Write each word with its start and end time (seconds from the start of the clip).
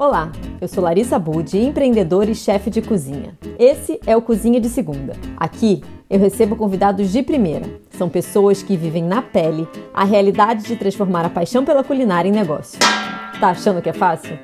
Olá, 0.00 0.32
eu 0.62 0.66
sou 0.66 0.82
Larissa 0.82 1.18
Budi, 1.18 1.58
empreendedora 1.58 2.30
e 2.30 2.34
chefe 2.34 2.70
de 2.70 2.80
cozinha. 2.80 3.36
Esse 3.58 4.00
é 4.06 4.16
o 4.16 4.22
Cozinha 4.22 4.58
de 4.58 4.70
Segunda. 4.70 5.12
Aqui 5.36 5.84
eu 6.08 6.18
recebo 6.18 6.56
convidados 6.56 7.12
de 7.12 7.22
primeira. 7.22 7.66
São 7.90 8.08
pessoas 8.08 8.62
que 8.62 8.78
vivem 8.78 9.04
na 9.04 9.20
pele 9.20 9.68
a 9.92 10.02
realidade 10.04 10.62
de 10.62 10.74
transformar 10.74 11.26
a 11.26 11.28
paixão 11.28 11.66
pela 11.66 11.84
culinária 11.84 12.30
em 12.30 12.32
negócio. 12.32 12.78
Tá 13.38 13.50
achando 13.50 13.82
que 13.82 13.90
é 13.90 13.92
fácil? 13.92 14.38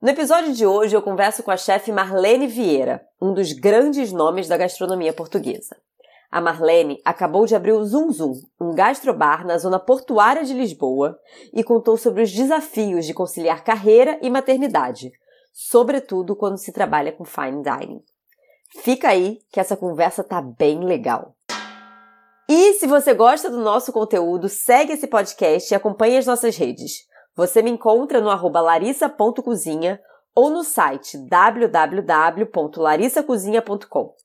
No 0.00 0.08
episódio 0.08 0.52
de 0.52 0.64
hoje 0.64 0.94
eu 0.94 1.02
converso 1.02 1.42
com 1.42 1.50
a 1.50 1.56
chefe 1.56 1.90
Marlene 1.90 2.46
Vieira, 2.46 3.02
um 3.20 3.34
dos 3.34 3.52
grandes 3.52 4.12
nomes 4.12 4.46
da 4.46 4.56
gastronomia 4.56 5.12
portuguesa. 5.12 5.76
A 6.32 6.40
Marlene 6.40 7.00
acabou 7.04 7.44
de 7.44 7.54
abrir 7.54 7.72
o 7.72 7.84
Zum 7.84 8.10
Zum, 8.10 8.32
um 8.58 8.74
gastrobar 8.74 9.46
na 9.46 9.58
zona 9.58 9.78
portuária 9.78 10.42
de 10.42 10.54
Lisboa, 10.54 11.18
e 11.52 11.62
contou 11.62 11.98
sobre 11.98 12.22
os 12.22 12.32
desafios 12.32 13.04
de 13.04 13.12
conciliar 13.12 13.62
carreira 13.62 14.18
e 14.22 14.30
maternidade, 14.30 15.12
sobretudo 15.52 16.34
quando 16.34 16.56
se 16.56 16.72
trabalha 16.72 17.12
com 17.12 17.22
fine 17.22 17.62
dining. 17.62 18.00
Fica 18.82 19.10
aí 19.10 19.40
que 19.52 19.60
essa 19.60 19.76
conversa 19.76 20.24
tá 20.24 20.40
bem 20.40 20.82
legal. 20.82 21.36
E 22.48 22.72
se 22.74 22.86
você 22.86 23.12
gosta 23.12 23.50
do 23.50 23.60
nosso 23.60 23.92
conteúdo, 23.92 24.48
segue 24.48 24.94
esse 24.94 25.06
podcast 25.06 25.70
e 25.70 25.76
acompanhe 25.76 26.16
as 26.16 26.24
nossas 26.24 26.56
redes. 26.56 27.06
Você 27.36 27.60
me 27.60 27.70
encontra 27.70 28.22
no 28.22 28.30
arroba 28.30 28.62
larissa.cozinha 28.62 30.00
ou 30.34 30.48
no 30.48 30.64
site 30.64 31.18
www.larissacozinha.com. 31.28 34.21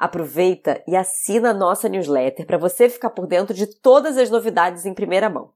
Aproveita 0.00 0.82
e 0.88 0.96
assina 0.96 1.50
a 1.50 1.54
nossa 1.54 1.86
newsletter 1.86 2.46
para 2.46 2.56
você 2.56 2.88
ficar 2.88 3.10
por 3.10 3.26
dentro 3.26 3.52
de 3.52 3.66
todas 3.66 4.16
as 4.16 4.30
novidades 4.30 4.86
em 4.86 4.94
primeira 4.94 5.28
mão. 5.28 5.50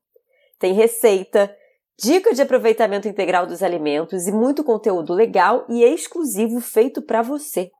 Tem 0.59 0.75
receita, 0.75 1.51
dica 1.99 2.35
de 2.35 2.43
aproveitamento 2.43 3.09
integral 3.09 3.47
dos 3.47 3.63
alimentos 3.63 4.27
e 4.27 4.33
muito 4.33 4.63
conteúdo 4.63 5.15
legal 5.15 5.65
e 5.67 5.83
exclusivo 5.83 6.61
feito 6.61 7.01
para 7.01 7.23
você. 7.23 7.71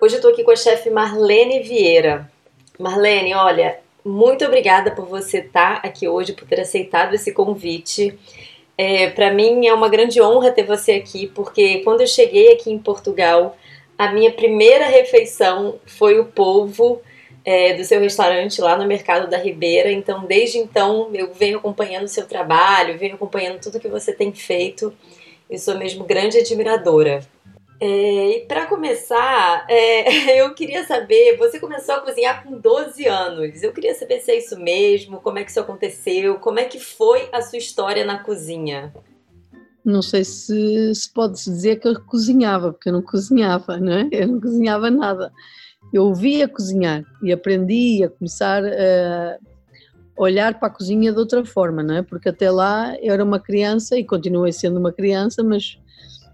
Hoje 0.00 0.14
eu 0.14 0.20
estou 0.20 0.30
aqui 0.30 0.42
com 0.42 0.52
a 0.52 0.56
chefe 0.56 0.88
Marlene 0.88 1.60
Vieira. 1.60 2.32
Marlene, 2.78 3.34
olha, 3.34 3.78
muito 4.02 4.42
obrigada 4.46 4.92
por 4.92 5.04
você 5.04 5.40
estar 5.40 5.82
tá 5.82 5.86
aqui 5.86 6.08
hoje, 6.08 6.32
por 6.32 6.48
ter 6.48 6.60
aceitado 6.60 7.12
esse 7.12 7.30
convite. 7.30 8.18
É, 8.78 9.10
para 9.10 9.34
mim 9.34 9.66
é 9.66 9.74
uma 9.74 9.90
grande 9.90 10.22
honra 10.22 10.50
ter 10.50 10.64
você 10.64 10.92
aqui, 10.92 11.26
porque 11.26 11.80
quando 11.80 12.00
eu 12.00 12.06
cheguei 12.06 12.54
aqui 12.54 12.72
em 12.72 12.78
Portugal, 12.78 13.54
a 14.00 14.10
minha 14.10 14.32
primeira 14.32 14.86
refeição 14.86 15.78
foi 15.84 16.18
o 16.18 16.24
polvo 16.24 17.02
é, 17.44 17.74
do 17.74 17.84
seu 17.84 18.00
restaurante 18.00 18.58
lá 18.58 18.74
no 18.74 18.86
Mercado 18.86 19.28
da 19.28 19.36
Ribeira. 19.36 19.92
Então, 19.92 20.24
desde 20.24 20.56
então, 20.56 21.10
eu 21.12 21.30
venho 21.34 21.58
acompanhando 21.58 22.04
o 22.04 22.08
seu 22.08 22.26
trabalho, 22.26 22.96
venho 22.96 23.16
acompanhando 23.16 23.60
tudo 23.60 23.78
que 23.78 23.88
você 23.88 24.10
tem 24.10 24.32
feito. 24.32 24.90
Eu 25.50 25.58
sou 25.58 25.76
mesmo 25.76 26.04
grande 26.04 26.38
admiradora. 26.38 27.20
É, 27.78 28.38
e 28.38 28.40
para 28.46 28.64
começar, 28.64 29.66
é, 29.68 30.32
eu 30.40 30.54
queria 30.54 30.82
saber, 30.84 31.36
você 31.36 31.60
começou 31.60 31.96
a 31.96 32.00
cozinhar 32.00 32.42
com 32.42 32.56
12 32.56 33.06
anos. 33.06 33.62
Eu 33.62 33.70
queria 33.70 33.94
saber 33.94 34.20
se 34.20 34.32
é 34.32 34.38
isso 34.38 34.58
mesmo, 34.58 35.20
como 35.20 35.38
é 35.38 35.44
que 35.44 35.50
isso 35.50 35.60
aconteceu, 35.60 36.36
como 36.36 36.58
é 36.58 36.64
que 36.64 36.80
foi 36.80 37.28
a 37.32 37.42
sua 37.42 37.58
história 37.58 38.02
na 38.02 38.18
cozinha 38.18 38.94
não 39.84 40.02
sei 40.02 40.24
se, 40.24 40.94
se 40.94 41.12
pode 41.12 41.34
dizer 41.34 41.76
que 41.76 41.88
eu 41.88 42.00
cozinhava, 42.02 42.72
porque 42.72 42.88
eu 42.88 42.92
não 42.92 43.02
cozinhava, 43.02 43.78
não 43.78 43.92
é? 43.92 44.08
Eu 44.12 44.28
não 44.28 44.40
cozinhava 44.40 44.90
nada. 44.90 45.32
Eu 45.92 46.04
ouvia 46.06 46.48
cozinhar 46.48 47.04
e 47.22 47.32
aprendi 47.32 48.04
a 48.04 48.08
começar 48.10 48.62
a 48.64 49.38
olhar 50.16 50.58
para 50.58 50.68
a 50.68 50.70
cozinha 50.70 51.12
de 51.12 51.18
outra 51.18 51.44
forma, 51.44 51.82
não 51.82 51.96
é? 51.96 52.02
Porque 52.02 52.28
até 52.28 52.50
lá 52.50 52.94
eu 53.00 53.12
era 53.12 53.24
uma 53.24 53.40
criança 53.40 53.98
e 53.98 54.04
continuei 54.04 54.52
sendo 54.52 54.78
uma 54.78 54.92
criança, 54.92 55.42
mas 55.42 55.78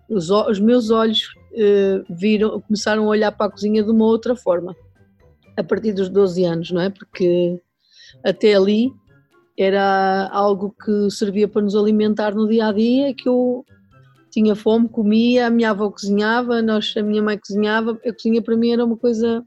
os, 0.09 0.29
os 0.31 0.59
meus 0.59 0.91
olhos 0.91 1.35
uh, 1.53 2.05
viram, 2.11 2.61
começaram 2.61 3.05
a 3.05 3.09
olhar 3.09 3.33
para 3.33 3.47
a 3.47 3.51
cozinha 3.51 3.83
de 3.83 3.91
uma 3.91 4.05
outra 4.05 4.35
forma, 4.35 4.75
a 5.57 5.63
partir 5.63 5.93
dos 5.93 6.09
12 6.09 6.45
anos, 6.45 6.71
não 6.71 6.81
é? 6.81 6.91
Porque 6.91 7.61
até 8.25 8.55
ali 8.55 8.93
era 9.59 10.29
algo 10.33 10.75
que 10.85 11.11
servia 11.11 11.49
para 11.49 11.63
nos 11.63 11.75
alimentar 11.75 12.35
no 12.35 12.49
dia 12.49 12.69
a 12.69 12.73
dia, 12.73 13.15
que 13.15 13.29
eu 13.29 13.65
tinha 14.31 14.55
fome, 14.55 14.89
comia, 14.89 15.47
a 15.47 15.51
minha 15.51 15.71
avó 15.71 15.91
cozinhava, 15.91 16.61
nós, 16.61 16.95
a 16.97 17.03
minha 17.03 17.23
mãe 17.23 17.39
cozinhava, 17.39 17.99
a 18.07 18.13
cozinha 18.13 18.43
para 18.43 18.57
mim 18.57 18.71
era 18.71 18.85
uma 18.85 18.97
coisa 18.97 19.43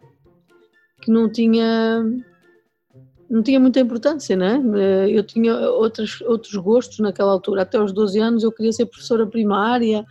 que 1.01 1.11
não 1.11 1.31
tinha 1.31 2.03
não 3.29 3.43
tinha 3.43 3.59
muita 3.59 3.79
importância, 3.79 4.35
não 4.35 4.75
é? 4.75 5.09
Eu 5.11 5.23
tinha 5.23 5.53
outros, 5.69 6.19
outros 6.21 6.55
gostos 6.55 6.97
naquela 6.97 7.31
altura, 7.31 7.61
até 7.61 7.77
aos 7.77 7.93
12 7.93 8.19
anos 8.19 8.43
eu 8.43 8.51
queria 8.51 8.73
ser 8.73 8.87
professora 8.87 9.27
primária, 9.27 10.03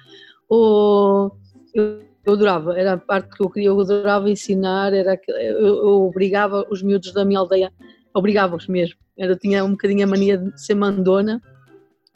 ou 0.49 1.37
eu, 1.75 2.01
eu 2.25 2.33
adorava, 2.35 2.79
era 2.79 2.93
a 2.93 2.97
parte 2.97 3.37
que 3.37 3.43
eu 3.43 3.51
queria, 3.51 3.71
eu 3.71 3.81
adorava 3.81 4.31
ensinar, 4.31 4.93
era, 4.95 5.21
eu, 5.27 5.59
eu 5.59 6.07
obrigava 6.07 6.65
os 6.71 6.81
miúdos 6.81 7.13
da 7.13 7.25
minha 7.25 7.41
aldeia 7.41 7.73
obrigava-os 8.15 8.69
mesmo. 8.69 8.97
Eu 9.19 9.37
tinha 9.37 9.65
um 9.65 9.73
bocadinho 9.73 10.05
a 10.05 10.07
mania 10.07 10.39
de 10.39 10.61
ser 10.61 10.77
mandona 10.77 11.43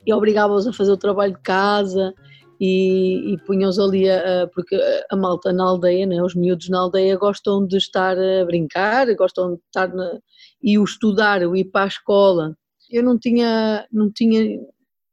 e 0.06 0.12
obrigava-os 0.14 0.66
a 0.66 0.72
fazer 0.72 0.92
o 0.92 0.96
trabalho 0.96 1.34
de 1.34 1.40
casa 1.40 2.14
e, 2.60 3.32
e 3.34 3.38
punha-os 3.38 3.78
ali, 3.78 4.08
a, 4.08 4.48
porque 4.54 4.80
a 5.10 5.16
malta 5.16 5.52
na 5.52 5.64
aldeia, 5.64 6.06
né, 6.06 6.22
os 6.22 6.34
miúdos 6.34 6.68
na 6.68 6.78
aldeia 6.78 7.16
gostam 7.16 7.66
de 7.66 7.76
estar 7.76 8.16
a 8.16 8.44
brincar, 8.44 9.12
gostam 9.16 9.56
de 9.56 9.60
estar 9.66 9.92
na, 9.92 10.20
e 10.62 10.78
o 10.78 10.84
estudar, 10.84 11.42
o 11.42 11.56
ir 11.56 11.64
para 11.64 11.84
a 11.84 11.88
escola. 11.88 12.56
Eu 12.88 13.02
não 13.02 13.18
tinha, 13.18 13.84
não 13.90 14.10
tinha 14.12 14.60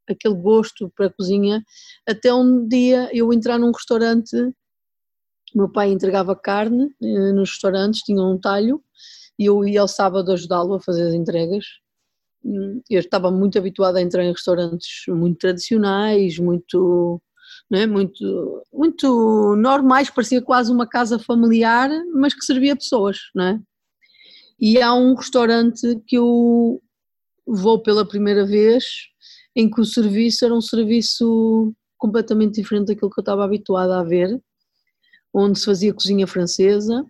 aquele 0.08 0.36
gosto 0.36 0.92
para 0.96 1.08
a 1.08 1.10
cozinha 1.10 1.64
até 2.08 2.34
um 2.34 2.68
dia 2.68 3.10
eu 3.14 3.34
entrar 3.34 3.58
num 3.58 3.72
restaurante, 3.72 4.36
meu 5.56 5.72
pai 5.72 5.92
entregava 5.92 6.36
carne 6.36 6.92
eh, 7.02 7.32
nos 7.32 7.52
restaurantes, 7.52 8.02
tinha 8.02 8.22
um 8.22 8.38
talho 8.38 8.84
e 9.40 9.46
eu 9.46 9.66
ia 9.66 9.80
ao 9.80 9.88
sábado 9.88 10.34
ajudá-lo 10.34 10.74
a 10.74 10.82
fazer 10.82 11.08
as 11.08 11.14
entregas. 11.14 11.66
Hum, 12.44 12.82
eu 12.90 13.00
estava 13.00 13.32
muito 13.32 13.58
habituada 13.58 13.98
a 13.98 14.02
entrar 14.02 14.24
em 14.24 14.32
restaurantes 14.32 15.06
muito 15.08 15.40
tradicionais, 15.40 16.38
muito, 16.38 17.22
né, 17.72 17.88
muito, 17.88 18.64
muito 18.72 19.56
normais, 19.56 20.10
parecia 20.10 20.42
quase 20.42 20.72
uma 20.72 20.86
casa 20.86 21.18
familiar, 21.18 21.90
mas 22.14 22.34
que 22.34 22.44
servia 22.44 22.76
pessoas, 22.76 23.18
né? 23.34 23.62
E 24.60 24.82
há 24.82 24.94
um 24.94 25.16
restaurante 25.16 26.02
que 26.06 26.18
eu 26.18 26.82
vou 27.48 27.82
pela 27.82 28.06
primeira 28.06 28.46
vez, 28.46 28.84
em 29.56 29.70
que 29.70 29.80
o 29.80 29.86
serviço 29.86 30.44
era 30.44 30.54
um 30.54 30.62
serviço 30.62 31.74
completamente 31.98 32.56
diferente 32.62 32.88
daquilo 32.88 33.10
que 33.10 33.20
eu 33.20 33.22
estava 33.22 33.46
habituada 33.46 34.00
a 34.00 34.04
ver, 34.04 34.38
onde 35.34 35.60
se 35.60 35.66
fazia 35.66 35.94
cozinha 35.94 36.28
francesa, 36.28 37.06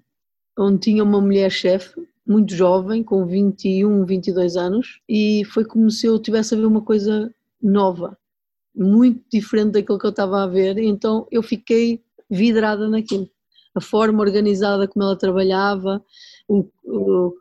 onde 0.57 0.79
tinha 0.79 1.03
uma 1.03 1.19
mulher 1.21 1.51
chefe, 1.51 2.08
muito 2.29 2.53
jovem, 2.53 3.03
com 3.03 3.25
21, 3.25 4.05
22 4.05 4.55
anos, 4.55 5.01
e 5.09 5.43
foi 5.45 5.65
como 5.65 5.89
se 5.89 6.05
eu 6.05 6.19
tivesse 6.19 6.53
a 6.53 6.57
ver 6.57 6.67
uma 6.67 6.81
coisa 6.81 7.33
nova, 7.59 8.15
muito 8.75 9.23
diferente 9.33 9.71
daquilo 9.71 9.97
que 9.97 10.05
eu 10.05 10.11
estava 10.11 10.43
a 10.43 10.47
ver, 10.47 10.77
então 10.77 11.27
eu 11.31 11.41
fiquei 11.41 12.03
vidrada 12.29 12.87
naquilo. 12.87 13.27
A 13.73 13.81
forma 13.81 14.21
organizada 14.21 14.87
como 14.87 15.03
ela 15.03 15.17
trabalhava, 15.17 16.05
o, 16.47 16.67
o, 16.83 17.33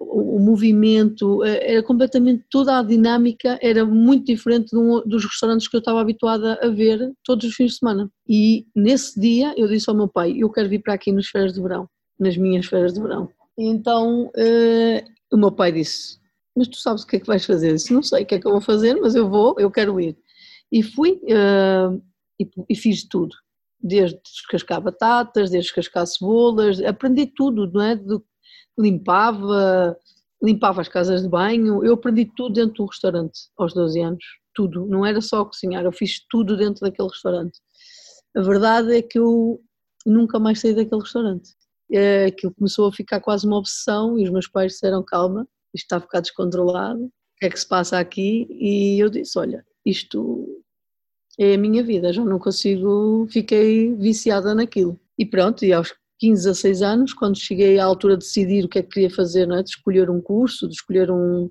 o, 0.00 0.38
movimento, 0.38 1.42
eh, 1.42 1.72
era 1.72 1.82
completamente, 1.82 2.44
toda 2.48 2.78
a 2.78 2.82
dinâmica 2.82 3.58
era 3.60 3.84
muito 3.84 4.26
diferente 4.26 4.76
um, 4.76 5.00
dos 5.04 5.24
restaurantes 5.24 5.66
que 5.66 5.74
eu 5.74 5.80
estava 5.80 6.00
habituada 6.00 6.60
a 6.62 6.68
ver 6.68 7.12
todos 7.24 7.44
os 7.44 7.54
fins 7.56 7.72
de 7.72 7.78
semana. 7.78 8.08
E 8.28 8.66
nesse 8.74 9.18
dia 9.20 9.52
eu 9.56 9.66
disse 9.66 9.90
ao 9.90 9.96
meu 9.96 10.06
pai, 10.06 10.36
eu 10.38 10.48
quero 10.48 10.68
vir 10.68 10.80
para 10.80 10.94
aqui 10.94 11.10
nas 11.10 11.26
férias 11.26 11.52
de 11.52 11.60
verão, 11.60 11.88
nas 12.20 12.36
minhas 12.36 12.66
férias 12.66 12.92
de 12.94 13.00
verão 13.00 13.28
então 13.58 14.26
uh, 14.26 15.12
o 15.32 15.36
meu 15.36 15.52
pai 15.52 15.72
disse: 15.72 16.18
Mas 16.56 16.68
tu 16.68 16.76
sabes 16.76 17.02
o 17.02 17.06
que 17.06 17.16
é 17.16 17.20
que 17.20 17.26
vais 17.26 17.44
fazer? 17.44 17.70
Eu 17.70 17.74
disse: 17.74 17.92
Não 17.92 18.02
sei 18.02 18.22
o 18.22 18.26
que 18.26 18.34
é 18.34 18.38
que 18.38 18.46
eu 18.46 18.52
vou 18.52 18.60
fazer, 18.60 18.94
mas 18.94 19.14
eu 19.14 19.28
vou, 19.28 19.54
eu 19.58 19.70
quero 19.70 20.00
ir. 20.00 20.16
E 20.70 20.82
fui 20.82 21.20
uh, 21.24 22.02
e, 22.40 22.50
e, 22.68 22.76
fiz 22.76 23.06
tudo, 23.06 23.34
desde 23.80 24.18
descascar 24.22 24.80
batatas, 24.80 25.50
desde 25.50 25.68
descascar 25.68 26.06
cebolas, 26.06 26.80
aprendi 26.82 27.26
tudo, 27.26 27.70
não 27.70 27.82
é? 27.82 27.96
De, 27.96 28.18
limpava, 28.78 29.96
limpava 30.42 30.80
as 30.80 30.88
casas 30.88 31.22
de 31.22 31.28
banho, 31.28 31.84
eu 31.84 31.94
aprendi 31.94 32.24
tudo 32.36 32.54
dentro 32.54 32.84
do 32.84 32.86
restaurante 32.86 33.38
aos 33.56 33.74
12 33.74 34.00
anos, 34.00 34.24
tudo, 34.54 34.86
não 34.86 35.04
era 35.04 35.20
só 35.20 35.44
cozinhar, 35.44 35.84
eu 35.84 35.92
fiz 35.92 36.24
tudo 36.30 36.56
dentro 36.56 36.80
daquele 36.80 37.08
restaurante. 37.08 37.60
A 38.34 38.40
verdade 38.40 38.96
é 38.96 39.02
que 39.02 39.18
eu 39.18 39.60
nunca 40.06 40.38
mais 40.38 40.60
saí 40.60 40.74
daquele 40.74 41.02
restaurante 41.02 41.50
aquilo 42.26 42.54
começou 42.54 42.88
a 42.88 42.92
ficar 42.92 43.20
quase 43.20 43.46
uma 43.46 43.58
obsessão 43.58 44.18
e 44.18 44.24
os 44.24 44.30
meus 44.30 44.48
pais 44.48 44.72
disseram 44.72 45.02
calma, 45.02 45.46
isto 45.74 45.84
está 45.84 45.96
a 45.96 46.00
ficar 46.00 46.20
descontrolado, 46.20 47.04
o 47.04 47.10
que 47.38 47.46
é 47.46 47.50
que 47.50 47.58
se 47.58 47.66
passa 47.66 47.98
aqui? 47.98 48.46
E 48.50 49.02
eu 49.02 49.08
disse, 49.08 49.38
olha, 49.38 49.64
isto 49.84 50.62
é 51.38 51.54
a 51.54 51.58
minha 51.58 51.82
vida, 51.82 52.12
já 52.12 52.24
não 52.24 52.38
consigo, 52.38 53.26
fiquei 53.30 53.94
viciada 53.96 54.54
naquilo. 54.54 54.98
E 55.18 55.26
pronto, 55.26 55.64
e 55.64 55.72
aos 55.72 55.94
15 56.18 56.50
a 56.50 56.54
6 56.54 56.82
anos, 56.82 57.12
quando 57.12 57.38
cheguei 57.38 57.78
à 57.78 57.84
altura 57.84 58.16
de 58.16 58.24
decidir 58.24 58.64
o 58.64 58.68
que 58.68 58.78
é 58.78 58.82
que 58.82 58.90
queria 58.90 59.10
fazer, 59.10 59.46
não 59.46 59.56
é? 59.56 59.62
de 59.62 59.70
escolher 59.70 60.08
um 60.10 60.20
curso, 60.20 60.68
de 60.68 60.74
escolher 60.74 61.10
um... 61.10 61.50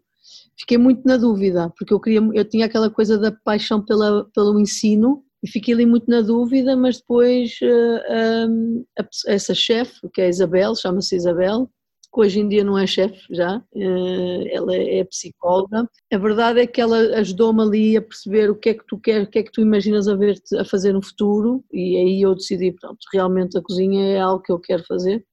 fiquei 0.58 0.78
muito 0.78 1.06
na 1.06 1.18
dúvida, 1.18 1.70
porque 1.78 1.94
eu 1.94 2.00
queria, 2.00 2.22
eu 2.34 2.46
tinha 2.46 2.66
aquela 2.66 2.90
coisa 2.90 3.18
da 3.18 3.32
paixão 3.32 3.84
pela, 3.84 4.26
pelo 4.34 4.60
ensino 4.60 5.24
e 5.44 5.50
fiquei 5.50 5.74
ali 5.74 5.86
muito 5.86 6.10
na 6.10 6.22
dúvida, 6.22 6.76
mas 6.76 7.00
depois 7.00 7.58
uh, 7.64 8.86
essa 9.28 9.56
chefe, 9.56 10.08
que 10.14 10.22
é 10.22 10.26
a 10.26 10.30
Isabel, 10.30 10.76
chama-se 10.76 11.16
Isabel, 11.16 11.70
que 12.14 12.20
hoje 12.20 12.42
em 12.42 12.48
dia 12.48 12.64
não 12.64 12.78
é 12.78 12.86
chefe 12.86 13.22
já, 13.32 13.58
uh, 13.58 14.48
ela 14.52 14.76
é 14.76 15.04
psicóloga. 15.06 15.90
A 16.14 16.18
verdade 16.18 16.60
é 16.60 16.68
que 16.68 16.80
ela 16.80 16.98
ajudou-me 17.20 17.62
ali 17.62 17.98
a 17.98 18.02
perceber 18.02 18.52
o 18.52 18.56
que 18.56 18.70
é 18.70 18.74
que 18.76 18.86
tu 18.86 19.00
queres, 19.00 19.28
o 19.28 19.32
que 19.32 19.40
é 19.40 19.44
que 19.44 19.52
tu 19.52 19.62
imaginas 19.62 20.08
a, 20.08 20.16
ver, 20.16 20.40
a 20.60 20.66
fazer 20.66 20.94
no 20.94 21.02
futuro, 21.02 21.64
e 21.72 21.98
aí 21.98 22.22
eu 22.22 22.36
decidi, 22.36 22.72
pronto, 22.74 23.00
realmente 23.12 23.58
a 23.58 23.62
cozinha 23.62 24.10
é 24.10 24.20
algo 24.20 24.44
que 24.44 24.52
eu 24.52 24.60
quero 24.60 24.84
fazer, 24.84 25.26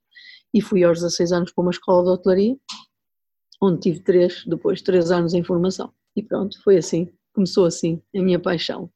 e 0.54 0.62
fui 0.62 0.84
aos 0.84 1.00
16 1.00 1.32
anos 1.32 1.52
para 1.52 1.62
uma 1.62 1.70
escola 1.70 2.04
de 2.04 2.11
hotelaria, 2.11 2.56
onde 3.61 3.81
tive 3.81 4.00
três, 4.00 4.44
depois 4.46 4.81
três 4.81 5.11
anos 5.11 5.34
em 5.34 5.44
formação. 5.44 5.93
E 6.16 6.22
pronto, 6.22 6.62
foi 6.62 6.78
assim, 6.78 7.08
começou 7.34 7.66
assim 7.66 8.00
a 8.16 8.22
minha 8.22 8.38
paixão 8.38 8.90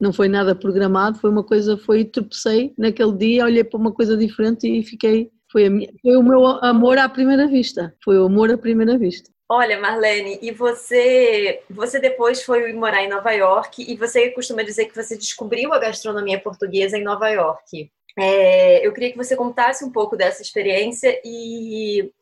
não 0.00 0.12
foi 0.12 0.28
nada 0.28 0.54
programado, 0.54 1.18
foi 1.18 1.30
uma 1.30 1.42
coisa, 1.42 1.76
foi, 1.76 2.04
tropecei 2.04 2.72
naquele 2.78 3.12
dia, 3.12 3.44
olhei 3.44 3.64
para 3.64 3.78
uma 3.78 3.92
coisa 3.92 4.16
diferente 4.16 4.68
e 4.68 4.82
fiquei, 4.82 5.30
foi, 5.50 5.68
minha, 5.68 5.92
foi 6.00 6.16
o 6.16 6.22
meu 6.22 6.46
amor 6.46 6.98
à 6.98 7.08
primeira 7.08 7.46
vista, 7.46 7.94
foi 8.04 8.18
o 8.18 8.26
amor 8.26 8.50
à 8.50 8.58
primeira 8.58 8.96
vista. 8.96 9.30
Olha, 9.50 9.80
Marlene, 9.80 10.38
e 10.42 10.52
você, 10.52 11.62
você 11.70 11.98
depois 11.98 12.42
foi 12.42 12.70
morar 12.74 13.02
em 13.02 13.08
Nova 13.08 13.32
York 13.32 13.82
e 13.90 13.96
você 13.96 14.30
costuma 14.30 14.62
dizer 14.62 14.84
que 14.84 14.94
você 14.94 15.16
descobriu 15.16 15.72
a 15.72 15.78
gastronomia 15.78 16.38
portuguesa 16.38 16.98
em 16.98 17.02
Nova 17.02 17.30
York. 17.30 17.90
É, 18.18 18.86
eu 18.86 18.92
queria 18.92 19.10
que 19.10 19.16
você 19.16 19.34
contasse 19.34 19.84
um 19.84 19.90
pouco 19.90 20.16
dessa 20.16 20.42
experiência 20.42 21.18
e 21.24 22.12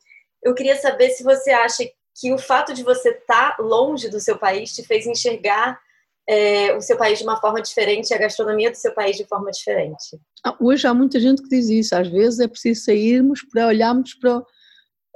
eu 0.41 0.53
queria 0.55 0.77
saber 0.77 1.09
se 1.09 1.23
você 1.23 1.51
acha 1.51 1.83
que 2.19 2.31
o 2.31 2.37
fato 2.37 2.73
de 2.73 2.81
você 2.81 3.09
estar 3.09 3.57
longe 3.59 4.09
do 4.09 4.21
seu 4.21 4.37
país 4.37 4.73
te 4.73 4.83
fez 4.83 5.05
enxergar 5.05 5.79
é, 6.27 6.75
o 6.75 6.81
seu 6.81 6.97
país 6.97 7.17
de 7.19 7.23
uma 7.23 7.39
forma 7.39 7.61
diferente, 7.61 8.13
a 8.13 8.17
gastronomia 8.17 8.69
do 8.69 8.75
seu 8.75 8.93
país 8.93 9.15
de 9.15 9.25
forma 9.25 9.49
diferente? 9.49 10.19
Ah, 10.45 10.55
hoje 10.59 10.85
há 10.85 10.93
muita 10.93 11.19
gente 11.19 11.41
que 11.41 11.49
diz 11.49 11.69
isso, 11.69 11.95
às 11.95 12.07
vezes 12.09 12.39
é 12.39 12.47
preciso 12.47 12.83
sairmos 12.83 13.41
para 13.43 13.67
olharmos 13.67 14.13
para. 14.15 14.43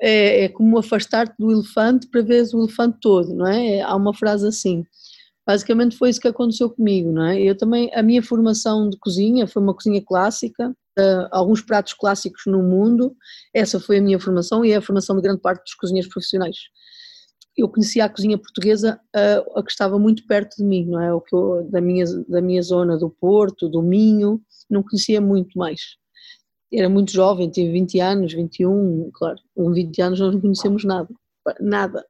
É, 0.04 0.46
é 0.46 0.50
como 0.50 0.80
afastar-te 0.80 1.36
do 1.38 1.52
elefante 1.52 2.08
para 2.10 2.24
ver 2.24 2.44
o 2.56 2.64
elefante 2.64 2.98
todo, 3.00 3.36
não 3.36 3.46
é? 3.46 3.82
Há 3.82 3.96
uma 3.96 4.16
frase 4.16 4.48
assim. 4.48 4.84
Basicamente 5.46 5.96
foi 5.96 6.10
isso 6.10 6.20
que 6.20 6.28
aconteceu 6.28 6.72
comigo, 6.72 7.12
não 7.12 7.26
é? 7.26 7.40
Eu 7.40 7.56
também, 7.56 7.92
a 7.94 8.02
minha 8.02 8.24
formação 8.24 8.90
de 8.90 8.98
cozinha 8.98 9.48
foi 9.48 9.62
uma 9.62 9.76
cozinha 9.76 10.02
clássica, 10.04 10.70
uh, 10.70 11.28
alguns 11.32 11.62
pratos 11.62 11.94
clássicos 11.94 12.44
no 12.48 12.64
mundo, 12.64 13.16
essa 13.54 13.80
foi 13.80 13.98
a 13.98 14.02
minha 14.02 14.20
formação 14.20 14.66
e 14.66 14.72
é 14.72 14.78
a 14.78 14.82
formação 14.82 15.16
de 15.16 15.22
grande 15.22 15.42
parte 15.42 15.64
dos 15.64 15.76
cozinheiros 15.76 16.12
profissionais 16.12 16.56
eu 17.58 17.68
conhecia 17.68 18.06
a 18.06 18.10
cozinha 18.10 18.38
portuguesa 18.38 19.00
a, 19.14 19.60
a 19.60 19.64
que 19.64 19.72
estava 19.72 20.00
muito 20.00 20.26
perto 20.26 20.58
de 20.58 20.64
mim, 20.64 20.86
não 20.86 21.02
é? 21.02 21.14
O 21.14 21.22
que 21.22 21.36
eu, 21.36 21.68
da, 21.70 21.82
minha, 21.82 22.06
da 22.28 22.42
minha 22.42 22.62
zona 22.62 22.98
do 22.98 23.10
Porto, 23.10 23.68
do 23.68 23.82
Minho, 23.82 24.42
não 24.70 24.84
conhecia 24.84 25.20
muito 25.20 25.58
mais. 25.58 25.98
Era 26.74 26.88
muito 26.88 27.12
jovem, 27.12 27.50
tinha 27.50 27.70
20 27.70 28.00
anos, 28.00 28.34
21, 28.34 29.12
claro, 29.14 29.38
com 29.54 29.72
20 29.72 30.02
anos 30.02 30.20
nós 30.20 30.34
não 30.34 30.42
conhecemos 30.42 30.86
nada, 30.86 31.10
nada. 31.60 32.06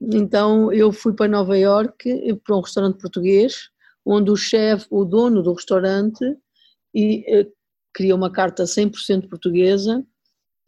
Então 0.00 0.72
eu 0.72 0.92
fui 0.92 1.14
para 1.14 1.28
Nova 1.28 1.56
York 1.56 2.34
para 2.44 2.56
um 2.56 2.60
restaurante 2.60 2.98
português, 3.00 3.70
onde 4.04 4.30
o 4.30 4.36
chefe, 4.36 4.86
o 4.90 5.04
dono 5.04 5.42
do 5.42 5.54
restaurante, 5.54 6.24
e, 6.94 7.24
eh, 7.28 7.46
queria 7.94 8.14
uma 8.14 8.30
carta 8.30 8.64
100% 8.64 9.28
portuguesa 9.28 10.04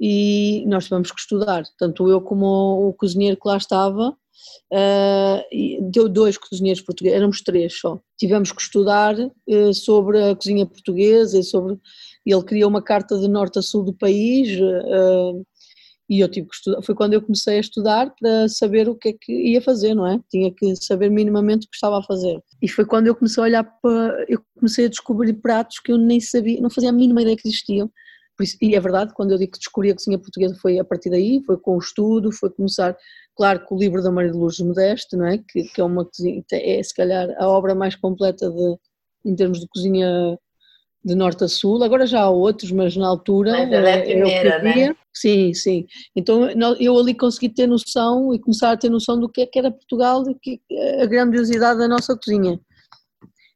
e 0.05 0.65
nós 0.67 0.87
tivemos 0.87 1.13
que 1.13 1.21
estudar, 1.21 1.63
tanto 1.79 2.09
eu 2.09 2.21
como 2.21 2.89
o 2.89 2.93
cozinheiro 2.93 3.37
que 3.37 3.47
lá 3.47 3.57
estava, 3.57 4.09
uh, 4.11 5.91
deu 5.93 6.09
dois 6.09 6.37
cozinheiros 6.37 6.83
portugueses, 6.83 7.17
éramos 7.17 7.41
três 7.41 7.79
só, 7.79 8.01
tivemos 8.19 8.51
que 8.51 8.61
estudar 8.61 9.15
uh, 9.17 9.73
sobre 9.73 10.21
a 10.21 10.35
cozinha 10.35 10.67
portuguesa 10.67 11.39
e 11.39 11.45
sobre, 11.45 11.79
ele 12.27 12.43
queria 12.43 12.67
uma 12.67 12.83
carta 12.83 13.17
de 13.17 13.29
norte 13.29 13.61
a 13.61 13.63
sul 13.63 13.85
do 13.85 13.93
país, 13.93 14.59
uh, 14.61 15.47
e 16.11 16.19
eu 16.19 16.29
tive 16.29 16.49
que 16.49 16.57
estudar, 16.57 16.83
foi 16.83 16.97
quando 16.97 17.13
eu 17.13 17.23
comecei 17.23 17.59
a 17.59 17.61
estudar 17.61 18.13
para 18.19 18.49
saber 18.49 18.89
o 18.89 18.97
que 18.97 19.11
é 19.11 19.13
que 19.13 19.33
ia 19.33 19.63
fazer, 19.63 19.95
não 19.95 20.05
é? 20.05 20.21
Tinha 20.29 20.53
que 20.53 20.75
saber 20.75 21.11
minimamente 21.11 21.67
o 21.67 21.71
que 21.71 21.77
estava 21.77 22.01
a 22.01 22.03
fazer. 22.03 22.43
E 22.61 22.69
foi 22.69 22.85
quando 22.85 23.07
eu 23.07 23.15
comecei 23.15 23.41
a 23.41 23.47
olhar 23.47 23.65
para, 23.81 24.25
eu 24.29 24.43
comecei 24.57 24.87
a 24.87 24.89
descobrir 24.89 25.33
pratos 25.35 25.79
que 25.79 25.93
eu 25.93 25.97
nem 25.97 26.21
sabia, 26.21 26.61
não 26.61 26.69
fazia 26.69 26.91
a 26.91 26.93
mínima 26.93 27.23
ideia 27.23 27.37
que 27.37 27.47
existiam, 27.49 27.89
isso, 28.41 28.57
e 28.63 28.75
é 28.75 28.81
verdade, 28.81 29.13
quando 29.15 29.33
eu 29.33 29.39
digo 29.39 29.53
que 29.53 29.59
descobri 29.59 29.91
a 29.91 29.95
cozinha 29.95 30.19
portuguesa 30.19 30.55
foi 30.61 30.79
a 30.79 30.85
partir 30.85 31.11
daí, 31.11 31.43
foi 31.45 31.57
com 31.59 31.77
o 31.77 31.79
estudo, 31.79 32.33
foi 32.33 32.51
começar, 32.51 32.97
claro, 33.37 33.65
com 33.67 33.75
o 33.75 33.79
livro 33.79 34.03
da 34.03 34.11
Maria 34.11 34.33
de 34.33 34.39
Lourdes 34.39 34.61
Modeste, 34.61 35.17
não 35.17 35.27
é? 35.27 35.39
Que, 35.39 35.65
que 35.65 35.81
é 35.81 35.85
uma 35.85 36.05
cozinha, 36.05 36.43
é 36.53 36.83
se 36.83 36.95
calhar 36.95 37.29
a 37.39 37.49
obra 37.49 37.75
mais 37.75 37.95
completa 37.95 38.51
de, 38.51 38.77
em 39.25 39.37
termos 39.37 39.61
de 39.61 39.69
cozinha 39.69 40.39
de 41.05 41.15
norte 41.15 41.45
a 41.45 41.49
sul, 41.49 41.83
agora 41.83 42.07
já 42.07 42.21
há 42.21 42.31
outros, 42.31 42.71
mas 42.71 42.97
na 42.97 43.09
altura 43.09 43.51
mas 43.51 43.73
é 43.73 43.95
a 43.95 44.03
primeira, 44.03 44.63
né? 44.63 44.97
Sim, 45.13 45.53
sim. 45.53 45.87
Então 46.15 46.49
eu 46.79 46.97
ali 46.97 47.13
consegui 47.13 47.49
ter 47.49 47.67
noção 47.67 48.33
e 48.33 48.39
começar 48.39 48.71
a 48.71 48.77
ter 48.77 48.89
noção 48.89 49.19
do 49.19 49.29
que 49.29 49.43
é 49.43 49.47
que 49.47 49.59
era 49.59 49.71
Portugal 49.71 50.23
e 50.31 50.35
que, 50.35 50.61
a 51.01 51.07
grandiosidade 51.07 51.81
da 51.81 51.89
nossa 51.89 52.17
cozinha. 52.17 52.59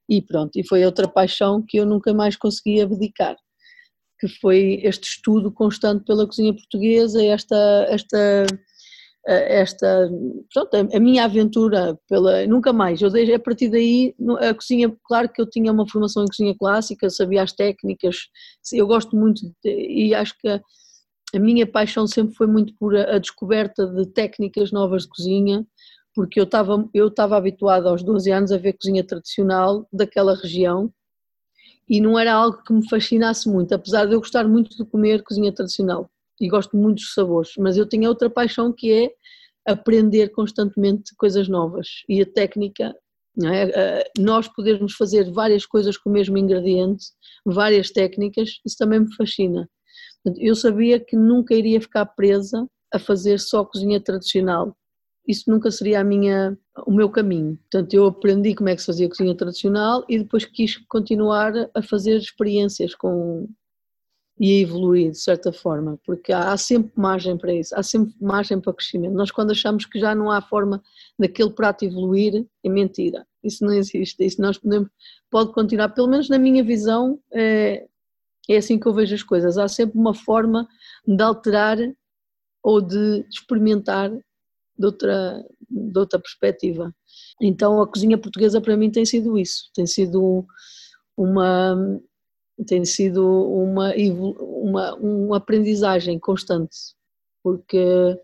E 0.09 0.21
pronto, 0.21 0.57
e 0.57 0.67
foi 0.67 0.85
outra 0.85 1.09
paixão 1.09 1.63
que 1.67 1.79
eu 1.79 1.87
nunca 1.87 2.13
mais 2.13 2.37
consegui 2.37 2.81
abdicar 2.81 3.37
que 4.19 4.29
foi 4.29 4.81
este 4.83 5.09
estudo 5.09 5.53
constante 5.53 6.05
pela 6.05 6.27
cozinha 6.27 6.55
portuguesa, 6.55 7.23
esta, 7.25 7.87
esta, 7.89 8.47
esta 9.27 10.11
pronto, 10.53 10.77
a 10.95 11.01
minha 11.01 11.25
aventura 11.25 11.99
pela, 12.09 12.47
nunca 12.47 12.73
mais, 12.73 13.01
eu 13.03 13.11
desde 13.11 13.35
a 13.35 13.39
partir 13.39 13.69
daí, 13.69 14.15
a 14.41 14.55
cozinha, 14.55 14.95
claro 15.05 15.29
que 15.29 15.41
eu 15.41 15.49
tinha 15.49 15.73
uma 15.73 15.89
formação 15.89 16.25
em 16.25 16.29
cozinha 16.29 16.57
clássica, 16.59 17.11
sabia 17.11 17.43
as 17.43 17.53
técnicas, 17.53 18.17
eu 18.73 18.87
gosto 18.87 19.17
muito 19.17 19.43
de, 19.63 19.71
e 19.71 20.15
acho 20.15 20.35
que 20.39 20.49
a, 20.49 20.61
a 21.35 21.39
minha 21.39 21.67
paixão 21.67 22.07
sempre 22.07 22.35
foi 22.35 22.47
muito 22.47 22.75
por 22.79 22.97
a, 22.97 23.17
a 23.17 23.19
descoberta 23.19 23.87
de 23.87 24.07
técnicas 24.07 24.73
novas 24.73 25.03
de 25.03 25.09
cozinha, 25.09 25.67
porque 26.15 26.41
eu 26.41 26.45
estava 26.45 26.89
eu 26.95 27.09
estava 27.09 27.37
habituada 27.37 27.91
aos 27.91 28.03
12 28.03 28.31
anos 28.31 28.53
a 28.53 28.57
ver 28.57 28.73
cozinha 28.75 29.05
tradicional 29.05 29.87
daquela 29.93 30.35
região 30.35 30.91
e 31.89 32.01
não 32.01 32.19
era 32.19 32.33
algo 32.33 32.63
que 32.63 32.73
me 32.73 32.89
fascinasse 32.89 33.49
muito, 33.49 33.73
apesar 33.75 34.07
de 34.07 34.15
eu 34.15 34.21
gostar 34.21 34.47
muito 34.47 34.77
de 34.77 34.85
comer 34.85 35.23
cozinha 35.23 35.53
tradicional 35.53 36.11
e 36.41 36.49
gosto 36.49 36.77
muito 36.77 36.97
dos 36.97 37.15
sabores, 37.15 37.53
mas 37.59 37.77
eu 37.77 37.89
tinha 37.89 38.09
outra 38.09 38.29
paixão 38.29 38.73
que 38.73 38.93
é 38.93 39.11
aprender 39.67 40.29
constantemente 40.29 41.15
coisas 41.17 41.49
novas 41.49 42.05
e 42.09 42.21
a 42.21 42.27
técnica, 42.27 42.95
é? 43.45 44.11
nós 44.19 44.49
podermos 44.49 44.95
fazer 44.95 45.31
várias 45.31 45.67
coisas 45.67 45.97
com 45.97 46.09
o 46.09 46.13
mesmo 46.13 46.39
ingrediente, 46.39 47.07
várias 47.45 47.91
técnicas, 47.91 48.61
isso 48.65 48.77
também 48.79 49.01
me 49.01 49.15
fascina. 49.15 49.69
Eu 50.39 50.55
sabia 50.55 50.99
que 50.99 51.17
nunca 51.17 51.55
iria 51.55 51.81
ficar 51.81 52.07
presa 52.07 52.67
a 52.93 52.99
fazer 52.99 53.39
só 53.39 53.65
cozinha 53.65 54.01
tradicional, 54.01 54.77
isso 55.27 55.51
nunca 55.51 55.71
seria 55.71 56.01
a 56.01 56.05
minha, 56.05 56.57
o 56.87 56.93
meu 56.93 57.11
caminho. 57.11 57.59
Portanto, 57.71 57.95
eu 57.95 58.07
aprendi 58.07 58.55
como 58.55 58.69
é 58.69 58.75
que 58.75 58.81
se 58.81 58.87
fazia 58.87 59.09
cozinha 59.09 59.35
tradicional 59.35 60.05
e 60.09 60.19
depois 60.19 60.45
quis 60.45 60.77
continuar 60.89 61.53
a 61.75 61.83
fazer 61.83 62.17
experiências 62.17 62.95
com 62.95 63.49
e 64.39 64.59
a 64.59 64.61
evoluir 64.61 65.13
de 65.13 65.19
certa 65.19 65.51
forma, 65.51 65.99
porque 66.05 66.31
há, 66.31 66.53
há, 66.53 66.57
sempre 66.59 66.93
margem 66.95 67.39
para 67.39 67.55
isso, 67.55 67.75
há 67.75 67.83
sempre 67.83 68.15
margem 68.21 68.61
para 68.61 68.75
crescimento. 68.75 69.15
Nós 69.15 69.31
quando 69.31 69.53
achamos 69.53 69.87
que 69.87 69.99
já 69.99 70.15
não 70.15 70.31
há 70.31 70.43
forma 70.43 70.83
daquele 71.19 71.51
prato 71.51 71.85
evoluir, 71.85 72.47
é 72.63 72.69
mentira. 72.69 73.27
Isso 73.43 73.65
não 73.65 73.73
existe. 73.73 74.25
Isso 74.25 74.41
nós 74.41 74.59
podemos, 74.59 74.91
pode 75.31 75.53
continuar, 75.53 75.89
pelo 75.91 76.09
menos 76.09 76.29
na 76.29 76.39
minha 76.39 76.63
visão, 76.63 77.19
é, 77.33 77.87
é 78.49 78.57
assim 78.57 78.79
que 78.79 78.87
eu 78.87 78.93
vejo 78.93 79.15
as 79.15 79.23
coisas. 79.23 79.57
Há 79.57 79.69
sempre 79.69 79.99
uma 79.99 80.13
forma 80.13 80.69
de 81.07 81.23
alterar 81.23 81.79
ou 82.63 82.81
de 82.83 83.25
experimentar 83.31 84.11
de 84.79 84.87
outra, 84.87 85.45
de 85.69 85.99
outra 85.99 86.19
perspectiva. 86.19 86.95
Então 87.41 87.81
a 87.81 87.87
cozinha 87.87 88.19
portuguesa 88.19 88.61
para 88.61 88.77
mim 88.77 88.91
tem 88.91 89.05
sido 89.05 89.39
isso, 89.39 89.71
tem 89.75 89.87
sido 89.87 90.47
uma 91.17 91.77
tem 92.67 92.85
sido 92.87 93.23
uma, 93.27 93.93
uma, 93.95 94.95
uma 94.95 95.37
aprendizagem 95.37 96.19
constante, 96.19 96.77
porque 97.43 98.19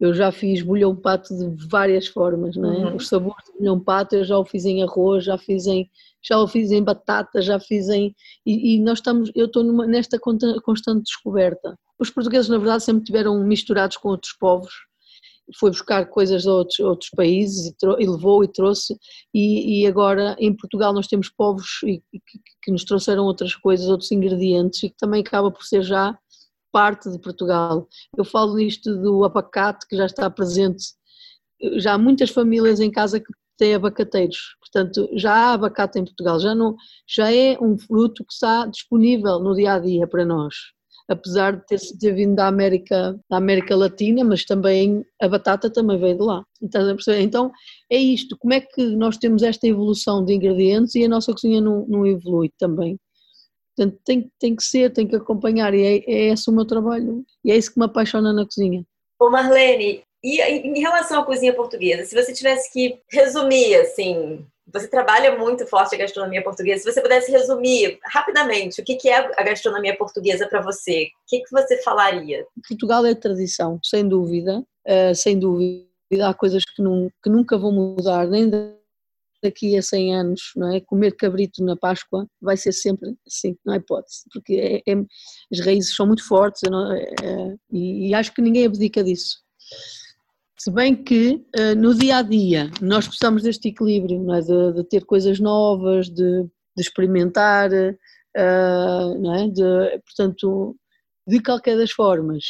eu 0.00 0.14
já 0.14 0.32
fiz 0.32 0.62
bolhão 0.62 0.96
pato 0.96 1.34
de 1.36 1.68
várias 1.68 2.06
formas, 2.06 2.56
não 2.56 2.72
é? 2.72 2.78
Uhum. 2.78 2.96
Os 2.96 3.08
sabores 3.08 3.44
de 3.46 3.58
bolhão 3.58 3.78
pato 3.78 4.16
eu 4.16 4.24
já 4.24 4.38
o 4.38 4.44
fiz 4.44 4.64
em 4.64 4.82
arroz, 4.82 5.24
já 5.24 5.36
fiz 5.36 5.66
em 5.66 5.88
já 6.26 6.38
o 6.38 6.48
fiz 6.48 6.70
em 6.70 6.82
batata, 6.82 7.42
já 7.42 7.60
fiz 7.60 7.90
em 7.90 8.14
e, 8.46 8.76
e 8.76 8.80
nós 8.80 8.98
estamos, 8.98 9.30
eu 9.34 9.44
estou 9.44 9.62
numa, 9.62 9.86
nesta 9.86 10.18
constante 10.18 11.04
descoberta. 11.04 11.78
Os 11.98 12.08
portugueses 12.08 12.48
na 12.48 12.56
verdade 12.56 12.82
sempre 12.82 13.04
tiveram 13.04 13.44
misturados 13.44 13.98
com 13.98 14.08
outros 14.08 14.32
povos 14.32 14.72
foi 15.58 15.70
buscar 15.70 16.06
coisas 16.06 16.42
de 16.42 16.48
outros, 16.48 16.78
outros 16.80 17.10
países 17.10 17.66
e, 17.66 18.02
e 18.02 18.08
levou 18.08 18.42
e 18.42 18.48
trouxe, 18.48 18.96
e, 19.32 19.82
e, 19.82 19.86
agora 19.86 20.36
em 20.38 20.54
Portugal 20.54 20.92
nós 20.92 21.06
temos 21.06 21.28
povos 21.28 21.80
que, 21.80 22.02
que, 22.62 22.70
nos 22.72 22.84
trouxeram 22.84 23.24
outras 23.24 23.54
coisas, 23.54 23.88
outros 23.88 24.10
ingredientes, 24.10 24.82
e 24.82 24.90
que 24.90 24.96
também 24.96 25.20
acaba 25.20 25.50
por 25.50 25.64
ser 25.64 25.82
já 25.82 26.16
parte 26.72 27.10
de 27.10 27.18
Portugal. 27.18 27.88
Eu 28.16 28.24
falo 28.24 28.56
nisto 28.56 28.96
do 29.00 29.24
abacate 29.24 29.86
que 29.86 29.96
já 29.96 30.06
está 30.06 30.28
presente. 30.28 30.84
Já 31.76 31.94
há 31.94 31.98
muitas 31.98 32.30
famílias 32.30 32.80
em 32.80 32.90
casa 32.90 33.20
que 33.20 33.32
têm 33.56 33.74
abacateiros, 33.74 34.56
portanto 34.60 35.08
já 35.14 35.32
há 35.32 35.52
abacate 35.52 35.98
em 35.98 36.04
Portugal, 36.04 36.40
já, 36.40 36.54
não, 36.54 36.74
já 37.06 37.32
é 37.32 37.56
um 37.60 37.78
fruto 37.78 38.24
que 38.24 38.32
está 38.32 38.66
disponível 38.66 39.38
no 39.38 39.54
dia 39.54 39.74
a 39.74 39.78
dia 39.78 40.08
para 40.08 40.24
nós 40.24 40.73
apesar 41.08 41.56
de 41.56 41.66
ter, 41.66 41.78
ter 42.00 42.14
vindo 42.14 42.34
da 42.34 42.46
América, 42.46 43.18
da 43.28 43.36
América 43.36 43.76
Latina, 43.76 44.24
mas 44.24 44.44
também 44.44 45.04
a 45.20 45.28
batata 45.28 45.70
também 45.70 45.98
veio 45.98 46.16
de 46.16 46.24
lá. 46.24 46.44
Então, 47.20 47.52
é 47.90 47.96
isto, 47.96 48.36
como 48.38 48.54
é 48.54 48.60
que 48.60 48.82
nós 48.96 49.16
temos 49.18 49.42
esta 49.42 49.66
evolução 49.66 50.24
de 50.24 50.34
ingredientes 50.34 50.94
e 50.94 51.04
a 51.04 51.08
nossa 51.08 51.32
cozinha 51.32 51.60
não, 51.60 51.86
não 51.86 52.06
evolui 52.06 52.50
também? 52.58 52.98
Portanto, 53.76 54.00
tem, 54.04 54.30
tem 54.38 54.54
que 54.56 54.62
ser, 54.62 54.92
tem 54.92 55.06
que 55.06 55.16
acompanhar, 55.16 55.74
e 55.74 55.82
é, 55.82 55.96
é 56.06 56.32
esse 56.32 56.48
o 56.48 56.52
meu 56.52 56.64
trabalho, 56.64 57.24
e 57.44 57.50
é 57.50 57.56
isso 57.56 57.72
que 57.72 57.78
me 57.78 57.86
apaixona 57.86 58.32
na 58.32 58.44
cozinha. 58.44 58.84
Ô 59.18 59.30
Marlene, 59.30 60.02
e 60.22 60.40
em 60.40 60.80
relação 60.80 61.20
à 61.20 61.24
cozinha 61.24 61.52
portuguesa, 61.52 62.06
se 62.06 62.14
você 62.14 62.32
tivesse 62.32 62.72
que 62.72 62.98
resumir, 63.10 63.74
assim, 63.74 64.46
você 64.72 64.88
trabalha 64.88 65.36
muito 65.38 65.66
forte 65.66 65.94
a 65.94 65.98
gastronomia 65.98 66.42
portuguesa. 66.42 66.82
Se 66.82 66.92
você 66.92 67.00
pudesse 67.00 67.30
resumir 67.30 67.98
rapidamente 68.04 68.80
o 68.80 68.84
que 68.84 69.08
é 69.08 69.16
a 69.16 69.42
gastronomia 69.42 69.96
portuguesa 69.96 70.46
para 70.48 70.62
você, 70.62 71.04
o 71.04 71.26
que, 71.28 71.42
você 71.50 71.82
falaria? 71.82 72.46
Portugal 72.68 73.04
é 73.04 73.14
tradição, 73.14 73.78
sem 73.82 74.08
dúvida, 74.08 74.64
uh, 74.86 75.14
sem 75.14 75.38
dúvida. 75.38 75.84
Há 76.22 76.34
coisas 76.34 76.64
que, 76.64 76.82
nunca 77.26 77.58
vão 77.58 77.72
mudar, 77.72 78.26
nem 78.26 78.50
daqui 79.42 79.76
a 79.76 79.82
100 79.82 80.14
anos, 80.14 80.52
não 80.56 80.74
é? 80.74 80.80
Comer 80.80 81.14
cabrito 81.16 81.62
na 81.62 81.76
Páscoa 81.76 82.26
vai 82.40 82.56
ser 82.56 82.72
sempre 82.72 83.14
assim, 83.26 83.56
não 83.64 83.74
há 83.74 83.76
hipótese, 83.76 84.22
porque 84.32 84.82
é, 84.86 84.90
é, 84.90 84.96
as 85.52 85.60
raízes 85.60 85.94
são 85.94 86.06
muito 86.06 86.26
fortes 86.26 86.62
é, 86.62 86.68
é, 87.26 87.56
e 87.70 88.14
acho 88.14 88.32
que 88.32 88.40
ninguém 88.40 88.66
abdica 88.66 89.04
disso. 89.04 89.38
Se 90.56 90.70
bem 90.70 90.94
que 90.94 91.44
uh, 91.58 91.74
no 91.76 91.94
dia 91.94 92.18
a 92.18 92.22
dia 92.22 92.70
nós 92.80 93.06
precisamos 93.06 93.42
deste 93.42 93.68
equilíbrio, 93.68 94.32
é? 94.32 94.40
de, 94.40 94.72
de, 94.74 94.84
ter 94.84 95.04
coisas 95.04 95.40
novas, 95.40 96.08
de, 96.08 96.42
de 96.42 96.82
experimentar, 96.82 97.70
uh, 97.72 99.18
não 99.20 99.34
é? 99.34 99.48
de, 99.48 99.98
portanto, 100.04 100.76
de 101.26 101.42
qualquer 101.42 101.76
das 101.76 101.90
formas, 101.90 102.44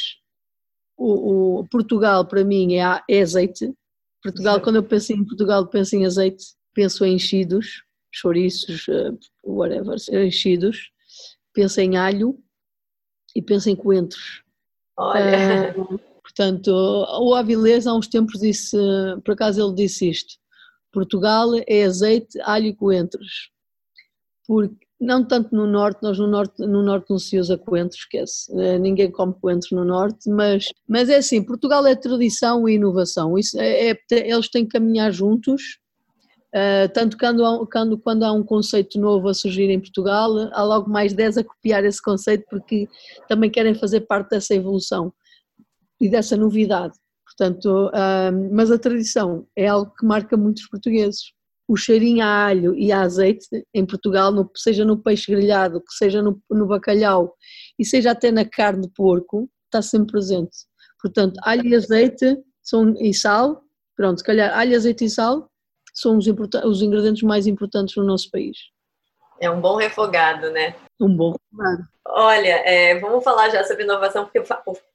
o, 0.95 1.59
o 1.59 1.67
Portugal 1.67 2.25
para 2.25 2.43
mim 2.43 2.75
é, 2.75 3.01
é 3.09 3.21
azeite. 3.21 3.73
Portugal, 4.21 4.57
Sim. 4.57 4.61
quando 4.61 4.75
eu 4.77 4.83
penso 4.83 5.13
em 5.13 5.23
Portugal, 5.23 5.67
penso 5.67 5.95
em 5.95 6.05
azeite, 6.05 6.45
penso 6.73 7.05
em 7.05 7.15
enchidos, 7.15 7.83
chouriços, 8.11 8.87
uh, 8.87 9.17
whatever, 9.43 9.97
enchidos, 10.11 10.91
penso 11.53 11.81
em 11.81 11.97
alho 11.97 12.37
e 13.35 13.41
penso 13.41 13.69
em 13.69 13.75
coentros. 13.75 14.43
Olha. 14.95 15.75
Portanto, 16.35 16.69
o 16.69 17.33
Avilés 17.33 17.87
há 17.87 17.93
uns 17.93 18.07
tempos 18.07 18.41
disse, 18.41 18.77
por 19.23 19.33
acaso 19.33 19.63
ele 19.63 19.73
disse 19.73 20.09
isto, 20.09 20.33
Portugal 20.91 21.49
é 21.65 21.85
azeite, 21.85 22.37
alho 22.41 22.65
e 22.65 22.75
coentros. 22.75 23.51
Porque, 24.45 24.75
não 24.99 25.25
tanto 25.25 25.55
no 25.55 25.65
norte, 25.65 26.03
nós 26.03 26.19
no 26.19 26.27
norte, 26.27 26.59
no 26.59 26.83
norte 26.83 27.09
não 27.09 27.17
se 27.17 27.39
usa 27.39 27.57
coentros, 27.57 28.01
esquece, 28.01 28.51
eh, 28.59 28.77
ninguém 28.77 29.09
come 29.09 29.33
coentros 29.33 29.71
no 29.71 29.85
norte, 29.85 30.29
mas, 30.29 30.65
mas 30.87 31.09
é 31.09 31.17
assim, 31.17 31.41
Portugal 31.41 31.85
é 31.87 31.95
tradição 31.95 32.67
e 32.67 32.75
inovação, 32.75 33.37
Isso 33.37 33.59
é, 33.59 33.91
é 33.91 33.97
eles 34.11 34.49
têm 34.49 34.65
que 34.65 34.71
caminhar 34.71 35.11
juntos, 35.11 35.79
Uh, 36.55 36.87
tanto 36.93 37.17
quando, 37.17 37.67
quando, 37.67 37.97
quando 37.97 38.23
há 38.23 38.31
um 38.31 38.41
conceito 38.41 38.97
novo 38.97 39.27
a 39.27 39.33
surgir 39.33 39.69
em 39.69 39.77
Portugal, 39.77 40.31
há 40.53 40.63
logo 40.63 40.89
mais 40.89 41.11
10 41.11 41.39
a 41.39 41.43
copiar 41.43 41.83
esse 41.83 42.01
conceito 42.01 42.45
porque 42.49 42.87
também 43.27 43.49
querem 43.49 43.75
fazer 43.75 44.01
parte 44.07 44.29
dessa 44.29 44.55
evolução 44.55 45.11
e 45.99 46.09
dessa 46.09 46.35
novidade. 46.35 46.93
Portanto, 47.25 47.91
mas 48.53 48.71
a 48.71 48.77
tradição 48.77 49.47
é 49.55 49.67
algo 49.67 49.93
que 49.97 50.05
marca 50.05 50.37
muitos 50.37 50.67
portugueses. 50.67 51.33
O 51.67 51.75
cheirinho 51.75 52.23
a 52.23 52.45
alho 52.45 52.75
e 52.75 52.91
a 52.91 53.01
azeite 53.01 53.47
em 53.73 53.85
Portugal, 53.85 54.31
no, 54.31 54.49
seja 54.55 54.85
no 54.85 54.97
peixe 54.97 55.31
grelhado, 55.31 55.81
que 55.81 55.93
seja 55.95 56.21
no, 56.21 56.39
no 56.49 56.67
bacalhau 56.67 57.35
e 57.77 57.83
seja 57.83 58.11
até 58.11 58.31
na 58.31 58.45
carne 58.45 58.83
de 58.83 58.93
porco, 58.93 59.49
está 59.65 59.81
sempre 59.81 60.11
presente. 60.11 60.55
Portanto, 61.01 61.39
alho 61.43 61.65
e 61.65 61.75
azeite 61.75 62.37
são, 62.61 62.93
e 62.99 63.13
sal, 63.13 63.63
pronto, 63.95 64.19
se 64.19 64.23
calhar 64.23 64.57
alho, 64.57 64.75
azeite 64.75 65.05
e 65.05 65.09
sal 65.09 65.49
são 65.93 66.17
os, 66.17 66.25
os 66.65 66.81
ingredientes 66.81 67.23
mais 67.23 67.47
importantes 67.47 67.95
no 67.95 68.03
nosso 68.03 68.29
país. 68.29 68.57
É 69.39 69.49
um 69.49 69.59
bom 69.59 69.75
refogado, 69.75 70.49
né? 70.51 70.75
Um 70.99 71.15
bom 71.15 71.33
refogado. 71.33 71.87
Olha, 72.07 72.61
é, 72.65 72.99
vamos 72.99 73.23
falar 73.23 73.49
já 73.49 73.63
sobre 73.63 73.83
inovação, 73.83 74.25
porque 74.25 74.41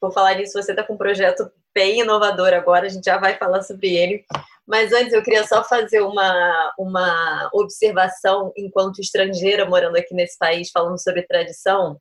por, 0.01 0.13
falar 0.13 0.35
nisso, 0.35 0.61
você 0.61 0.73
está 0.73 0.85
com 0.85 0.95
um 0.95 0.99
projeto 0.99 1.51
bem 1.75 2.01
inovador 2.01 2.53
agora, 2.55 2.87
a 2.87 2.89
gente 2.89 3.05
já 3.05 3.19
vai 3.19 3.37
falar 3.37 3.63
sobre 3.63 3.95
ele. 3.97 4.25
Mas 4.67 4.93
antes 4.93 5.13
eu 5.13 5.23
queria 5.23 5.45
só 5.47 5.65
fazer 5.65 6.01
uma, 6.01 6.73
uma 6.79 7.51
observação 7.53 8.53
enquanto 8.57 9.01
estrangeira 9.01 9.67
morando 9.67 9.97
aqui 9.97 10.15
nesse 10.15 10.39
país, 10.39 10.71
falando 10.71 11.03
sobre 11.03 11.23
tradição. 11.23 12.01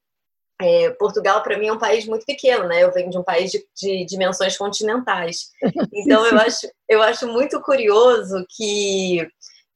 É, 0.62 0.90
Portugal, 0.92 1.42
para 1.42 1.58
mim, 1.58 1.68
é 1.68 1.74
um 1.74 1.80
país 1.80 2.06
muito 2.06 2.26
pequeno, 2.26 2.68
né? 2.68 2.84
Eu 2.84 2.92
venho 2.92 3.10
de 3.10 3.18
um 3.18 3.24
país 3.24 3.50
de, 3.50 3.66
de 3.76 4.06
dimensões 4.06 4.58
continentais. 4.58 5.50
Então, 5.92 6.26
eu 6.26 6.38
acho, 6.38 6.68
eu 6.88 7.02
acho 7.02 7.28
muito 7.28 7.60
curioso 7.62 8.46
que, 8.50 9.28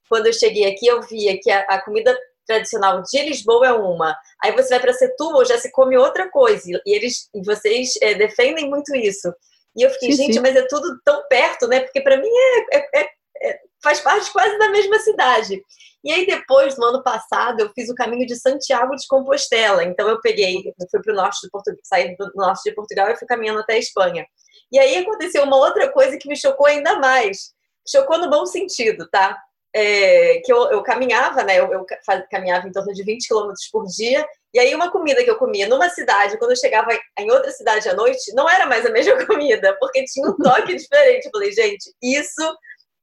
quando 0.07 0.27
eu 0.27 0.33
cheguei 0.33 0.71
aqui, 0.71 0.85
eu 0.85 1.01
via 1.01 1.39
que 1.41 1.49
a, 1.49 1.61
a 1.61 1.81
comida 1.81 2.15
tradicional 2.45 3.01
de 3.03 3.21
Lisboa 3.23 3.67
é 3.67 3.73
uma, 3.73 4.15
aí 4.43 4.51
você 4.51 4.69
vai 4.69 4.79
para 4.79 4.93
Setúbal, 4.93 5.45
já 5.45 5.57
se 5.57 5.71
come 5.71 5.97
outra 5.97 6.29
coisa, 6.29 6.63
e 6.85 6.95
eles 6.95 7.29
e 7.33 7.43
vocês 7.43 7.93
é, 8.01 8.13
defendem 8.13 8.69
muito 8.69 8.95
isso. 8.95 9.33
E 9.75 9.83
eu 9.83 9.89
fiquei, 9.91 10.11
sim, 10.11 10.23
gente, 10.23 10.33
sim. 10.35 10.39
mas 10.39 10.55
é 10.55 10.65
tudo 10.67 10.99
tão 11.03 11.27
perto, 11.27 11.67
né? 11.67 11.79
Porque 11.81 12.01
para 12.01 12.17
mim 12.17 12.29
é, 12.29 12.77
é, 12.77 13.01
é, 13.01 13.09
é, 13.43 13.59
faz 13.81 13.99
parte 13.99 14.31
quase 14.31 14.57
da 14.59 14.69
mesma 14.69 14.99
cidade. 14.99 15.61
E 16.03 16.11
aí 16.11 16.25
depois, 16.25 16.77
no 16.77 16.85
ano 16.85 17.01
passado, 17.01 17.61
eu 17.61 17.71
fiz 17.73 17.89
o 17.89 17.95
caminho 17.95 18.27
de 18.27 18.35
Santiago 18.35 18.95
de 18.95 19.07
Compostela. 19.07 19.83
Então 19.83 20.07
eu 20.07 20.19
peguei, 20.19 20.57
eu 20.57 20.87
fui 20.91 21.01
para 21.01 21.13
o 21.13 21.15
norte 21.15 21.39
de 21.41 21.49
Portugal, 21.49 21.79
saí 21.83 22.15
do 22.17 22.29
norte 22.35 22.61
de 22.65 22.75
Portugal 22.75 23.09
e 23.09 23.15
fui 23.15 23.27
caminhando 23.27 23.61
até 23.61 23.73
a 23.73 23.79
Espanha. 23.79 24.25
E 24.71 24.77
aí 24.77 24.97
aconteceu 24.97 25.43
uma 25.43 25.57
outra 25.57 25.91
coisa 25.91 26.17
que 26.17 26.27
me 26.27 26.35
chocou 26.35 26.67
ainda 26.67 26.99
mais. 26.99 27.53
Chocou 27.87 28.17
no 28.17 28.29
bom 28.29 28.45
sentido, 28.45 29.07
tá? 29.09 29.41
É, 29.75 30.39
que 30.45 30.53
eu, 30.53 30.69
eu, 30.71 30.83
caminhava, 30.83 31.43
né? 31.43 31.59
Eu, 31.59 31.71
eu, 31.73 31.85
caminhava 32.29 32.67
em 32.67 32.71
torno 32.71 32.93
de 32.93 33.03
20 33.03 33.27
quilômetros 33.27 33.67
por 33.71 33.85
dia. 33.87 34.25
E 34.53 34.59
aí, 34.59 34.75
uma 34.75 34.91
comida 34.91 35.23
que 35.23 35.29
eu 35.29 35.37
comia 35.37 35.67
numa 35.67 35.89
cidade, 35.89 36.37
quando 36.37 36.51
eu 36.51 36.57
chegava 36.57 36.91
em 37.17 37.31
outra 37.31 37.49
cidade 37.51 37.89
à 37.89 37.95
noite, 37.95 38.33
não 38.35 38.47
era 38.47 38.67
mais 38.67 38.85
a 38.85 38.91
mesma 38.91 39.15
comida, 39.25 39.75
porque 39.79 40.05
tinha 40.05 40.29
um 40.29 40.37
toque 40.37 40.75
diferente. 40.75 41.25
Eu 41.25 41.31
falei, 41.31 41.51
gente, 41.51 41.91
isso 42.01 42.57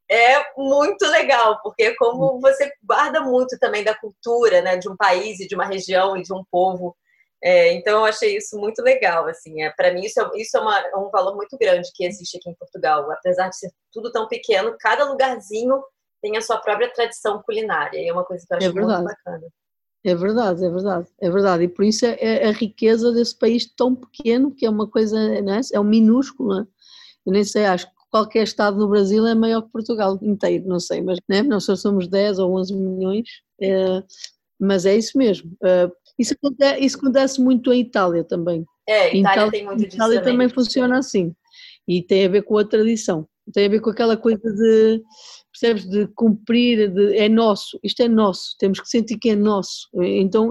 é 0.09 0.45
muito 0.57 1.05
legal, 1.07 1.61
porque 1.63 1.83
é 1.85 1.95
como 1.97 2.41
você 2.41 2.71
guarda 2.83 3.21
muito 3.21 3.59
também 3.59 3.83
da 3.83 3.95
cultura, 3.95 4.63
né? 4.63 4.77
De 4.77 4.89
um 4.89 4.97
país 4.97 5.41
e 5.41 5.49
de 5.49 5.57
uma 5.57 5.67
região 5.67 6.17
e 6.17 6.23
de 6.23 6.33
um 6.33 6.45
povo. 6.53 6.97
É, 7.43 7.73
então, 7.73 8.01
eu 8.01 8.05
achei 8.05 8.37
isso 8.37 8.57
muito 8.57 8.81
legal. 8.81 9.27
Assim, 9.27 9.63
é, 9.63 9.71
para 9.71 9.93
mim, 9.93 10.03
isso, 10.03 10.21
é, 10.21 10.31
isso 10.37 10.57
é, 10.57 10.61
uma, 10.61 10.79
é 10.79 10.97
um 10.97 11.11
valor 11.11 11.35
muito 11.35 11.59
grande 11.59 11.91
que 11.93 12.05
existe 12.05 12.37
aqui 12.37 12.49
em 12.49 12.55
Portugal. 12.55 13.11
Apesar 13.11 13.49
de 13.49 13.59
ser 13.59 13.73
tudo 13.93 14.13
tão 14.13 14.29
pequeno, 14.29 14.77
cada 14.79 15.05
lugarzinho 15.05 15.83
tem 16.21 16.37
a 16.37 16.41
sua 16.41 16.59
própria 16.59 16.93
tradição 16.93 17.43
culinária. 17.43 17.99
E 17.99 18.09
é 18.09 18.13
uma 18.13 18.25
coisa 18.25 18.45
que 18.47 18.53
eu 18.53 18.57
acho 18.59 18.67
é 18.69 18.73
muito 18.73 19.05
bacana. 19.05 19.47
É 20.03 20.15
verdade, 20.15 20.65
é 20.65 20.71
verdade, 20.71 21.09
é 21.21 21.31
verdade. 21.31 21.65
E 21.65 21.69
por 21.69 21.85
isso 21.85 22.07
é, 22.07 22.17
é, 22.21 22.49
a 22.49 22.53
riqueza 22.53 23.13
desse 23.13 23.39
país 23.39 23.67
tão 23.67 23.95
pequeno, 23.95 24.51
que 24.51 24.65
é 24.65 24.71
uma 24.71 24.87
coisa, 24.87 25.19
é? 25.19 25.43
é 25.73 25.81
um 25.81 25.85
minúsculo. 25.85 26.61
É? 26.61 26.67
Eu 27.27 27.33
nem 27.33 27.45
sei, 27.45 27.67
acho 27.67 27.87
que 27.87 27.93
qualquer 28.11 28.43
estado 28.43 28.79
no 28.79 28.89
Brasil 28.89 29.27
é 29.27 29.35
maior 29.35 29.63
que 29.63 29.71
Portugal 29.71 30.19
inteiro, 30.23 30.67
não 30.67 30.81
sei, 30.81 31.01
mas 31.03 31.19
né? 31.29 31.43
nós 31.43 31.65
só 31.65 31.77
somos 31.77 32.09
10 32.09 32.39
ou 32.39 32.59
11 32.59 32.75
milhões, 32.75 33.29
é, 33.61 34.03
mas 34.59 34.87
é 34.87 34.97
isso 34.97 35.17
mesmo. 35.17 35.53
É, 35.63 35.91
isso, 36.19 36.35
acontece, 36.35 36.85
isso 36.85 36.99
acontece 36.99 37.41
muito 37.41 37.73
em 37.73 37.81
Itália 37.81 38.25
também. 38.25 38.65
É, 38.89 39.17
Itália, 39.17 39.21
Itália 39.21 39.51
tem 39.51 39.65
muito 39.65 39.85
disso 39.85 39.97
Itália 39.97 40.19
também, 40.19 40.33
também 40.33 40.49
funciona 40.49 40.99
assim, 40.99 41.35
e 41.87 42.03
tem 42.03 42.25
a 42.25 42.29
ver 42.29 42.43
com 42.43 42.59
a 42.59 42.65
tradição, 42.65 43.29
tem 43.53 43.67
a 43.67 43.69
ver 43.69 43.81
com 43.81 43.91
aquela 43.91 44.17
coisa 44.17 44.41
de 44.43 45.03
percebes? 45.61 45.89
De 45.89 46.07
cumprir, 46.09 46.91
de, 46.91 47.17
é 47.17 47.29
nosso, 47.29 47.79
isto 47.83 48.03
é 48.03 48.09
nosso, 48.09 48.57
temos 48.59 48.81
que 48.81 48.89
sentir 48.89 49.19
que 49.19 49.31
é 49.31 49.37
nosso. 49.37 49.89
Então 50.03 50.51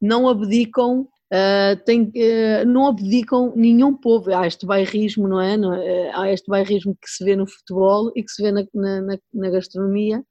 não 0.00 0.28
abdicam, 0.28 1.02
uh, 1.02 1.84
tem, 1.84 2.02
uh, 2.02 2.66
não 2.66 2.88
abdicam 2.88 3.52
nenhum 3.54 3.94
povo. 3.94 4.34
Há 4.34 4.46
este 4.46 4.66
bairrismo, 4.66 5.28
não 5.28 5.40
é? 5.40 5.56
Não 5.56 5.74
é? 5.74 6.10
Há 6.14 6.32
este 6.32 6.48
bairrismo 6.48 6.96
que 7.00 7.08
se 7.08 7.24
vê 7.24 7.36
no 7.36 7.46
futebol 7.46 8.10
e 8.16 8.22
que 8.22 8.30
se 8.30 8.42
vê 8.42 8.50
na, 8.50 8.64
na, 8.74 9.18
na 9.32 9.50
gastronomia, 9.50 10.22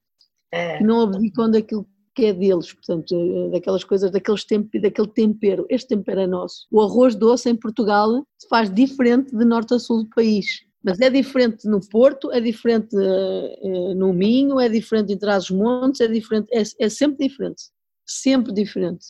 é. 0.51 0.84
não 0.84 1.01
abdicam 1.01 1.50
daquilo 1.50 1.88
que 2.13 2.25
é 2.25 2.34
deles, 2.34 2.74
portanto, 2.74 3.15
daquelas 3.51 3.84
coisas, 3.84 4.10
daqueles 4.10 4.43
temp 4.43 4.74
daquele 4.81 5.07
tempero. 5.10 5.67
Este 5.69 5.89
tempero 5.89 6.22
é 6.22 6.25
nosso. 6.25 6.65
O 6.72 6.81
arroz 6.81 7.13
doce 7.13 7.48
em 7.48 7.55
Portugal 7.55 8.25
se 8.39 8.48
faz 8.50 8.74
diferente 8.74 9.36
de 9.38 9.46
norte 9.46 9.75
a 9.75 9.79
sul 9.79 10.03
do 10.03 10.10
país. 10.10 10.66
Mas 10.84 11.00
é 11.00 11.10
diferente 11.10 11.67
no 11.67 11.79
Porto, 11.89 12.31
é 12.31 12.39
diferente 12.39 12.96
uh, 12.96 13.96
no 13.96 14.13
Minho, 14.13 14.60
é 14.60 14.69
diferente 14.69 15.13
em 15.13 15.17
Trás-os-Montes, 15.17 16.01
é 16.01 16.07
diferente, 16.07 16.48
é, 16.53 16.63
é, 16.79 16.89
sempre 16.89 17.27
diferente, 17.27 17.63
sempre 18.05 18.53
diferente. 18.53 19.05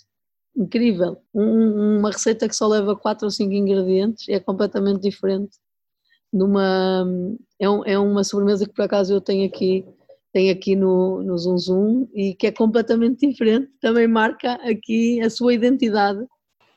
Incrível. 0.55 1.21
Um, 1.33 1.99
uma 1.99 2.11
receita 2.11 2.47
que 2.47 2.55
só 2.55 2.67
leva 2.67 2.95
4 2.95 3.25
ou 3.25 3.31
5 3.31 3.51
ingredientes 3.53 4.27
é 4.29 4.39
completamente 4.39 5.01
diferente 5.01 5.57
numa 6.31 7.05
é, 7.59 7.69
um, 7.69 7.85
é 7.85 7.97
uma 7.97 8.23
sobremesa 8.23 8.65
que 8.65 8.73
por 8.73 8.83
acaso 8.83 9.13
eu 9.13 9.21
tenho 9.21 9.47
aqui 9.47 9.85
tem 10.33 10.49
aqui 10.49 10.75
no, 10.75 11.23
no 11.23 11.37
Zoom 11.37 11.57
Zoom 11.57 12.07
e 12.13 12.35
que 12.35 12.47
é 12.47 12.51
completamente 12.51 13.27
diferente, 13.27 13.71
também 13.81 14.07
marca 14.07 14.53
aqui 14.69 15.21
a 15.21 15.29
sua 15.29 15.53
identidade. 15.53 16.23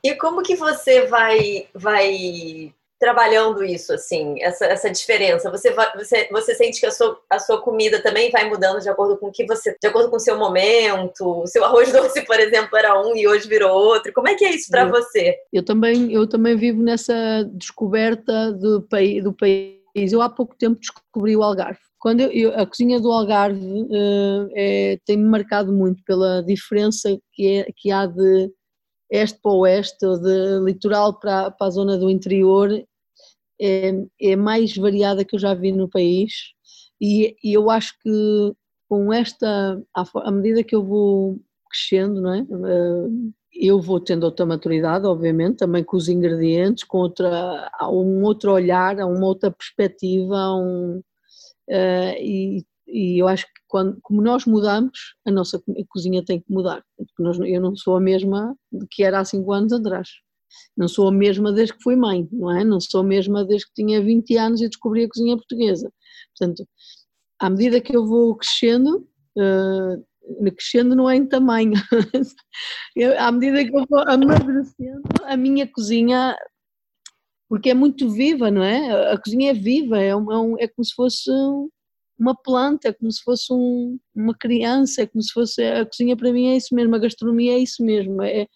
E 0.02 0.14
como 0.14 0.42
que 0.42 0.56
você 0.56 1.06
vai, 1.06 1.68
vai 1.74 2.72
trabalhando 3.00 3.64
isso, 3.64 3.94
assim, 3.94 4.36
essa, 4.42 4.66
essa 4.66 4.90
diferença? 4.90 5.50
Você, 5.50 5.74
você, 5.96 6.28
você 6.30 6.54
sente 6.54 6.78
que 6.78 6.86
a 6.86 6.90
sua, 6.90 7.18
a 7.30 7.38
sua 7.38 7.62
comida 7.62 8.02
também 8.02 8.30
vai 8.30 8.48
mudando 8.48 8.80
de 8.80 8.88
acordo 8.90 9.16
com 9.16 9.28
o 9.28 9.32
que 9.32 9.46
você, 9.46 9.74
de 9.82 9.88
acordo 9.88 10.10
com 10.10 10.16
o 10.16 10.20
seu 10.20 10.38
momento? 10.38 11.42
O 11.42 11.46
seu 11.46 11.64
arroz 11.64 11.90
doce, 11.92 12.22
por 12.26 12.38
exemplo, 12.38 12.76
era 12.76 13.00
um 13.00 13.16
e 13.16 13.26
hoje 13.26 13.48
virou 13.48 13.72
outro. 13.72 14.12
Como 14.12 14.28
é 14.28 14.34
que 14.34 14.44
é 14.44 14.54
isso 14.54 14.70
para 14.70 14.86
você? 14.86 15.34
Eu 15.50 15.64
também, 15.64 16.12
eu 16.12 16.28
também 16.28 16.54
vivo 16.56 16.82
nessa 16.82 17.42
descoberta 17.54 18.52
do, 18.52 18.80
do 19.22 19.32
país. 19.32 20.12
Eu 20.12 20.20
há 20.20 20.28
pouco 20.28 20.54
tempo 20.56 20.78
descobri 20.78 21.34
o 21.34 21.42
Algarve 21.42 21.80
quando 21.98 22.20
eu, 22.20 22.30
eu, 22.30 22.58
a 22.58 22.66
cozinha 22.66 22.98
do 22.98 23.12
Algarve 23.12 23.60
uh, 23.60 24.48
é, 24.54 24.98
tem-me 25.04 25.24
marcado 25.24 25.70
muito 25.70 26.02
pela 26.04 26.42
diferença 26.42 27.14
que, 27.34 27.46
é, 27.46 27.66
que 27.76 27.92
há 27.92 28.06
de 28.06 28.50
este 29.10 29.38
para 29.42 29.52
oeste, 29.52 30.06
ou 30.06 30.18
de 30.18 30.60
litoral 30.64 31.18
para, 31.18 31.50
para 31.50 31.66
a 31.66 31.70
zona 31.70 31.98
do 31.98 32.08
interior, 32.08 32.70
é, 33.60 33.92
é 34.20 34.36
mais 34.36 34.76
variada 34.76 35.24
que 35.24 35.34
eu 35.34 35.38
já 35.38 35.54
vi 35.54 35.72
no 35.72 35.88
país 35.88 36.32
e, 37.00 37.36
e 37.42 37.52
eu 37.52 37.70
acho 37.70 37.94
que 38.02 38.52
com 38.88 39.12
esta, 39.12 39.80
à 39.94 40.30
medida 40.30 40.64
que 40.64 40.74
eu 40.74 40.84
vou 40.84 41.40
crescendo, 41.70 42.20
não 42.20 42.34
é? 42.34 42.42
Uh, 42.42 43.32
eu 43.52 43.80
vou 43.80 44.00
tendo 44.00 44.24
outra 44.24 44.44
maturidade, 44.44 45.06
obviamente, 45.06 45.58
também 45.58 45.84
com 45.84 45.96
os 45.96 46.08
ingredientes, 46.08 46.82
com 46.84 46.98
outra, 46.98 47.70
um 47.82 48.22
outro 48.22 48.52
olhar, 48.52 48.96
uma 48.96 49.26
outra 49.26 49.50
perspectiva, 49.50 50.54
um, 50.54 51.00
Uh, 51.70 52.18
e, 52.18 52.66
e, 52.88 53.22
eu 53.22 53.28
acho 53.28 53.46
que 53.46 53.60
quando, 53.68 53.96
como 54.02 54.20
nós 54.20 54.44
mudamos, 54.44 55.14
a 55.24 55.30
nossa 55.30 55.62
cozinha 55.88 56.24
tem 56.24 56.40
que 56.40 56.52
mudar. 56.52 56.82
Porque 56.96 57.22
nós, 57.22 57.38
eu 57.38 57.60
não 57.60 57.76
sou 57.76 57.96
a 57.96 58.00
mesma 58.00 58.56
que 58.90 59.04
era 59.04 59.20
há 59.20 59.24
5 59.24 59.52
anos 59.52 59.72
atrás. 59.72 60.08
Não 60.76 60.88
sou 60.88 61.08
a 61.08 61.12
mesma 61.12 61.52
desde 61.52 61.74
que 61.74 61.82
fui 61.82 61.96
mãe, 61.96 62.28
não 62.32 62.50
é? 62.50 62.64
Não 62.64 62.80
sou 62.80 63.00
a 63.00 63.04
mesma 63.04 63.44
desde 63.44 63.66
que 63.66 63.74
tinha 63.74 64.02
20 64.02 64.36
anos 64.36 64.60
e 64.60 64.68
descobri 64.68 65.04
a 65.04 65.08
cozinha 65.08 65.36
portuguesa. 65.36 65.92
Portanto, 66.36 66.66
à 67.38 67.50
medida 67.50 67.80
que 67.80 67.96
eu 67.96 68.06
vou 68.06 68.36
crescendo, 68.36 69.06
uh, 69.36 70.52
crescendo 70.56 70.94
não 70.94 71.08
é 71.08 71.16
em 71.16 71.26
tamanho, 71.26 71.72
eu, 72.96 73.18
à 73.18 73.32
medida 73.32 73.64
que 73.64 73.76
eu 73.76 73.84
vou 73.88 74.00
amadurecendo, 74.00 75.02
a 75.24 75.36
minha 75.36 75.66
cozinha 75.66 76.36
porque 77.50 77.70
é 77.70 77.74
muito 77.74 78.08
viva, 78.08 78.48
não 78.48 78.62
é? 78.62 79.12
A 79.12 79.18
cozinha 79.18 79.50
é 79.50 79.54
viva, 79.54 80.00
é, 80.00 80.10
é, 80.10 80.12
é 80.12 80.68
como 80.68 80.84
se 80.84 80.94
fosse 80.94 81.28
uma 82.16 82.32
planta, 82.32 82.88
é 82.88 82.92
como 82.92 83.10
se 83.10 83.20
fosse 83.24 83.52
um, 83.52 83.98
uma 84.14 84.36
criança, 84.38 85.02
é 85.02 85.06
como 85.06 85.20
se 85.20 85.32
fosse 85.32 85.60
a 85.64 85.84
cozinha 85.84 86.16
para 86.16 86.32
mim 86.32 86.48
é 86.48 86.56
isso 86.56 86.72
mesmo, 86.72 86.94
a 86.94 86.98
gastronomia 86.98 87.54
é 87.54 87.58
isso 87.58 87.82
mesmo, 87.82 88.22
é, 88.22 88.46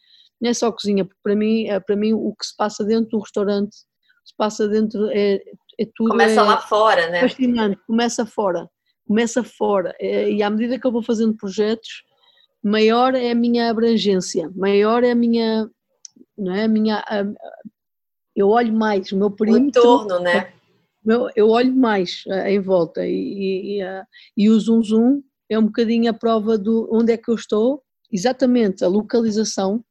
não 0.44 0.50
é 0.50 0.54
só 0.54 0.70
cozinha, 0.70 1.06
porque 1.06 1.20
para 1.22 1.34
mim, 1.34 1.66
é, 1.68 1.80
para 1.80 1.96
mim 1.96 2.12
o 2.12 2.34
que 2.38 2.44
se 2.44 2.54
passa 2.54 2.84
dentro 2.84 3.08
de 3.08 3.16
um 3.16 3.20
restaurante, 3.20 3.74
se 3.74 4.36
passa 4.36 4.68
dentro 4.68 5.08
é, 5.10 5.36
é 5.78 5.86
tudo. 5.96 6.10
Começa 6.10 6.40
é, 6.40 6.42
lá 6.42 6.58
fora, 6.58 7.08
né? 7.08 7.26
Fascinante, 7.26 7.80
começa 7.86 8.26
fora, 8.26 8.68
começa 9.08 9.42
fora, 9.42 9.96
é, 9.98 10.30
e 10.30 10.42
à 10.42 10.50
medida 10.50 10.78
que 10.78 10.86
eu 10.86 10.92
vou 10.92 11.02
fazendo 11.02 11.34
projetos, 11.34 12.02
maior 12.62 13.14
é 13.14 13.30
a 13.30 13.34
minha 13.34 13.70
abrangência, 13.70 14.50
maior 14.54 15.02
é 15.02 15.12
a 15.12 15.14
minha, 15.14 15.66
não 16.36 16.54
é 16.54 16.64
a 16.64 16.68
minha 16.68 16.98
a, 16.98 17.24
eu 18.36 18.50
olho 18.50 18.72
mais 18.74 19.10
o 19.12 19.16
meu 19.16 19.30
perímetro. 19.30 19.80
O 19.80 19.84
entorno, 19.84 20.20
né? 20.20 20.52
Eu, 21.06 21.30
eu 21.34 21.48
olho 21.48 21.74
mais 21.74 22.22
uh, 22.26 22.46
em 22.48 22.60
volta 22.60 23.06
e, 23.06 23.78
e, 23.78 23.82
uh, 23.82 24.04
e 24.36 24.50
o 24.50 24.60
zoom 24.60 24.82
zoom 24.82 25.22
é 25.48 25.58
um 25.58 25.64
bocadinho 25.64 26.10
a 26.10 26.14
prova 26.14 26.58
do 26.58 26.86
onde 26.92 27.12
é 27.12 27.16
que 27.16 27.30
eu 27.30 27.34
estou, 27.34 27.82
exatamente 28.12 28.84
a 28.84 28.88
localização, 28.88 29.82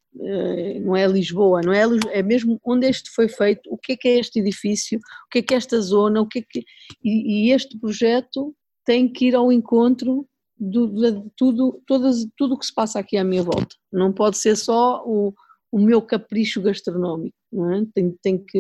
não 0.82 0.96
é 0.96 1.08
Lisboa, 1.08 1.62
não 1.62 1.74
é, 1.74 1.84
é 2.12 2.22
mesmo 2.22 2.60
onde 2.64 2.88
este 2.88 3.10
foi 3.10 3.28
feito, 3.28 3.62
o 3.72 3.78
que 3.78 3.94
é 3.94 3.98
que 3.98 4.08
é 4.08 4.20
este 4.20 4.40
edifício, 4.40 5.00
o 5.00 5.30
que 5.30 5.40
é 5.40 5.42
que 5.42 5.54
é 5.54 5.58
esta 5.58 5.80
zona, 5.80 6.22
o 6.22 6.28
que 6.28 6.40
é 6.40 6.42
que, 6.42 6.64
e, 7.04 7.48
e 7.48 7.52
este 7.52 7.78
projeto 7.80 8.56
tem 8.86 9.08
que 9.08 9.28
ir 9.28 9.36
ao 9.36 9.52
encontro 9.52 10.28
do, 10.58 10.88
de 10.88 11.24
tudo, 11.36 11.82
todas, 11.86 12.26
tudo 12.38 12.56
o 12.56 12.60
que 12.60 12.66
se 12.66 12.74
passa 12.74 13.00
aqui 13.00 13.18
à 13.18 13.24
minha 13.24 13.44
volta. 13.44 13.76
Não 13.92 14.12
pode 14.14 14.38
ser 14.38 14.56
só 14.56 15.04
o, 15.06 15.34
o 15.72 15.80
meu 15.80 16.02
capricho 16.02 16.62
gastronómico 16.62 17.36
não 17.54 17.72
é? 17.72 17.84
tem, 17.94 18.12
tem, 18.22 18.38
que, 18.38 18.60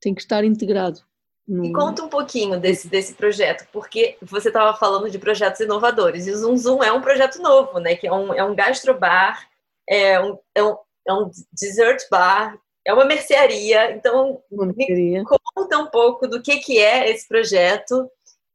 tem 0.00 0.14
que 0.14 0.20
estar 0.20 0.44
integrado. 0.44 1.00
No... 1.46 1.64
E 1.64 1.72
conta 1.72 2.02
um 2.02 2.08
pouquinho 2.08 2.58
desse, 2.58 2.88
desse 2.88 3.14
projeto, 3.14 3.66
porque 3.72 4.16
você 4.22 4.48
estava 4.48 4.76
falando 4.76 5.10
de 5.10 5.18
projetos 5.18 5.60
inovadores, 5.60 6.26
e 6.26 6.30
o 6.30 6.36
Zoom 6.36 6.56
Zoom 6.56 6.82
é 6.82 6.92
um 6.92 7.00
projeto 7.00 7.40
novo, 7.40 7.78
né? 7.78 7.94
Que 7.94 8.06
é 8.06 8.12
um, 8.12 8.34
é 8.34 8.44
um 8.44 8.54
gastrobar, 8.54 9.48
é 9.88 10.20
um, 10.20 10.38
é, 10.54 10.62
um, 10.62 10.76
é 11.06 11.12
um 11.12 11.30
dessert 11.52 12.02
bar, 12.10 12.58
é 12.86 12.92
uma 12.92 13.04
mercearia. 13.04 13.92
Então, 13.92 14.40
mercearia. 14.50 15.20
me 15.20 15.24
conta 15.24 15.78
um 15.78 15.86
pouco 15.86 16.26
do 16.26 16.42
que, 16.42 16.58
que 16.58 16.78
é 16.78 17.10
esse 17.10 17.26
projeto 17.26 18.08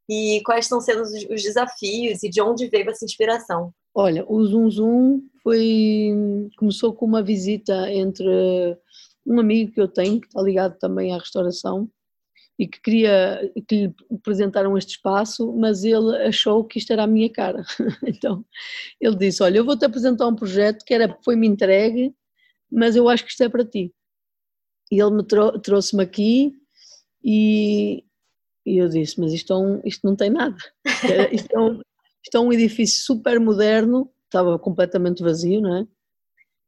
e 0.10 0.41
quais 0.46 0.65
estão 0.65 0.80
sendo 0.82 1.02
os, 1.02 1.12
os 1.12 1.41
desafios 1.41 2.24
e 2.24 2.30
de 2.30 2.41
onde 2.41 2.67
veio 2.67 2.89
essa 2.89 3.06
inspiração. 3.06 3.74
Olha, 3.96 4.26
o 4.28 4.43
Zoom 4.46 4.69
Zoom 4.69 5.22
foi, 5.43 6.12
começou 6.58 6.93
com 6.93 7.06
uma 7.06 7.22
visita 7.22 7.91
entre 7.91 8.78
um 9.26 9.39
amigo 9.39 9.72
que 9.72 9.82
eu 9.82 9.88
tenho, 9.88 10.19
que 10.19 10.28
está 10.28 10.41
ligado 10.41 10.78
também 10.80 11.13
à 11.13 11.17
restauração, 11.17 11.88
e 12.57 12.67
que 12.67 12.79
queria 12.81 13.51
que 13.67 13.75
lhe 13.75 13.95
apresentaram 14.11 14.77
este 14.77 14.91
espaço, 14.91 15.51
mas 15.53 15.83
ele 15.83 16.15
achou 16.23 16.63
que 16.63 16.77
isto 16.77 16.91
era 16.93 17.03
a 17.03 17.07
minha 17.07 17.29
cara. 17.29 17.63
então 18.05 18.45
ele 19.01 19.15
disse: 19.15 19.41
Olha, 19.41 19.57
eu 19.57 19.65
vou-te 19.65 19.85
apresentar 19.85 20.27
um 20.27 20.35
projeto 20.35 20.85
que 20.85 20.93
era, 20.93 21.17
foi-me 21.23 21.47
entregue, 21.47 22.13
mas 22.71 22.95
eu 22.95 23.09
acho 23.09 23.23
que 23.23 23.31
isto 23.31 23.43
é 23.43 23.49
para 23.49 23.65
ti. 23.65 23.93
E 24.91 25.01
ele 25.01 25.11
me 25.11 25.23
trou 25.23 25.59
trouxe-me 25.59 26.03
aqui 26.03 26.53
e, 27.23 28.03
e, 28.65 28.77
eu 28.77 28.87
disse: 28.87 29.19
Mas 29.19 29.33
isto, 29.33 29.51
é 29.53 29.57
um, 29.57 29.81
isto 29.83 30.05
não 30.05 30.15
tem 30.15 30.29
nada. 30.29 30.57
Isto 31.31 31.55
é, 31.55 31.59
um, 31.59 31.81
isto 32.23 32.37
é 32.37 32.39
um 32.39 32.53
edifício 32.53 33.03
super 33.03 33.39
moderno, 33.39 34.09
estava 34.25 34.57
completamente 34.59 35.23
vazio, 35.23 35.61
não 35.61 35.77
é? 35.77 35.87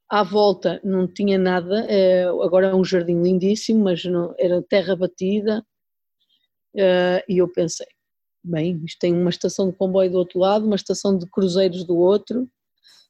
à 0.10 0.24
volta 0.24 0.80
não 0.84 1.08
tinha 1.08 1.38
nada, 1.38 1.86
é, 1.90 2.26
agora 2.26 2.68
é 2.68 2.76
um 2.76 2.84
jardim 2.84 3.22
lindíssimo, 3.22 3.84
mas 3.84 4.04
não, 4.06 4.36
era 4.38 4.62
terra 4.62 4.96
batida, 4.96 5.66
uh, 6.76 7.24
e 7.28 7.38
eu 7.40 7.48
pensei, 7.48 7.88
bem, 8.44 8.82
isto 8.86 9.00
tem 9.00 9.14
uma 9.14 9.30
estação 9.30 9.70
de 9.70 9.76
comboio 9.76 10.12
do 10.12 10.18
outro 10.18 10.40
lado, 10.40 10.66
uma 10.66 10.76
estação 10.76 11.18
de 11.18 11.26
cruzeiros 11.28 11.84
do 11.84 11.98
outro, 11.98 12.50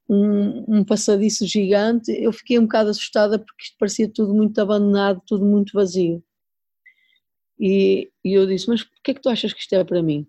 um, 0.10 0.80
um 0.80 0.84
passadiço 0.84 1.46
gigante, 1.46 2.12
eu 2.12 2.32
fiquei 2.32 2.60
um 2.60 2.64
bocado 2.64 2.90
assustada 2.90 3.40
porque 3.40 3.64
isto 3.64 3.76
parecia 3.80 4.10
tudo 4.10 4.34
muito 4.34 4.60
abandonado, 4.60 5.22
tudo 5.28 5.44
muito 5.46 5.74
vazio. 5.74 6.24
E, 7.60 8.12
e 8.24 8.34
eu 8.34 8.46
disse, 8.46 8.68
mas 8.70 8.84
porquê 8.84 9.12
é 9.12 9.14
que 9.14 9.22
tu 9.22 9.30
achas 9.30 9.54
que 9.54 9.62
isto 9.62 9.74
é 9.74 9.84
para 9.84 10.04
mim? 10.04 10.28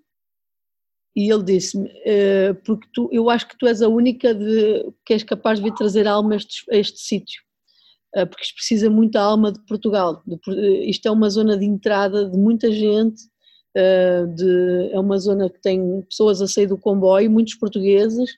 e 1.16 1.32
ele 1.32 1.42
disse-me, 1.42 1.88
uh, 1.88 2.54
porque 2.62 2.86
tu, 2.92 3.08
eu 3.10 3.30
acho 3.30 3.48
que 3.48 3.56
tu 3.56 3.66
és 3.66 3.80
a 3.80 3.88
única 3.88 4.34
de, 4.34 4.92
que 5.04 5.14
és 5.14 5.22
capaz 5.22 5.58
de 5.58 5.64
vir 5.64 5.74
trazer 5.74 6.06
alma 6.06 6.34
a 6.34 6.36
este, 6.36 6.62
a 6.70 6.76
este 6.76 7.00
sítio, 7.00 7.42
porque 8.24 8.44
isto 8.44 8.54
precisa 8.54 8.88
muita 8.88 9.20
alma 9.20 9.52
de 9.52 9.60
Portugal, 9.66 10.22
de, 10.26 10.34
uh, 10.34 10.82
isto 10.84 11.06
é 11.06 11.10
uma 11.10 11.28
zona 11.28 11.56
de 11.56 11.64
entrada 11.64 12.28
de 12.28 12.36
muita 12.36 12.70
gente, 12.70 13.22
de, 14.34 14.90
é 14.90 14.98
uma 14.98 15.18
zona 15.18 15.50
que 15.50 15.60
tem 15.60 16.00
pessoas 16.08 16.40
a 16.40 16.46
sair 16.46 16.66
do 16.66 16.78
comboio, 16.78 17.30
muitos 17.30 17.56
portugueses, 17.56 18.30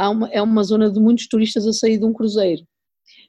uma, 0.00 0.28
é 0.30 0.40
uma 0.40 0.62
zona 0.62 0.90
de 0.90 0.98
muitos 0.98 1.28
turistas 1.28 1.66
a 1.66 1.74
sair 1.74 1.98
de 1.98 2.06
um 2.06 2.12
cruzeiro, 2.14 2.62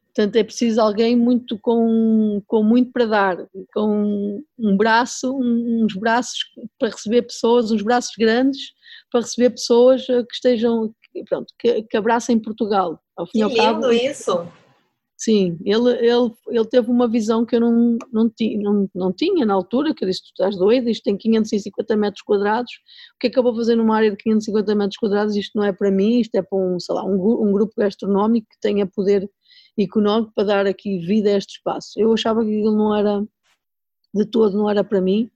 portanto 0.06 0.38
é 0.38 0.44
preciso 0.46 0.80
alguém 0.80 1.18
muito 1.18 1.60
com, 1.60 2.42
com 2.48 2.64
muito 2.64 2.94
para 2.94 3.06
dar, 3.06 3.38
com 3.74 4.42
um 4.58 4.78
braço, 4.78 5.38
uns 5.38 5.94
braços 5.96 6.40
para 6.80 6.92
receber 6.92 7.24
pessoas, 7.24 7.72
uns 7.72 7.82
braços 7.82 8.14
grandes, 8.18 8.72
para 9.12 9.22
receber 9.22 9.50
pessoas 9.52 10.08
eh, 10.10 10.24
que 10.24 10.34
estejam, 10.34 10.94
pronto, 11.28 11.54
que, 11.58 11.84
que 11.84 11.98
abracem 11.98 12.40
Portugal. 12.40 13.00
Ao 13.18 13.26
fim 13.26 13.40
que 13.40 13.46
lindo 13.46 13.58
cabo, 13.58 13.92
isso! 13.92 14.48
Sim, 15.22 15.60
ele, 15.66 15.90
ele, 15.98 16.32
ele 16.48 16.66
teve 16.66 16.90
uma 16.90 17.06
visão 17.06 17.46
que 17.46 17.54
eu 17.54 17.60
não, 17.60 17.98
não, 18.10 18.30
ti, 18.30 18.56
não, 18.58 18.90
não 18.96 19.12
tinha 19.12 19.46
na 19.46 19.54
altura, 19.54 19.94
que 19.94 20.06
eu 20.06 20.08
disse, 20.08 20.24
tu 20.24 20.28
estás 20.28 20.56
doido, 20.56 20.90
isto 20.90 21.04
tem 21.04 21.18
550 21.18 21.98
metros 21.98 22.22
quadrados, 22.22 22.72
o 23.16 23.20
que 23.20 23.28
é 23.28 23.30
que 23.30 23.38
eu 23.38 23.44
vou 23.44 23.54
fazer 23.54 23.76
numa 23.76 23.98
área 23.98 24.12
de 24.12 24.16
550 24.16 24.74
metros 24.76 24.96
quadrados, 24.96 25.36
isto 25.36 25.58
não 25.58 25.66
é 25.66 25.74
para 25.74 25.92
mim, 25.92 26.22
isto 26.22 26.34
é 26.36 26.42
para 26.42 26.58
um, 26.58 26.80
sei 26.80 26.96
lá, 26.96 27.04
um, 27.04 27.16
um 27.16 27.52
grupo 27.52 27.74
gastronómico 27.78 28.48
que 28.50 28.62
tenha 28.62 28.88
poder 28.88 29.30
económico 29.78 30.32
para 30.34 30.46
dar 30.46 30.66
aqui 30.66 31.00
vida 31.00 31.30
a 31.32 31.38
este 31.38 31.58
espaço. 31.58 32.00
Eu 32.00 32.14
achava 32.14 32.42
que 32.42 32.52
aquilo 32.52 32.74
não 32.74 32.96
era, 32.96 33.22
de 34.14 34.26
todo, 34.26 34.58
não 34.58 34.70
era 34.70 34.86
para 34.86 35.02
mim, 35.02 35.30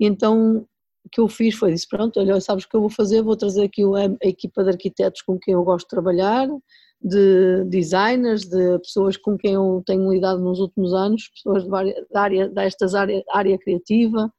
então 0.00 0.66
que 1.12 1.20
eu 1.20 1.28
fiz 1.28 1.54
foi 1.54 1.72
disse, 1.72 1.86
pronto, 1.86 2.18
olha, 2.18 2.40
sabes 2.40 2.64
o 2.64 2.68
que 2.68 2.74
eu 2.74 2.80
vou 2.80 2.90
fazer? 2.90 3.22
Vou 3.22 3.36
trazer 3.36 3.64
aqui 3.64 3.82
a, 3.84 4.26
a, 4.26 4.28
equipa 4.28 4.64
de 4.64 4.70
arquitetos 4.70 5.22
com 5.22 5.38
quem 5.38 5.54
eu 5.54 5.62
gosto 5.62 5.84
de 5.86 5.90
trabalhar, 5.90 6.48
de 7.02 7.64
designers, 7.64 8.44
de 8.44 8.78
pessoas 8.78 9.16
com 9.16 9.36
quem 9.36 9.54
eu 9.54 9.82
tenho 9.84 10.12
lidado 10.12 10.40
nos 10.40 10.60
últimos 10.60 10.94
anos, 10.94 11.28
pessoas 11.34 11.64
de 11.64 12.06
da 12.10 12.20
área, 12.20 12.48
destas 12.48 12.94
área, 12.94 13.22
área 13.32 13.58
criativa, 13.58 14.32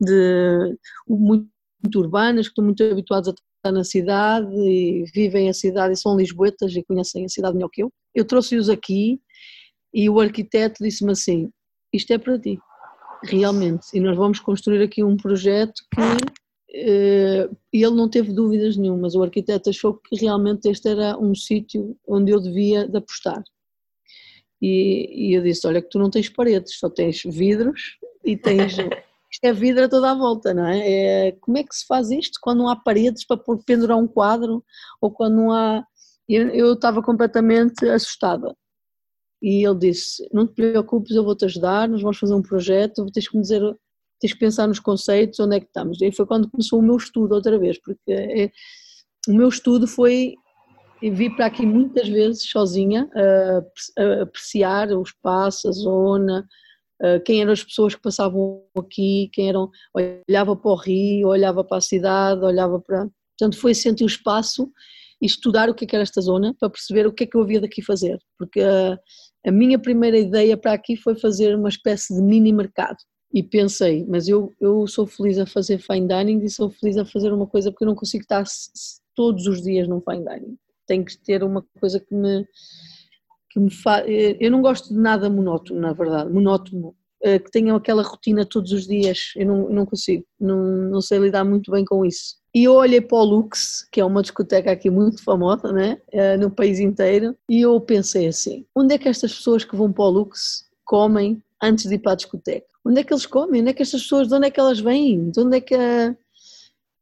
de 0.00 0.76
muito, 1.08 1.48
muito 1.82 1.98
urbanas, 1.98 2.46
que 2.46 2.52
estão 2.52 2.64
muito 2.64 2.82
habituados 2.84 3.28
a 3.28 3.32
estar 3.32 3.72
na 3.72 3.84
cidade 3.84 4.54
e 4.54 5.04
vivem 5.12 5.48
a 5.48 5.54
cidade 5.54 5.94
e 5.94 5.96
são 5.96 6.16
lisboetas 6.16 6.74
e 6.74 6.84
conhecem 6.84 7.24
a 7.24 7.28
cidade 7.28 7.54
melhor 7.54 7.70
que 7.70 7.82
eu. 7.82 7.92
Eu 8.14 8.24
trouxe-os 8.24 8.68
aqui 8.68 9.20
e 9.92 10.08
o 10.08 10.20
arquiteto 10.20 10.82
disse-me 10.82 11.12
assim, 11.12 11.50
isto 11.92 12.12
é 12.12 12.18
para 12.18 12.38
ti, 12.38 12.58
realmente, 13.24 13.86
e 13.92 14.00
nós 14.00 14.16
vamos 14.16 14.38
construir 14.40 14.82
aqui 14.82 15.02
um 15.02 15.16
projeto 15.16 15.82
que 15.92 16.00
eh, 16.76 17.48
ele 17.72 17.94
não 17.94 18.08
teve 18.08 18.32
dúvidas 18.32 18.76
nenhumas, 18.76 19.14
o 19.14 19.22
arquiteto 19.22 19.70
achou 19.70 19.94
que 19.94 20.16
realmente 20.16 20.68
este 20.68 20.88
era 20.88 21.16
um 21.16 21.32
sítio 21.32 21.96
onde 22.06 22.32
eu 22.32 22.40
devia 22.40 22.88
de 22.88 22.98
apostar. 22.98 23.44
E, 24.60 25.30
e, 25.30 25.34
eu 25.34 25.42
disse, 25.42 25.66
olha 25.68 25.80
que 25.80 25.88
tu 25.88 25.98
não 25.98 26.10
tens 26.10 26.28
paredes, 26.28 26.78
só 26.78 26.90
tens 26.90 27.22
vidros 27.24 27.98
e 28.24 28.36
tens... 28.36 28.76
isto 29.30 29.44
é 29.44 29.52
vidro 29.52 29.84
a 29.84 29.88
toda 29.88 30.10
a 30.10 30.14
volta, 30.14 30.52
não 30.52 30.66
é? 30.66 31.28
é? 31.28 31.32
Como 31.32 31.58
é 31.58 31.62
que 31.62 31.74
se 31.74 31.86
faz 31.86 32.10
isto 32.10 32.38
quando 32.42 32.58
não 32.58 32.68
há 32.68 32.76
paredes 32.76 33.24
para 33.24 33.40
pendurar 33.64 33.96
um 33.96 34.08
quadro 34.08 34.64
ou 35.00 35.10
quando 35.10 35.36
não 35.36 35.52
há... 35.52 35.84
Eu, 36.28 36.48
eu 36.48 36.72
estava 36.72 37.02
completamente 37.02 37.86
assustada. 37.88 38.56
E 39.42 39.64
ele 39.64 39.78
disse, 39.78 40.26
não 40.32 40.46
te 40.46 40.54
preocupes, 40.54 41.14
eu 41.14 41.22
vou-te 41.22 41.44
ajudar, 41.44 41.88
nós 41.88 42.00
vamos 42.00 42.18
fazer 42.18 42.34
um 42.34 42.42
projeto, 42.42 43.06
tens 43.12 43.28
que 43.28 43.36
me 43.36 43.42
dizer 43.42 43.62
tens 44.20 44.32
que 44.32 44.38
pensar 44.38 44.66
nos 44.66 44.80
conceitos, 44.80 45.40
onde 45.40 45.56
é 45.56 45.60
que 45.60 45.66
estamos. 45.66 46.00
E 46.00 46.12
foi 46.12 46.26
quando 46.26 46.50
começou 46.50 46.78
o 46.78 46.82
meu 46.82 46.96
estudo 46.96 47.34
outra 47.34 47.58
vez, 47.58 47.78
porque 47.80 48.12
é, 48.12 48.50
o 49.28 49.34
meu 49.34 49.48
estudo 49.48 49.86
foi, 49.86 50.34
vi 51.02 51.34
para 51.34 51.46
aqui 51.46 51.66
muitas 51.66 52.08
vezes 52.08 52.48
sozinha, 52.48 53.08
a, 53.14 54.22
apreciar 54.22 54.90
o 54.92 55.02
espaço, 55.02 55.68
a 55.68 55.72
zona, 55.72 56.46
quem 57.24 57.42
eram 57.42 57.52
as 57.52 57.62
pessoas 57.62 57.94
que 57.94 58.00
passavam 58.00 58.62
aqui, 58.78 59.28
quem 59.32 59.48
eram, 59.48 59.70
olhava 59.92 60.56
para 60.56 60.70
o 60.70 60.76
rio, 60.76 61.28
olhava 61.28 61.62
para 61.64 61.78
a 61.78 61.82
cidade, 61.82 62.44
olhava 62.44 62.80
para... 62.80 63.08
Portanto, 63.36 63.60
foi 63.60 63.74
sentir 63.74 64.04
o 64.04 64.06
espaço 64.06 64.70
e 65.20 65.26
estudar 65.26 65.68
o 65.68 65.74
que, 65.74 65.84
é 65.84 65.88
era 65.92 66.02
esta 66.02 66.20
zona 66.20 66.54
para 66.58 66.70
perceber 66.70 67.06
o 67.06 67.12
que 67.12 67.24
é 67.24 67.26
que 67.26 67.36
eu 67.36 67.42
havia 67.42 67.60
daqui 67.60 67.82
fazer, 67.82 68.18
porque 68.38 68.60
a 68.62 69.50
minha 69.50 69.78
primeira 69.78 70.18
ideia 70.18 70.56
para 70.56 70.72
aqui 70.72 70.96
foi 70.96 71.14
fazer 71.18 71.56
uma 71.56 71.68
espécie 71.68 72.14
de 72.14 72.22
mini 72.22 72.52
mercado 72.52 72.96
e 73.34 73.42
pensei, 73.42 74.06
mas 74.08 74.28
eu, 74.28 74.52
eu 74.60 74.86
sou 74.86 75.08
feliz 75.08 75.38
a 75.40 75.44
fazer 75.44 75.78
fine 75.78 76.06
dining 76.06 76.44
e 76.44 76.48
sou 76.48 76.70
feliz 76.70 76.96
a 76.96 77.04
fazer 77.04 77.32
uma 77.32 77.48
coisa 77.48 77.72
porque 77.72 77.82
eu 77.82 77.88
não 77.88 77.96
consigo 77.96 78.22
estar 78.22 78.44
todos 79.12 79.48
os 79.48 79.60
dias 79.60 79.88
num 79.88 80.00
fine 80.00 80.24
dining. 80.24 80.56
Tenho 80.86 81.04
que 81.04 81.18
ter 81.18 81.42
uma 81.42 81.66
coisa 81.80 81.98
que 81.98 82.14
me, 82.14 82.46
que 83.50 83.58
me 83.58 83.72
faz. 83.72 84.04
Eu 84.38 84.52
não 84.52 84.62
gosto 84.62 84.94
de 84.94 85.00
nada 85.00 85.28
monótono, 85.28 85.80
na 85.80 85.92
verdade, 85.92 86.32
monótono, 86.32 86.94
eh, 87.20 87.40
que 87.40 87.50
tenha 87.50 87.74
aquela 87.74 88.04
rotina 88.04 88.46
todos 88.46 88.70
os 88.70 88.86
dias, 88.86 89.32
eu 89.34 89.46
não, 89.46 89.68
não 89.68 89.86
consigo, 89.86 90.24
não, 90.38 90.62
não 90.90 91.00
sei 91.00 91.18
lidar 91.18 91.42
muito 91.42 91.72
bem 91.72 91.84
com 91.84 92.04
isso. 92.04 92.36
E 92.54 92.64
eu 92.64 92.74
olhei 92.74 93.00
para 93.00 93.18
o 93.18 93.24
Lux, 93.24 93.88
que 93.90 94.00
é 94.00 94.04
uma 94.04 94.22
discoteca 94.22 94.70
aqui 94.70 94.90
muito 94.90 95.24
famosa, 95.24 95.72
né, 95.72 96.00
eh, 96.12 96.36
no 96.36 96.52
país 96.52 96.78
inteiro, 96.78 97.36
e 97.48 97.62
eu 97.62 97.80
pensei 97.80 98.28
assim: 98.28 98.64
onde 98.76 98.94
é 98.94 98.98
que 98.98 99.08
estas 99.08 99.34
pessoas 99.34 99.64
que 99.64 99.74
vão 99.74 99.92
para 99.92 100.04
o 100.04 100.10
Lux 100.10 100.68
comem 100.84 101.42
antes 101.60 101.88
de 101.88 101.96
ir 101.96 101.98
para 101.98 102.12
a 102.12 102.16
discoteca? 102.16 102.73
Onde 102.84 103.00
é 103.00 103.04
que 103.04 103.12
eles 103.12 103.26
comem? 103.26 103.60
Onde 103.60 103.70
é 103.70 103.72
que 103.72 103.82
estas 103.82 104.02
pessoas, 104.02 104.28
de 104.28 104.34
onde 104.34 104.46
é 104.46 104.50
que 104.50 104.60
elas 104.60 104.80
vêm? 104.80 105.30
De 105.30 105.40
onde 105.40 105.56
é 105.56 105.60
que 105.60 105.74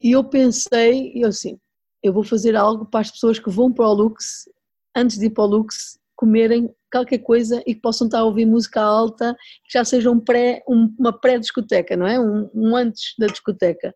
E 0.00 0.12
eu 0.12 0.24
pensei, 0.24 1.12
eu 1.14 1.28
assim, 1.28 1.58
eu 2.02 2.12
vou 2.12 2.24
fazer 2.24 2.56
algo 2.56 2.84
para 2.84 3.00
as 3.00 3.10
pessoas 3.10 3.38
que 3.38 3.50
vão 3.50 3.72
para 3.72 3.88
o 3.88 3.92
Lux, 3.92 4.48
antes 4.94 5.18
de 5.18 5.26
ir 5.26 5.30
para 5.30 5.44
o 5.44 5.46
Lux, 5.46 5.98
comerem 6.16 6.72
qualquer 6.92 7.18
coisa 7.18 7.62
e 7.66 7.74
que 7.74 7.80
possam 7.80 8.06
estar 8.06 8.20
a 8.20 8.24
ouvir 8.24 8.46
música 8.46 8.80
alta, 8.80 9.34
que 9.64 9.72
já 9.72 9.84
seja 9.84 10.10
um 10.10 10.20
pré, 10.20 10.62
um, 10.68 10.94
uma 10.98 11.12
pré-discoteca, 11.12 11.96
não 11.96 12.06
é? 12.06 12.20
Um, 12.20 12.50
um, 12.54 12.76
antes 12.76 13.14
da 13.18 13.26
discoteca. 13.26 13.94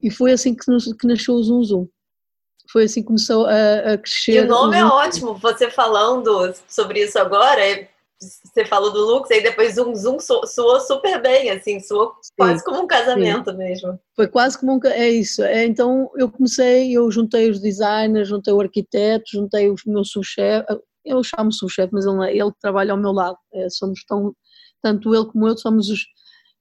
E 0.00 0.10
foi 0.10 0.32
assim 0.32 0.54
que, 0.54 0.70
nos, 0.70 0.92
que 0.92 1.06
nasceu 1.06 1.34
o 1.34 1.42
Zum 1.42 1.62
Zum. 1.62 1.88
Foi 2.70 2.84
assim 2.84 3.02
que 3.02 3.08
começou 3.08 3.46
a, 3.46 3.92
a 3.92 3.98
crescer. 3.98 4.32
E 4.32 4.40
o 4.40 4.48
nome 4.48 4.76
é 4.76 4.84
ótimo, 4.84 5.34
você 5.34 5.70
falando 5.70 6.54
sobre 6.68 7.04
isso 7.04 7.18
agora, 7.18 7.60
é 7.60 7.90
você 8.22 8.64
falou 8.64 8.92
do 8.92 9.04
Lux, 9.04 9.30
aí 9.30 9.42
depois 9.42 9.74
Zoom 9.74 9.94
Zoom 9.94 10.18
soou 10.20 10.80
super 10.80 11.20
bem, 11.20 11.50
assim, 11.50 11.80
soou 11.80 12.14
sim, 12.22 12.32
quase 12.36 12.64
como 12.64 12.82
um 12.82 12.86
casamento 12.86 13.50
sim. 13.50 13.56
mesmo. 13.56 13.98
Foi 14.14 14.28
quase 14.28 14.58
como 14.58 14.74
um, 14.74 14.80
é 14.86 15.10
isso, 15.10 15.42
é, 15.42 15.64
então 15.64 16.10
eu 16.16 16.30
comecei, 16.30 16.92
eu 16.92 17.10
juntei 17.10 17.50
os 17.50 17.60
designers, 17.60 18.28
juntei 18.28 18.52
o 18.52 18.60
arquiteto, 18.60 19.24
juntei 19.32 19.70
o 19.70 19.74
meu 19.86 20.04
subchefe, 20.04 20.66
eu 21.04 21.22
chamo 21.22 21.52
subchefe, 21.52 21.92
mas 21.92 22.06
ele, 22.06 22.24
é, 22.24 22.36
ele 22.36 22.52
trabalha 22.60 22.92
ao 22.92 22.98
meu 22.98 23.12
lado, 23.12 23.36
é, 23.52 23.68
somos 23.68 24.04
tão, 24.04 24.34
tanto 24.82 25.14
ele 25.14 25.26
como 25.26 25.48
eu 25.48 25.56
somos 25.56 25.88
os, 25.88 26.06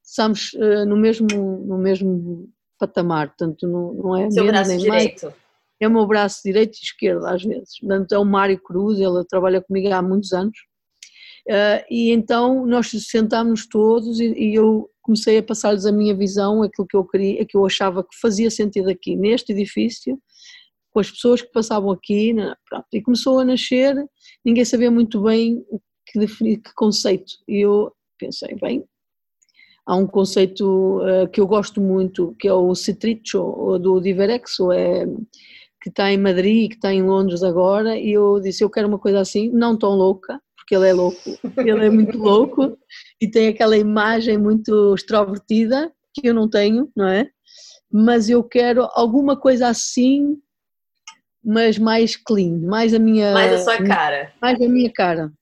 estamos 0.04 0.54
uh, 0.54 0.86
no 0.86 0.97
mesmo, 0.97 1.28
no 1.65 1.78
mesmo 1.78 2.50
patamar, 2.80 3.28
portanto 3.28 3.67
não, 3.67 3.93
não 3.93 4.17
é 4.17 4.32
Seu 4.32 4.43
menos 4.43 4.67
nem 4.67 4.78
direito. 4.78 5.26
mais. 5.26 5.41
É 5.80 5.88
o 5.88 5.91
meu 5.91 6.06
braço 6.06 6.41
direito 6.45 6.76
e 6.76 6.84
esquerdo 6.84 7.26
às 7.26 7.43
vezes, 7.43 7.80
portanto 7.80 8.12
é 8.12 8.17
o 8.17 8.26
Mário 8.26 8.60
Cruz, 8.62 9.00
ele 9.00 9.24
trabalha 9.26 9.62
comigo 9.62 9.91
há 9.93 10.02
muitos 10.02 10.32
anos, 10.32 10.58
Uh, 11.48 11.84
e 11.90 12.12
então 12.12 12.66
nós 12.66 12.90
sentámos 12.90 13.68
todos 13.68 14.20
e, 14.20 14.32
e 14.34 14.56
eu 14.56 14.90
comecei 15.02 15.40
a 15.40 15.44
passar-lhes 15.44 15.86
a 15.86 15.92
minha 15.92 16.16
visão, 16.16 16.62
aquilo 16.62 16.88
que 16.88 16.96
eu 16.96 17.04
queria, 17.04 17.46
que 17.46 17.58
eu 17.58 17.66
achava 17.66 18.04
que 18.04 18.20
fazia 18.22 18.52
sentido 18.52 18.90
aqui 18.90 19.16
neste 19.16 19.52
edifício, 19.52 20.20
com 20.92 21.00
as 21.00 21.10
pessoas 21.10 21.42
que 21.42 21.52
passavam 21.52 21.92
aqui, 21.92 22.34
né, 22.34 22.54
pronto, 22.70 22.86
e 22.94 23.02
começou 23.02 23.40
a 23.40 23.46
nascer, 23.46 23.96
ninguém 24.46 24.66
sabia 24.66 24.92
muito 24.92 25.22
bem 25.22 25.66
que 26.06 26.20
definir, 26.20 26.58
que 26.58 26.74
conceito, 26.76 27.34
e 27.48 27.66
eu 27.66 27.92
pensei, 28.20 28.56
bem, 28.56 28.84
há 29.86 29.96
um 29.96 30.06
conceito 30.06 31.00
uh, 31.00 31.28
que 31.30 31.42
eu 31.42 31.48
gosto 31.48 31.82
muito, 31.82 32.36
que 32.40 32.48
é 32.48 32.54
o 32.54 32.76
Citricho, 32.76 33.80
do 33.80 34.00
Diverexo, 34.00 34.72
é, 34.72 35.06
que 35.82 35.90
está 35.90 36.12
em 36.12 36.18
Madrid, 36.18 36.70
que 36.70 36.76
está 36.76 36.94
em 36.94 37.02
Londres 37.02 37.42
agora, 37.42 37.98
e 37.98 38.12
eu 38.12 38.40
disse, 38.40 38.64
eu 38.64 38.70
quero 38.70 38.88
uma 38.88 39.00
coisa 39.00 39.20
assim, 39.20 39.50
não 39.50 39.76
tão 39.76 39.96
louca, 39.96 40.40
porque 40.72 40.76
ele 40.76 40.88
é 40.88 40.94
louco, 40.94 41.20
ele 41.58 41.86
é 41.86 41.90
muito 41.90 42.18
louco 42.18 42.78
e 43.20 43.28
tem 43.28 43.50
aquela 43.50 43.78
imagem 43.78 44.38
muito 44.38 44.96
extrovertida 44.96 45.92
que 46.14 46.28
eu 46.30 46.34
não 46.34 46.50
tenho, 46.50 46.90
não 46.96 47.08
é? 47.08 47.30
Mas 47.92 48.30
eu 48.30 48.42
quero 48.42 48.88
alguma 48.94 49.36
coisa 49.36 49.68
assim, 49.68 50.38
mas 51.44 51.78
mais 51.78 52.16
clean, 52.16 52.60
mais 52.60 52.94
a 52.94 53.00
minha. 53.00 53.34
Mais 53.34 53.52
a 53.52 53.58
sua 53.58 53.84
cara. 53.84 54.32
Mais 54.42 54.62
a 54.62 54.70
minha 54.70 54.92
cara. 54.92 55.34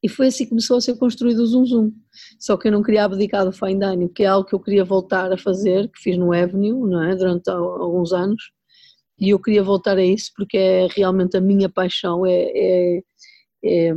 E 0.00 0.08
foi 0.08 0.28
assim 0.28 0.44
que 0.44 0.50
começou 0.50 0.76
a 0.76 0.80
ser 0.80 0.96
construído 0.98 1.40
o 1.40 1.46
Zoom 1.46 1.66
Zoom. 1.66 1.92
Só 2.38 2.56
que 2.56 2.68
eu 2.68 2.72
não 2.72 2.82
queria 2.82 3.04
abdicar 3.04 3.44
do 3.44 3.50
fine 3.50 3.80
dining, 3.80 4.08
que 4.08 4.22
é 4.22 4.26
algo 4.26 4.46
que 4.46 4.54
eu 4.54 4.60
queria 4.60 4.84
voltar 4.84 5.32
a 5.32 5.38
fazer, 5.38 5.88
que 5.88 6.00
fiz 6.00 6.16
no 6.16 6.32
Avenue, 6.32 6.88
não 6.88 7.02
é? 7.02 7.16
Durante 7.16 7.50
alguns 7.50 8.12
anos. 8.12 8.52
E 9.18 9.30
eu 9.30 9.40
queria 9.40 9.64
voltar 9.64 9.96
a 9.96 10.04
isso 10.04 10.30
porque 10.36 10.58
é 10.58 10.86
realmente 10.94 11.36
a 11.36 11.40
minha 11.40 11.68
paixão, 11.68 12.24
é, 12.26 12.52
é, 12.54 13.02
é 13.64 13.94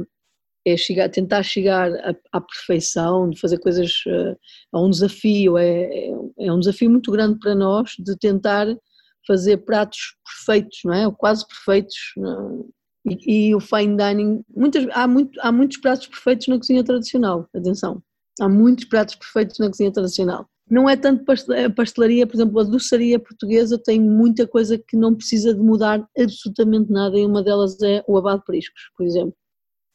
é 0.67 0.75
chegar, 0.75 1.09
tentar 1.09 1.43
chegar 1.43 1.91
à, 1.93 2.15
à 2.33 2.41
perfeição, 2.41 3.29
de 3.29 3.39
fazer 3.39 3.57
coisas 3.57 4.03
a 4.73 4.79
um 4.81 4.89
desafio, 4.89 5.57
é, 5.57 5.83
é, 5.83 6.11
é, 6.39 6.51
um 6.51 6.59
desafio 6.59 6.89
muito 6.89 7.11
grande 7.11 7.39
para 7.39 7.55
nós 7.55 7.91
de 7.97 8.17
tentar 8.17 8.67
fazer 9.25 9.57
pratos 9.57 10.15
perfeitos, 10.25 10.79
não 10.83 10.93
é? 10.93 11.07
Ou 11.07 11.13
quase 11.13 11.47
perfeitos. 11.47 11.95
É? 12.17 13.11
E, 13.11 13.49
e, 13.49 13.55
o 13.55 13.59
fine 13.61 13.95
dining, 13.95 14.43
muitas, 14.53 14.85
há, 14.91 15.07
muito, 15.07 15.39
há 15.41 15.51
muitos 15.51 15.77
pratos 15.77 16.07
perfeitos 16.07 16.47
na 16.47 16.57
cozinha 16.57 16.83
tradicional, 16.83 17.47
atenção, 17.55 18.03
há 18.41 18.49
muitos 18.49 18.83
pratos 18.83 19.15
perfeitos 19.15 19.57
na 19.59 19.69
cozinha 19.69 19.91
tradicional. 19.91 20.45
Não 20.69 20.89
é 20.89 20.97
tanto 20.97 21.23
pastelaria, 21.73 22.27
por 22.27 22.35
exemplo, 22.35 22.59
a 22.59 22.63
doçaria 22.65 23.17
portuguesa 23.17 23.81
tem 23.81 24.01
muita 24.01 24.45
coisa 24.45 24.77
que 24.77 24.97
não 24.97 25.15
precisa 25.15 25.53
de 25.53 25.61
mudar 25.61 26.05
absolutamente 26.19 26.91
nada 26.91 27.17
e 27.17 27.25
uma 27.25 27.41
delas 27.41 27.81
é 27.81 28.03
o 28.05 28.17
abado 28.17 28.39
de 28.39 28.45
periscos, 28.45 28.81
por 28.97 29.05
exemplo 29.05 29.33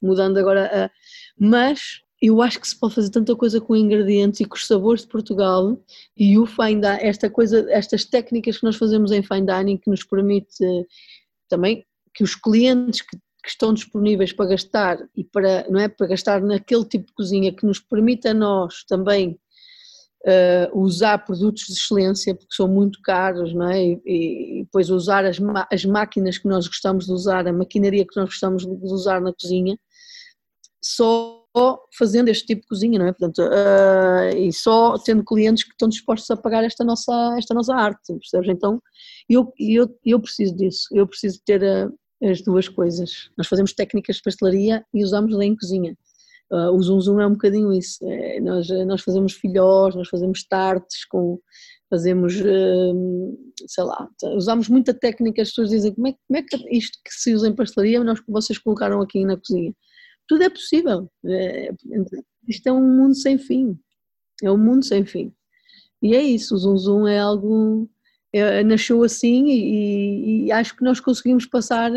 mudando 0.02 0.38
agora 0.38 0.86
a. 0.86 0.90
Mas 1.38 2.02
eu 2.20 2.40
acho 2.40 2.60
que 2.60 2.68
se 2.68 2.78
pode 2.78 2.94
fazer 2.94 3.10
tanta 3.10 3.34
coisa 3.34 3.60
com 3.60 3.74
ingredientes 3.74 4.40
e 4.40 4.44
com 4.44 4.54
os 4.54 4.66
sabores 4.66 5.02
de 5.02 5.08
Portugal 5.08 5.76
e 6.16 6.38
o 6.38 6.46
fine 6.46 6.80
dining, 6.80 6.98
esta 7.00 7.28
coisa, 7.28 7.66
estas 7.68 8.04
técnicas 8.04 8.58
que 8.58 8.64
nós 8.64 8.76
fazemos 8.76 9.10
em 9.10 9.24
fine 9.24 9.46
dining 9.46 9.76
que 9.76 9.90
nos 9.90 10.04
permite 10.04 10.64
também 11.48 11.84
que 12.14 12.22
os 12.22 12.36
clientes 12.36 13.02
que, 13.02 13.16
que 13.16 13.48
estão 13.48 13.74
disponíveis 13.74 14.32
para 14.32 14.50
gastar 14.50 14.98
e 15.16 15.24
para, 15.24 15.66
não 15.68 15.80
é, 15.80 15.88
para 15.88 16.06
gastar 16.06 16.40
naquele 16.40 16.84
tipo 16.84 17.06
de 17.06 17.12
cozinha 17.12 17.52
que 17.52 17.66
nos 17.66 17.80
permite 17.80 18.28
a 18.28 18.34
nós 18.34 18.84
também 18.84 19.36
uh, 20.24 20.80
usar 20.80 21.18
produtos 21.24 21.64
de 21.66 21.72
excelência 21.72 22.36
porque 22.36 22.54
são 22.54 22.68
muito 22.68 23.00
caros, 23.02 23.52
não 23.52 23.68
é? 23.68 23.84
E, 23.84 24.00
e 24.06 24.64
depois 24.64 24.90
usar 24.90 25.24
as, 25.24 25.38
as 25.70 25.84
máquinas 25.84 26.38
que 26.38 26.46
nós 26.46 26.68
gostamos 26.68 27.06
de 27.06 27.12
usar, 27.12 27.46
a 27.48 27.52
maquinaria 27.52 28.06
que 28.06 28.16
nós 28.16 28.28
gostamos 28.28 28.64
de 28.64 28.84
usar 28.84 29.20
na 29.20 29.32
cozinha, 29.32 29.76
só 30.82 31.42
fazendo 31.96 32.28
este 32.28 32.46
tipo 32.46 32.62
de 32.62 32.68
cozinha, 32.68 32.98
não 32.98 33.06
é? 33.06 33.12
Portanto, 33.12 33.42
uh, 33.42 34.36
e 34.36 34.52
só 34.52 34.98
tendo 34.98 35.24
clientes 35.24 35.64
que 35.64 35.70
estão 35.70 35.88
dispostos 35.88 36.30
a 36.30 36.36
pagar 36.36 36.64
esta 36.64 36.82
nossa, 36.82 37.34
esta 37.38 37.54
nossa 37.54 37.74
arte, 37.74 38.12
percebes? 38.14 38.48
Então, 38.48 38.82
eu, 39.28 39.52
eu, 39.58 39.88
eu 40.04 40.20
preciso 40.20 40.56
disso, 40.56 40.88
eu 40.92 41.06
preciso 41.06 41.40
ter, 41.44 41.62
uh, 41.62 42.28
as 42.28 42.42
duas 42.42 42.68
coisas. 42.68 43.30
Nós 43.36 43.46
fazemos 43.46 43.72
técnicas 43.72 44.16
de 44.16 44.22
pastelaria 44.22 44.84
e 44.94 45.04
usamos 45.04 45.34
lá 45.34 45.44
em 45.44 45.54
cozinha. 45.54 45.96
Uh, 46.50 46.70
o 46.70 46.82
Zoom 46.82 47.00
Zoom 47.00 47.20
é 47.20 47.26
um 47.26 47.32
bocadinho 47.32 47.72
isso. 47.72 47.98
É, 48.02 48.40
nós, 48.40 48.68
nós 48.86 49.02
fazemos 49.02 49.32
filhós, 49.34 49.94
nós 49.94 50.08
fazemos 50.08 50.44
tartes, 50.44 51.04
com, 51.06 51.38
fazemos, 51.88 52.34
sei 53.66 53.84
lá, 53.84 54.08
usamos 54.34 54.68
muita 54.68 54.92
técnica. 54.92 55.42
As 55.42 55.48
pessoas 55.48 55.70
dizem 55.70 55.94
como 55.94 56.08
é, 56.08 56.14
como 56.26 56.38
é 56.38 56.42
que 56.42 56.76
isto 56.76 56.98
que 57.04 57.12
se 57.12 57.34
usa 57.34 57.48
em 57.48 57.54
pastelaria, 57.54 58.04
nós, 58.04 58.20
vocês 58.28 58.58
colocaram 58.58 59.00
aqui 59.00 59.24
na 59.24 59.36
cozinha. 59.36 59.72
Tudo 60.32 60.44
é 60.44 60.48
possível. 60.48 61.10
É, 61.26 61.74
isto 62.48 62.66
é 62.66 62.72
um 62.72 62.80
mundo 62.80 63.14
sem 63.14 63.36
fim. 63.36 63.78
É 64.42 64.50
um 64.50 64.56
mundo 64.56 64.82
sem 64.82 65.04
fim. 65.04 65.30
E 66.00 66.16
é 66.16 66.22
isso, 66.22 66.54
o 66.54 66.58
Zoom 66.58 66.78
Zoom 66.78 67.06
é 67.06 67.18
algo 67.18 67.86
é, 68.32 68.64
nasceu 68.64 69.02
assim 69.04 69.46
e, 69.46 70.46
e, 70.46 70.52
acho 70.52 70.74
que 70.74 70.82
nós 70.82 71.00
conseguimos 71.00 71.44
passar 71.44 71.92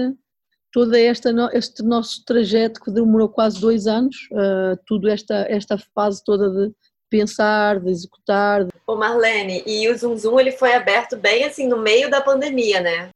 esta 0.94 1.32
este 1.54 1.82
nosso 1.82 2.26
trajeto 2.26 2.82
que 2.82 2.92
demorou 2.92 3.30
quase 3.30 3.62
dois 3.62 3.88
anos, 3.88 4.28
uh, 4.34 4.78
tudo 4.86 5.08
esta 5.08 5.46
esta 5.50 5.78
fase 5.96 6.22
toda 6.26 6.50
de 6.50 6.76
pensar, 7.10 7.80
de 7.80 7.90
executar. 7.90 8.68
Ô 8.86 8.98
Marlene, 8.98 9.64
e 9.66 9.88
o 9.88 9.98
Zoom 9.98 10.18
Zoom 10.18 10.42
ele 10.42 10.52
foi 10.52 10.74
aberto 10.74 11.16
bem 11.16 11.46
assim 11.46 11.70
no 11.70 11.78
meio 11.78 12.12
da 12.12 12.20
pandemia, 12.20 12.82
né? 12.82 13.10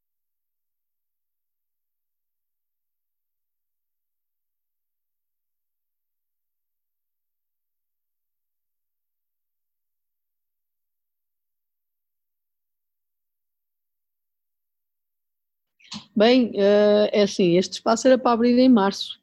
Bem, 16.19 16.47
uh, 16.47 17.07
é 17.13 17.21
assim, 17.21 17.55
este 17.55 17.75
espaço 17.75 18.05
era 18.05 18.17
para 18.17 18.33
abrir 18.33 18.59
em 18.59 18.67
março, 18.67 19.21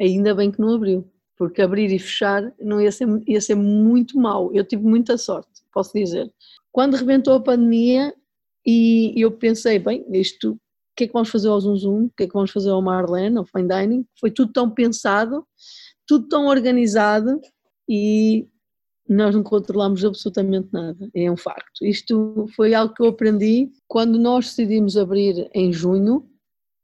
ainda 0.00 0.34
bem 0.34 0.50
que 0.50 0.60
não 0.60 0.74
abriu, 0.74 1.08
porque 1.36 1.62
abrir 1.62 1.92
e 1.92 1.98
fechar 2.00 2.52
não 2.60 2.80
ia 2.80 2.90
ser, 2.90 3.06
ia 3.24 3.40
ser 3.40 3.54
muito 3.54 4.18
mal. 4.18 4.52
Eu 4.52 4.64
tive 4.64 4.82
muita 4.82 5.16
sorte, 5.16 5.62
posso 5.72 5.92
dizer. 5.94 6.28
Quando 6.72 6.96
rebentou 6.96 7.34
a 7.34 7.40
pandemia 7.40 8.12
e 8.66 9.14
eu 9.16 9.30
pensei, 9.30 9.78
bem, 9.78 10.04
isto, 10.10 10.54
o 10.54 10.58
que 10.96 11.04
é 11.04 11.06
que 11.06 11.12
vamos 11.12 11.28
fazer 11.28 11.46
ao 11.46 11.60
Zoom 11.60 11.76
Zoom, 11.76 12.04
o 12.06 12.10
que 12.16 12.24
é 12.24 12.26
que 12.26 12.34
vamos 12.34 12.50
fazer 12.50 12.70
ao 12.70 12.82
Marlene, 12.82 13.38
ao 13.38 13.44
Fine 13.44 13.68
Dining, 13.68 14.06
foi 14.18 14.32
tudo 14.32 14.52
tão 14.52 14.68
pensado, 14.68 15.46
tudo 16.04 16.26
tão 16.26 16.46
organizado 16.46 17.40
e 17.88 18.48
nós 19.08 19.34
não 19.34 19.42
controlamos 19.42 20.04
absolutamente 20.04 20.68
nada, 20.72 21.08
é 21.14 21.30
um 21.30 21.36
facto. 21.36 21.84
Isto 21.84 22.46
foi 22.56 22.72
algo 22.74 22.94
que 22.94 23.02
eu 23.02 23.08
aprendi 23.08 23.70
quando 23.86 24.18
nós 24.18 24.46
decidimos 24.46 24.96
abrir 24.96 25.48
em 25.52 25.72
junho, 25.72 26.28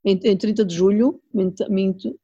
em, 0.05 0.19
em 0.23 0.37
30 0.37 0.65
de 0.65 0.75
julho, 0.75 1.21
minto, 1.33 2.19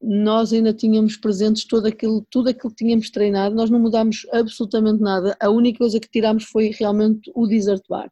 nós 0.00 0.52
ainda 0.52 0.72
tínhamos 0.72 1.16
presentes 1.16 1.64
todo 1.64 1.86
aquilo, 1.86 2.24
tudo 2.30 2.50
aquilo 2.50 2.70
que 2.70 2.84
tínhamos 2.84 3.10
treinado, 3.10 3.54
nós 3.54 3.70
não 3.70 3.78
mudámos 3.78 4.26
absolutamente 4.32 5.00
nada, 5.00 5.36
a 5.40 5.48
única 5.48 5.78
coisa 5.78 5.98
que 5.98 6.10
tirámos 6.10 6.44
foi 6.44 6.70
realmente 6.70 7.30
o 7.34 7.46
desert 7.46 7.82
bar. 7.88 8.10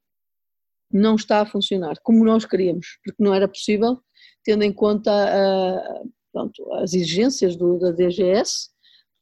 Não 0.91 1.15
está 1.15 1.41
a 1.41 1.47
funcionar 1.47 1.97
como 2.03 2.25
nós 2.25 2.45
queríamos, 2.45 2.99
porque 3.05 3.23
não 3.23 3.35
era 3.35 3.47
possível, 3.47 4.01
tendo 4.43 4.63
em 4.63 4.73
conta 4.73 5.11
a, 5.13 6.03
pronto, 6.33 6.73
as 6.75 6.95
exigências 6.95 7.57
do, 7.57 7.79
da 7.79 7.93
DGS, 7.93 8.71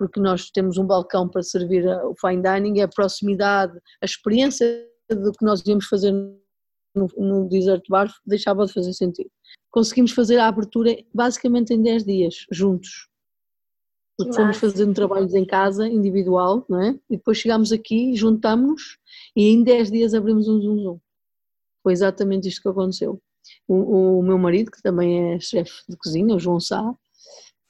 porque 0.01 0.19
nós 0.19 0.51
temos 0.51 0.79
um 0.79 0.87
balcão 0.87 1.29
para 1.29 1.43
servir 1.43 1.87
o 1.87 2.15
fine 2.19 2.43
dining, 2.43 2.81
a 2.81 2.89
proximidade, 2.89 3.79
a 4.01 4.07
experiência 4.07 4.89
do 5.11 5.31
que 5.31 5.45
nós 5.45 5.63
íamos 5.67 5.85
fazer 5.89 6.11
no, 6.11 7.07
no 7.19 7.47
desert 7.47 7.83
bar 7.87 8.11
deixava 8.27 8.65
de 8.65 8.73
fazer 8.73 8.95
sentido. 8.95 9.31
Conseguimos 9.71 10.13
fazer 10.13 10.39
a 10.39 10.49
abertura 10.49 10.97
basicamente 11.13 11.75
em 11.75 11.83
10 11.83 12.05
dias, 12.07 12.47
juntos. 12.51 13.11
Porque 14.17 14.33
fomos 14.33 14.57
fazendo 14.57 14.95
trabalhos 14.95 15.35
em 15.35 15.45
casa, 15.45 15.87
individual, 15.87 16.65
não 16.67 16.83
é? 16.83 16.99
E 17.11 17.19
depois 17.19 17.37
chegámos 17.37 17.71
aqui, 17.71 18.17
juntámos 18.17 18.97
e 19.37 19.51
em 19.51 19.63
10 19.63 19.91
dias 19.91 20.15
abrimos 20.15 20.49
um 20.49 20.63
zoom 20.63 20.79
zoom. 20.79 20.99
Foi 21.83 21.93
exatamente 21.93 22.49
isto 22.49 22.63
que 22.63 22.69
aconteceu. 22.69 23.21
O, 23.69 24.21
o 24.21 24.23
meu 24.23 24.39
marido, 24.39 24.71
que 24.71 24.81
também 24.81 25.35
é 25.35 25.41
chefe 25.41 25.83
de 25.87 25.97
cozinha, 25.99 26.35
o 26.35 26.41
João 26.41 26.59
Sá, 26.59 26.91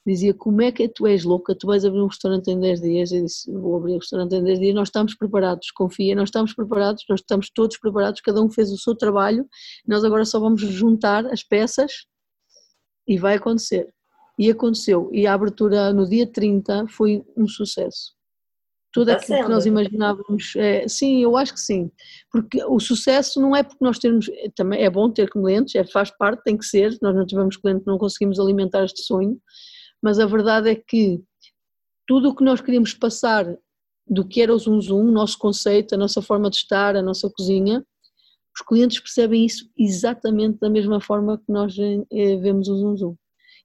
dizia 0.05 0.33
como 0.33 0.61
é 0.61 0.71
que 0.71 0.87
tu 0.87 1.05
és 1.05 1.23
louca, 1.23 1.55
tu 1.55 1.67
vais 1.67 1.85
abrir 1.85 2.01
um 2.01 2.07
restaurante 2.07 2.49
em 2.49 2.59
10 2.59 2.81
dias, 2.81 3.11
eu 3.11 3.23
disse 3.23 3.51
vou 3.51 3.77
abrir 3.77 3.93
um 3.93 3.99
restaurante 3.99 4.33
em 4.33 4.43
10 4.43 4.59
dias, 4.59 4.75
nós 4.75 4.87
estamos 4.87 5.15
preparados, 5.15 5.69
confia, 5.71 6.15
nós 6.15 6.29
estamos 6.29 6.53
preparados, 6.53 7.03
nós 7.07 7.19
estamos 7.19 7.51
todos 7.53 7.77
preparados, 7.77 8.21
cada 8.21 8.41
um 8.41 8.49
fez 8.49 8.71
o 8.71 8.77
seu 8.77 8.95
trabalho, 8.95 9.47
nós 9.87 10.03
agora 10.03 10.25
só 10.25 10.39
vamos 10.39 10.61
juntar 10.61 11.25
as 11.27 11.43
peças 11.43 12.05
e 13.07 13.17
vai 13.17 13.35
acontecer. 13.35 13.93
E 14.39 14.49
aconteceu, 14.49 15.09
e 15.13 15.27
a 15.27 15.33
abertura 15.33 15.93
no 15.93 16.09
dia 16.09 16.25
30 16.25 16.87
foi 16.87 17.23
um 17.37 17.47
sucesso. 17.47 18.13
Tudo 18.91 19.11
Está 19.11 19.21
aquilo 19.21 19.37
sendo. 19.37 19.45
que 19.45 19.51
nós 19.51 19.65
imaginávamos, 19.65 20.53
é, 20.57 20.87
sim, 20.87 21.21
eu 21.23 21.37
acho 21.37 21.53
que 21.53 21.59
sim, 21.59 21.89
porque 22.31 22.61
o 22.65 22.79
sucesso 22.79 23.39
não 23.39 23.55
é 23.55 23.63
porque 23.63 23.83
nós 23.83 23.99
temos, 23.99 24.29
também 24.55 24.83
é 24.83 24.89
bom 24.89 25.09
ter 25.09 25.29
clientes, 25.29 25.75
é, 25.75 25.85
faz 25.85 26.11
parte, 26.17 26.43
tem 26.43 26.57
que 26.57 26.65
ser, 26.65 26.97
nós 27.01 27.15
não 27.15 27.25
tivemos 27.25 27.55
cliente, 27.55 27.83
não 27.85 27.97
conseguimos 27.97 28.39
alimentar 28.39 28.83
este 28.83 29.03
sonho, 29.03 29.39
mas 30.01 30.19
a 30.19 30.25
verdade 30.25 30.69
é 30.69 30.75
que 30.75 31.23
tudo 32.07 32.29
o 32.29 32.35
que 32.35 32.43
nós 32.43 32.59
queríamos 32.59 32.93
passar 32.93 33.45
do 34.07 34.27
que 34.27 34.41
era 34.41 34.53
o 34.53 34.57
Zoom 34.57 34.81
Zoom, 34.81 35.07
o 35.07 35.11
nosso 35.11 35.37
conceito, 35.37 35.95
a 35.95 35.97
nossa 35.97 36.21
forma 36.21 36.49
de 36.49 36.57
estar, 36.57 36.95
a 36.95 37.01
nossa 37.01 37.29
cozinha, 37.29 37.85
os 38.53 38.65
clientes 38.67 38.99
percebem 38.99 39.45
isso 39.45 39.69
exatamente 39.77 40.59
da 40.59 40.69
mesma 40.69 40.99
forma 40.99 41.37
que 41.37 41.51
nós 41.51 41.75
é, 41.79 42.35
vemos 42.37 42.67
o 42.67 42.75
Zoom 42.77 42.97
Zoom. 42.97 43.15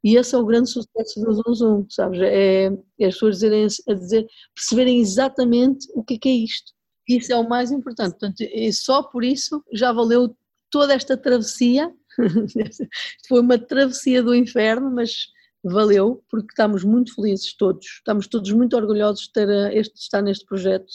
E 0.04 0.16
esse 0.16 0.34
é 0.34 0.38
o 0.38 0.46
grande 0.46 0.70
sucesso 0.70 1.20
do 1.20 1.32
Zoom 1.32 1.54
Zoom, 1.54 1.86
sabes? 1.90 2.20
É, 2.20 2.66
é 3.00 3.06
as 3.06 3.14
pessoas 3.14 3.36
dizerem, 3.36 3.66
a 3.88 3.94
dizer, 3.94 4.26
perceberem 4.54 5.00
exatamente 5.00 5.88
o 5.94 6.04
que 6.04 6.14
é, 6.14 6.18
que 6.18 6.28
é 6.28 6.32
isto. 6.32 6.72
Isso 7.08 7.32
é 7.32 7.36
o 7.36 7.48
mais 7.48 7.72
importante. 7.72 8.12
Portanto, 8.12 8.36
só 8.72 9.02
por 9.02 9.24
isso 9.24 9.64
já 9.72 9.92
valeu 9.92 10.36
toda 10.70 10.94
esta 10.94 11.16
travessia. 11.16 11.92
Foi 13.28 13.40
uma 13.40 13.58
travessia 13.58 14.22
do 14.22 14.34
inferno, 14.34 14.90
mas 14.90 15.26
valeu, 15.70 16.22
porque 16.28 16.48
estamos 16.50 16.84
muito 16.84 17.14
felizes 17.14 17.54
todos, 17.56 17.86
estamos 17.86 18.26
todos 18.26 18.50
muito 18.52 18.76
orgulhosos 18.76 19.24
de, 19.24 19.32
ter 19.32 19.48
eh, 19.48 19.78
este, 19.78 19.94
de 19.94 20.00
estar 20.00 20.22
neste 20.22 20.44
projeto 20.44 20.92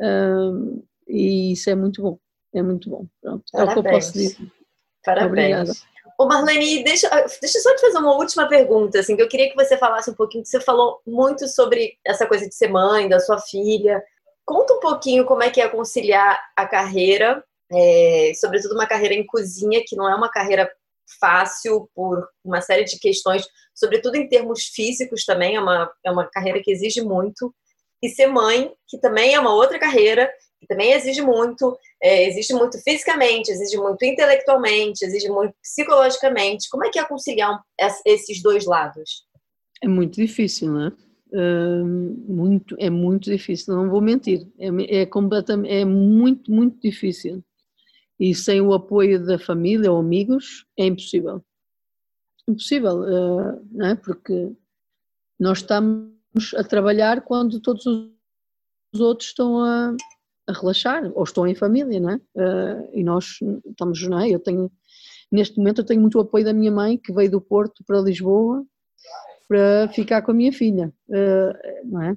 um, 0.00 0.82
e 1.06 1.52
isso 1.52 1.68
é 1.70 1.74
muito 1.74 2.02
bom, 2.02 2.18
é 2.54 2.62
muito 2.62 2.88
bom. 2.88 3.06
Pronto, 3.20 3.44
é 3.54 3.64
o 3.64 3.72
que 3.72 3.78
eu 3.78 3.82
posso 3.82 4.12
dizer. 4.12 4.36
Parabéns. 5.04 5.28
Obrigada. 5.28 5.72
Ô 6.18 6.26
Marlene, 6.26 6.82
deixa, 6.82 7.08
deixa 7.40 7.60
só 7.60 7.74
te 7.76 7.80
fazer 7.80 7.98
uma 7.98 8.16
última 8.16 8.48
pergunta, 8.48 8.98
assim, 8.98 9.14
que 9.14 9.22
eu 9.22 9.28
queria 9.28 9.48
que 9.50 9.54
você 9.54 9.76
falasse 9.76 10.10
um 10.10 10.14
pouquinho, 10.14 10.42
que 10.42 10.48
você 10.48 10.60
falou 10.60 11.00
muito 11.06 11.46
sobre 11.46 11.96
essa 12.04 12.26
coisa 12.26 12.48
de 12.48 12.54
ser 12.54 12.68
mãe, 12.68 13.08
da 13.08 13.20
sua 13.20 13.38
filha. 13.38 14.02
Conta 14.44 14.74
um 14.74 14.80
pouquinho 14.80 15.24
como 15.24 15.44
é 15.44 15.50
que 15.50 15.60
é 15.60 15.68
conciliar 15.68 16.40
a 16.56 16.66
carreira, 16.66 17.44
é, 17.72 18.32
sobretudo 18.34 18.74
uma 18.74 18.86
carreira 18.86 19.14
em 19.14 19.24
cozinha, 19.24 19.82
que 19.86 19.94
não 19.94 20.08
é 20.08 20.14
uma 20.14 20.28
carreira 20.28 20.68
fácil 21.20 21.88
por 21.94 22.26
uma 22.44 22.60
série 22.60 22.84
de 22.84 22.98
questões, 22.98 23.46
sobretudo 23.74 24.16
em 24.16 24.28
termos 24.28 24.64
físicos 24.64 25.24
também, 25.24 25.56
é 25.56 25.60
uma, 25.60 25.90
é 26.04 26.10
uma 26.10 26.28
carreira 26.28 26.60
que 26.62 26.70
exige 26.70 27.00
muito. 27.02 27.54
E 28.02 28.08
ser 28.08 28.28
mãe, 28.28 28.72
que 28.86 28.98
também 28.98 29.34
é 29.34 29.40
uma 29.40 29.52
outra 29.52 29.78
carreira, 29.78 30.30
que 30.60 30.66
também 30.66 30.92
exige 30.92 31.20
muito, 31.20 31.76
é, 32.02 32.28
exige 32.28 32.52
muito 32.52 32.78
fisicamente, 32.82 33.50
exige 33.50 33.76
muito 33.76 34.04
intelectualmente, 34.04 35.04
exige 35.04 35.28
muito 35.28 35.54
psicologicamente. 35.60 36.68
Como 36.70 36.84
é 36.84 36.90
que 36.90 36.98
é 36.98 37.04
conciliar 37.04 37.60
esses 38.04 38.40
dois 38.40 38.66
lados? 38.66 39.24
É 39.82 39.88
muito 39.88 40.14
difícil, 40.14 40.72
né? 40.72 40.92
Uh, 41.30 41.84
muito, 41.84 42.74
é 42.78 42.88
muito 42.88 43.30
difícil, 43.30 43.74
não 43.74 43.90
vou 43.90 44.00
mentir. 44.00 44.46
É, 44.58 45.00
é, 45.00 45.06
completamente, 45.06 45.72
é 45.72 45.84
muito, 45.84 46.50
muito 46.50 46.80
difícil 46.80 47.44
e 48.18 48.34
sem 48.34 48.60
o 48.60 48.72
apoio 48.72 49.24
da 49.24 49.38
família 49.38 49.92
ou 49.92 49.98
amigos 49.98 50.66
é 50.76 50.86
impossível. 50.86 51.42
Impossível, 52.46 53.00
uh, 53.00 53.66
não 53.70 53.86
é? 53.86 53.94
Porque 53.94 54.52
nós 55.38 55.58
estamos 55.58 56.10
a 56.56 56.64
trabalhar 56.64 57.22
quando 57.22 57.60
todos 57.60 57.86
os 57.86 59.00
outros 59.00 59.28
estão 59.28 59.60
a, 59.60 59.94
a 60.46 60.52
relaxar 60.52 61.10
ou 61.14 61.22
estão 61.22 61.46
em 61.46 61.54
família, 61.54 62.00
não 62.00 62.10
é? 62.10 62.16
Uh, 62.34 62.90
e 62.92 63.04
nós 63.04 63.38
estamos, 63.66 64.02
não 64.08 64.18
é? 64.18 64.28
Eu 64.28 64.40
tenho, 64.40 64.70
neste 65.30 65.58
momento, 65.58 65.82
eu 65.82 65.86
tenho 65.86 66.00
muito 66.00 66.18
apoio 66.18 66.44
da 66.44 66.52
minha 66.52 66.72
mãe 66.72 66.98
que 66.98 67.12
veio 67.12 67.30
do 67.30 67.40
Porto 67.40 67.84
para 67.84 68.00
Lisboa 68.00 68.64
para 69.46 69.88
ficar 69.94 70.22
com 70.22 70.32
a 70.32 70.34
minha 70.34 70.52
filha, 70.52 70.92
uh, 71.08 71.86
não 71.86 72.02
é? 72.02 72.16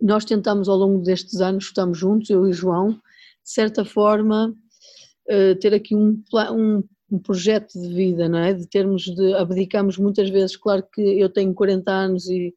Nós 0.00 0.24
tentamos 0.24 0.68
ao 0.68 0.76
longo 0.76 1.02
destes 1.02 1.40
anos, 1.40 1.64
estamos 1.64 1.96
juntos, 1.96 2.28
eu 2.28 2.46
e 2.46 2.50
o 2.50 2.52
João, 2.52 2.90
de 2.90 3.50
certa 3.50 3.84
forma, 3.84 4.54
uh, 5.30 5.54
ter 5.60 5.74
aqui 5.74 5.94
um, 5.94 6.22
um, 6.52 6.82
um, 7.10 7.18
projeto 7.18 7.80
de 7.80 7.88
vida, 7.94 8.28
não 8.28 8.38
é? 8.38 8.52
De 8.52 8.66
termos 8.66 9.02
de 9.04 9.34
abdicamos 9.34 9.98
muitas 9.98 10.28
vezes, 10.30 10.56
claro 10.56 10.84
que 10.92 11.00
eu 11.00 11.28
tenho 11.28 11.54
40 11.54 11.90
anos 11.90 12.28
e, 12.28 12.54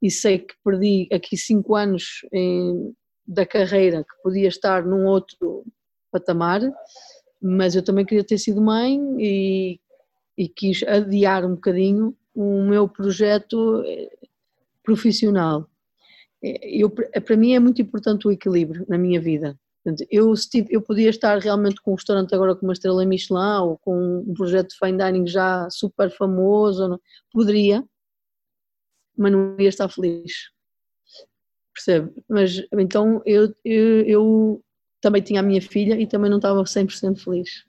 e 0.00 0.10
sei 0.10 0.38
que 0.38 0.54
perdi 0.64 1.08
aqui 1.12 1.36
5 1.36 1.74
anos 1.74 2.26
em, 2.32 2.94
da 3.26 3.46
carreira 3.46 4.04
que 4.04 4.22
podia 4.22 4.48
estar 4.48 4.84
num 4.84 5.06
outro 5.06 5.64
patamar, 6.10 6.60
mas 7.40 7.74
eu 7.74 7.82
também 7.82 8.04
queria 8.04 8.24
ter 8.24 8.38
sido 8.38 8.60
mãe 8.60 9.00
e 9.18 9.80
e 10.36 10.48
quis 10.48 10.82
adiar 10.82 11.44
um 11.44 11.54
bocadinho 11.54 12.16
o 12.34 12.62
meu 12.62 12.88
projeto 12.88 13.82
eh, 13.86 14.10
profissional. 14.82 15.68
Eh, 16.42 16.80
eu, 16.80 16.90
para 16.90 17.36
mim 17.36 17.52
é 17.52 17.60
muito 17.60 17.82
importante 17.82 18.26
o 18.26 18.32
equilíbrio 18.32 18.86
na 18.88 18.96
minha 18.96 19.20
vida. 19.20 19.58
Eu, 20.10 20.32
eu 20.70 20.80
podia 20.80 21.10
estar 21.10 21.38
realmente 21.38 21.80
com 21.82 21.92
um 21.92 21.96
restaurante 21.96 22.32
agora 22.34 22.54
com 22.54 22.64
uma 22.64 22.72
estrela 22.72 23.04
Michelin 23.04 23.62
ou 23.62 23.78
com 23.78 24.24
um 24.26 24.34
projeto 24.34 24.70
de 24.70 24.78
fine 24.78 24.96
dining 24.96 25.26
já 25.26 25.68
super 25.70 26.08
famoso, 26.10 26.86
não, 26.86 27.00
poderia, 27.32 27.84
mas 29.16 29.32
não 29.32 29.56
ia 29.58 29.68
estar 29.68 29.88
feliz. 29.88 30.50
Percebe? 31.74 32.12
Mas 32.28 32.64
então 32.72 33.22
eu, 33.26 33.52
eu, 33.64 34.04
eu 34.06 34.64
também 35.00 35.22
tinha 35.22 35.40
a 35.40 35.42
minha 35.42 35.60
filha 35.60 36.00
e 36.00 36.06
também 36.06 36.30
não 36.30 36.38
estava 36.38 36.62
100% 36.62 37.18
feliz. 37.18 37.64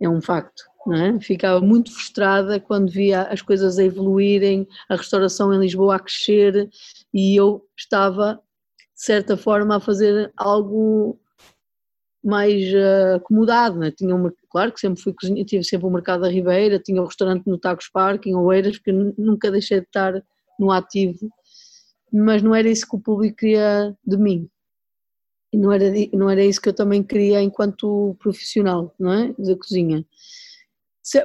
É 0.00 0.08
um 0.08 0.20
facto. 0.20 0.64
É? 0.94 1.18
Ficava 1.20 1.60
muito 1.60 1.92
frustrada 1.92 2.60
quando 2.60 2.92
via 2.92 3.22
as 3.22 3.42
coisas 3.42 3.76
a 3.76 3.82
evoluírem, 3.82 4.68
a 4.88 4.94
restauração 4.94 5.52
em 5.52 5.58
Lisboa 5.58 5.96
a 5.96 5.98
crescer 5.98 6.70
e 7.12 7.34
eu 7.34 7.66
estava, 7.76 8.40
de 8.96 9.02
certa 9.04 9.36
forma, 9.36 9.76
a 9.76 9.80
fazer 9.80 10.32
algo 10.34 11.20
mais 12.24 12.64
uh, 12.72 13.16
acomodado. 13.16 13.84
É? 13.84 13.90
Tinha 13.90 14.14
uma, 14.14 14.32
claro 14.50 14.72
que 14.72 14.80
sempre 14.80 15.02
fui 15.02 15.12
cozinha, 15.12 15.44
tive 15.44 15.62
sempre 15.62 15.86
o 15.86 15.90
mercado 15.90 16.22
da 16.22 16.28
Ribeira, 16.28 16.78
tinha 16.78 17.02
o 17.02 17.04
restaurante 17.04 17.46
no 17.46 17.58
Tacos 17.58 17.88
Park, 17.88 18.26
em 18.26 18.34
Oeiras, 18.34 18.78
porque 18.78 18.92
nunca 18.92 19.50
deixei 19.50 19.80
de 19.80 19.86
estar 19.86 20.24
no 20.58 20.72
ativo, 20.72 21.30
mas 22.10 22.42
não 22.42 22.54
era 22.54 22.68
isso 22.68 22.88
que 22.88 22.96
o 22.96 23.00
público 23.00 23.36
queria 23.36 23.94
de 24.04 24.16
mim. 24.16 24.48
E 25.52 25.58
não 25.58 25.70
era, 25.70 25.84
não 26.14 26.30
era 26.30 26.42
isso 26.42 26.60
que 26.60 26.70
eu 26.70 26.74
também 26.74 27.02
queria 27.02 27.42
enquanto 27.42 28.16
profissional, 28.18 28.94
não 28.98 29.12
é? 29.12 29.34
Da 29.38 29.56
cozinha 29.56 30.04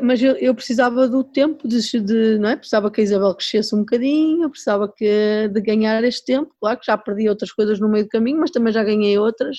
mas 0.02 0.22
eu, 0.22 0.34
eu, 0.36 0.54
precisava 0.54 1.08
do 1.08 1.24
tempo 1.24 1.68
de, 1.68 1.80
de, 2.02 2.38
não 2.38 2.50
é? 2.50 2.56
Precisava 2.56 2.92
que 2.92 3.02
a 3.02 3.04
Isabel 3.04 3.34
crescesse 3.34 3.76
um 3.76 3.80
bocadinho, 3.80 4.50
precisava 4.50 4.88
que, 4.88 5.50
de 5.52 5.62
ganhar 5.62 6.04
este 6.04 6.24
tempo, 6.26 6.54
claro 6.60 6.80
que 6.80 6.86
já 6.86 6.98
perdi 6.98 7.28
outras 7.28 7.52
coisas 7.52 7.80
no 7.80 7.90
meio 7.90 8.06
do 8.06 8.10
caminho, 8.10 8.40
mas 8.40 8.52
também 8.52 8.72
já 8.72 8.84
ganhei 8.84 9.18
outras. 9.18 9.58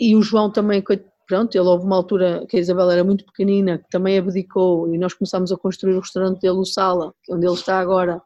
E 0.00 0.16
o 0.16 0.22
João 0.22 0.50
também, 0.50 0.82
pronto, 1.28 1.54
ele 1.54 1.68
houve 1.68 1.84
uma 1.84 1.96
altura 1.96 2.46
que 2.48 2.56
a 2.56 2.60
Isabel 2.60 2.90
era 2.90 3.04
muito 3.04 3.26
pequenina, 3.26 3.78
que 3.78 3.88
também 3.90 4.16
abdicou 4.18 4.92
e 4.94 4.98
nós 4.98 5.12
começámos 5.12 5.52
a 5.52 5.56
construir 5.58 5.94
o 5.94 6.00
restaurante 6.00 6.40
dele, 6.40 6.58
o 6.58 6.64
Sala, 6.64 7.12
onde 7.30 7.46
ele 7.46 7.54
está 7.54 7.78
agora. 7.78 8.22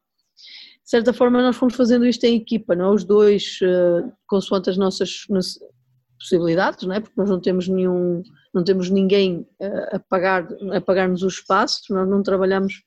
De 0.84 0.90
certa 0.90 1.12
forma 1.12 1.42
nós 1.42 1.56
fomos 1.56 1.74
fazendo 1.74 2.06
isto 2.06 2.24
em 2.24 2.36
equipa, 2.36 2.74
não 2.76 2.86
é? 2.86 2.94
Os 2.94 3.04
dois, 3.04 3.58
uh, 3.62 4.10
consoante 4.26 4.70
as 4.70 4.76
nossas 4.76 5.26
possibilidades, 6.18 6.86
não 6.86 6.94
é? 6.94 7.00
Porque 7.00 7.20
nós 7.20 7.28
não 7.28 7.40
temos 7.40 7.68
nenhum 7.68 8.22
não 8.58 8.64
temos 8.64 8.90
ninguém 8.90 9.46
eh, 9.60 9.96
a 9.96 9.98
pagar 10.00 10.48
a 10.72 10.80
pagar-nos 10.80 11.22
os 11.22 11.34
espaços, 11.34 11.88
nós 11.90 12.08
não 12.08 12.24
trabalhamos, 12.24 12.82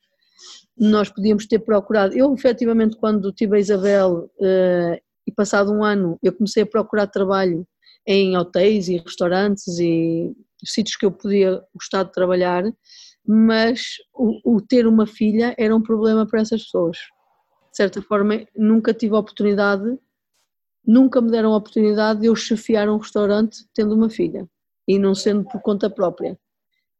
nós 0.78 1.10
podíamos 1.10 1.48
ter 1.48 1.60
procurado, 1.60 2.14
eu 2.14 2.34
efetivamente 2.34 2.98
quando 2.98 3.32
tive 3.32 3.56
a 3.56 3.60
Isabel 3.60 4.30
uh, 4.38 5.02
e 5.26 5.32
passado 5.32 5.72
um 5.72 5.82
ano 5.82 6.20
eu 6.22 6.34
comecei 6.34 6.64
a 6.64 6.66
procurar 6.66 7.08
trabalho 7.08 7.66
em 8.06 8.36
hotéis 8.36 8.90
e 8.90 8.98
restaurantes 8.98 9.80
e 9.80 10.36
sítios 10.64 10.98
que 10.98 11.06
eu 11.06 11.12
podia 11.12 11.64
gostar 11.74 12.04
de 12.04 12.12
trabalhar, 12.12 12.64
mas 13.26 13.96
o, 14.14 14.56
o 14.56 14.62
ter 14.62 14.86
uma 14.86 15.08
filha 15.08 15.56
era 15.58 15.74
um 15.74 15.82
problema 15.82 16.28
para 16.28 16.42
essas 16.42 16.64
pessoas. 16.64 16.98
De 17.70 17.78
certa 17.78 18.02
forma, 18.02 18.46
nunca 18.56 18.94
tive 18.94 19.16
a 19.16 19.20
oportunidade, 19.20 19.98
nunca 20.86 21.22
me 21.22 21.32
deram 21.32 21.54
a 21.54 21.58
oportunidade 21.58 22.22
de 22.22 22.26
eu 22.26 22.36
chefiar 22.36 22.90
um 22.90 22.98
restaurante 22.98 23.66
tendo 23.74 23.96
uma 23.96 24.10
filha 24.10 24.46
e 24.88 24.98
não 25.00 25.16
sendo 25.16 25.44
por 25.44 25.62
conta 25.62 25.90
própria. 25.90 26.40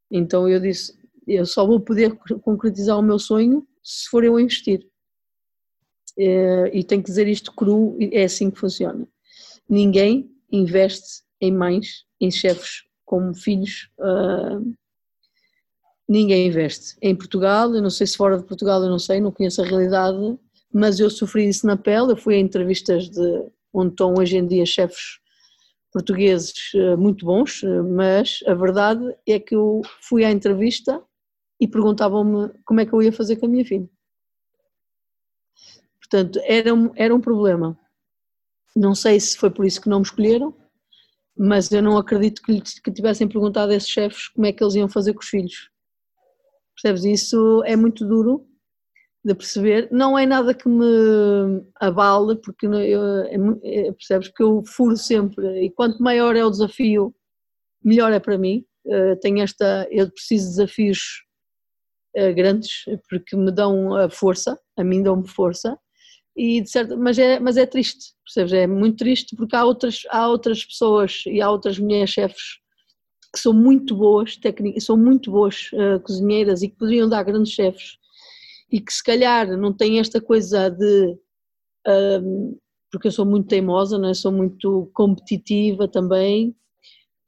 Então 0.10 0.48
eu 0.48 0.60
disse, 0.60 0.94
eu 1.28 1.46
só 1.46 1.66
vou 1.66 1.80
poder 1.80 2.18
concretizar 2.42 2.98
o 2.98 3.04
meu 3.04 3.20
sonho 3.20 3.68
se 3.84 4.10
for 4.10 4.24
eu 4.24 4.40
investir. 4.40 4.88
É, 6.18 6.70
e 6.74 6.84
tenho 6.84 7.02
que 7.02 7.10
dizer 7.10 7.28
isto 7.28 7.54
cru, 7.54 7.98
é 8.00 8.24
assim 8.24 8.52
que 8.52 8.60
funciona. 8.60 9.08
Ninguém 9.68 10.30
investe 10.52 11.24
em 11.40 11.52
mães, 11.52 12.06
em 12.20 12.30
chefes 12.30 12.84
como 13.06 13.34
filhos, 13.34 13.90
uh, 14.00 14.76
ninguém 16.08 16.48
investe. 16.48 16.98
Em 17.02 17.16
Portugal, 17.16 17.74
eu 17.74 17.82
não 17.82 17.90
sei 17.90 18.06
se 18.06 18.18
fora 18.18 18.38
de 18.38 18.46
Portugal, 18.46 18.84
eu 18.84 18.90
não 18.90 19.00
sei, 19.00 19.20
não 19.20 19.32
conheço 19.32 19.62
a 19.62 19.66
realidade, 19.66 20.18
mas 20.74 21.00
eu 21.00 21.10
sofri 21.10 21.48
isso 21.48 21.66
na 21.66 21.78
pele, 21.78 22.12
eu 22.12 22.18
fui 22.18 22.36
a 22.36 22.40
entrevistas 22.40 23.10
de 23.10 23.50
onde 23.74 23.92
estão 23.92 24.14
hoje 24.18 24.38
em 24.38 24.46
dia 24.46 24.66
chefes 24.66 25.21
portugueses 25.92 26.72
eh, 26.74 26.96
muito 26.96 27.26
bons, 27.26 27.64
eh, 27.64 27.82
mas 27.82 28.40
a 28.48 28.54
verdade 28.54 29.04
é 29.28 29.40
que 29.40 29.56
eu 29.56 29.82
fui 30.02 30.24
à 30.24 30.32
entrevista 30.32 31.04
e 31.60 31.68
perguntavam-me 31.68 32.50
como 32.66 32.80
é 32.80 32.86
que 32.86 32.94
eu 32.94 33.02
ia 33.02 33.12
fazer 33.12 33.36
com 33.36 33.46
a 33.46 33.50
minha 33.50 33.66
filha. 33.66 33.90
Portanto, 36.00 36.40
era 36.44 36.74
um, 36.74 36.92
era 36.96 37.14
um 37.14 37.22
problema. 37.22 37.78
Não 38.76 38.96
sei 38.96 39.20
se 39.20 39.38
foi 39.38 39.50
por 39.50 39.66
isso 39.66 39.82
que 39.82 39.90
não 39.90 40.00
me 40.00 40.06
escolheram, 40.06 40.56
mas 41.38 41.72
eu 41.72 41.82
não 41.82 41.98
acredito 41.98 42.42
que, 42.42 42.62
que 42.62 42.92
tivessem 42.92 43.28
perguntado 43.28 43.72
a 43.72 43.76
esses 43.76 43.90
chefes 43.90 44.28
como 44.30 44.46
é 44.46 44.52
que 44.52 44.64
eles 44.64 44.76
iam 44.76 44.90
fazer 44.90 45.14
com 45.14 45.20
os 45.20 45.30
filhos. 45.30 45.70
Percebes? 46.76 47.04
Isso 47.04 47.64
é 47.66 47.76
muito 47.76 48.06
duro 48.06 48.48
de 49.24 49.36
perceber. 49.36 49.88
Não 49.92 50.18
é 50.18 50.26
nada 50.26 50.54
que 50.54 50.68
me 50.68 51.64
abale, 51.80 52.36
porque 52.38 52.66
eu, 52.66 52.74
é, 52.74 53.36
é, 53.64 53.92
percebes 53.92 54.30
que 54.30 54.42
eu 54.42 54.64
furo 54.66 54.98
sempre 54.98 55.66
e 55.66 55.70
quanto 55.70 56.02
maior 56.02 56.36
é 56.36 56.44
o 56.44 56.50
desafio, 56.50 57.14
melhor 57.84 58.12
é 58.12 58.20
para 58.20 58.38
mim. 58.38 58.66
Uh, 58.86 59.16
tenho 59.22 59.44
esta, 59.44 59.88
eu 59.92 60.10
preciso 60.10 60.46
de 60.46 60.50
desafios 60.52 61.00
uh, 62.18 62.34
grandes 62.34 62.84
porque 63.08 63.36
me 63.36 63.52
dão 63.52 63.96
a 63.96 64.10
força, 64.10 64.60
a 64.76 64.84
mim 64.84 65.04
dão-me 65.04 65.28
força. 65.28 65.78
E 66.36 66.62
de 66.62 66.70
certo, 66.70 66.98
mas 66.98 67.20
é, 67.20 67.40
mas 67.40 67.58
é 67.58 67.66
triste, 67.66 68.16
percebes? 68.26 68.54
É 68.54 68.66
muito 68.66 68.98
triste 68.98 69.36
porque 69.36 69.56
há 69.56 69.66
outras, 69.66 70.02
há 70.10 70.28
outras 70.30 70.66
pessoas 70.66 71.24
e 71.28 71.42
há 71.42 71.52
outras 71.52 71.78
mulheres 71.78 72.10
chefes 72.10 72.60
que 73.34 73.40
são 73.40 73.54
muito 73.54 73.96
boas, 73.96 74.36
técnicas, 74.36 74.84
são 74.84 74.98
muito 74.98 75.32
boas 75.32 75.70
uh, 75.74 76.00
cozinheiras 76.02 76.62
e 76.62 76.70
que 76.70 76.76
poderiam 76.76 77.08
dar 77.08 77.24
grandes 77.24 77.54
chefes 77.54 77.98
e 78.72 78.80
que 78.80 78.94
se 78.94 79.04
calhar 79.04 79.58
não 79.58 79.74
tem 79.74 80.00
esta 80.00 80.22
coisa 80.22 80.70
de. 80.70 81.18
Um, 81.88 82.58
porque 82.92 83.08
eu 83.08 83.12
sou 83.12 83.26
muito 83.26 83.48
teimosa, 83.48 83.98
não 83.98 84.10
é? 84.10 84.14
sou 84.14 84.32
muito 84.32 84.90
competitiva 84.94 85.88
também, 85.88 86.50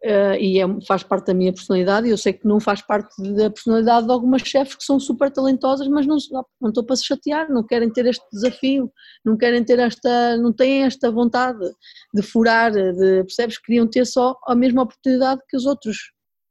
uh, 0.04 0.36
e 0.38 0.60
é, 0.60 0.66
faz 0.86 1.04
parte 1.04 1.28
da 1.28 1.34
minha 1.34 1.54
personalidade, 1.54 2.06
e 2.08 2.12
eu 2.12 2.18
sei 2.18 2.34
que 2.34 2.46
não 2.46 2.60
faz 2.60 2.82
parte 2.82 3.16
da 3.34 3.50
personalidade 3.50 4.06
de 4.06 4.12
algumas 4.12 4.42
chefes 4.42 4.76
que 4.76 4.84
são 4.84 5.00
super 5.00 5.32
talentosas, 5.32 5.88
mas 5.88 6.06
não, 6.06 6.18
não 6.62 6.70
estou 6.70 6.84
para 6.84 6.96
se 6.98 7.06
chatear, 7.06 7.50
não 7.50 7.66
querem 7.66 7.90
ter 7.90 8.06
este 8.06 8.26
desafio, 8.32 8.92
não 9.24 9.38
querem 9.38 9.64
ter 9.64 9.80
esta, 9.80 10.36
não 10.38 10.52
têm 10.52 10.84
esta 10.84 11.10
vontade 11.10 11.66
de 12.14 12.22
furar, 12.22 12.72
de, 12.72 13.24
percebes? 13.24 13.58
Queriam 13.58 13.88
ter 13.88 14.06
só 14.06 14.38
a 14.46 14.56
mesma 14.56 14.84
oportunidade 14.84 15.42
que 15.50 15.56
os 15.56 15.66
outros 15.66 15.98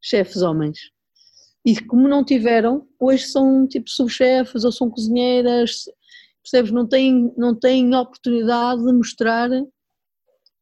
chefes 0.01 0.41
homens 0.41 0.79
e 1.65 1.81
como 1.85 2.09
não 2.09 2.25
tiveram, 2.25 2.87
hoje 2.99 3.27
são 3.27 3.67
tipo 3.67 3.89
subchefes 3.89 4.65
ou 4.65 4.73
são 4.73 4.91
cozinheiras, 4.91 5.85
percebes? 6.43 6.73
Não 6.73 6.87
têm, 6.87 7.33
não 7.37 7.55
têm 7.55 7.95
oportunidade 7.95 8.85
de 8.85 8.93
mostrar 8.93 9.49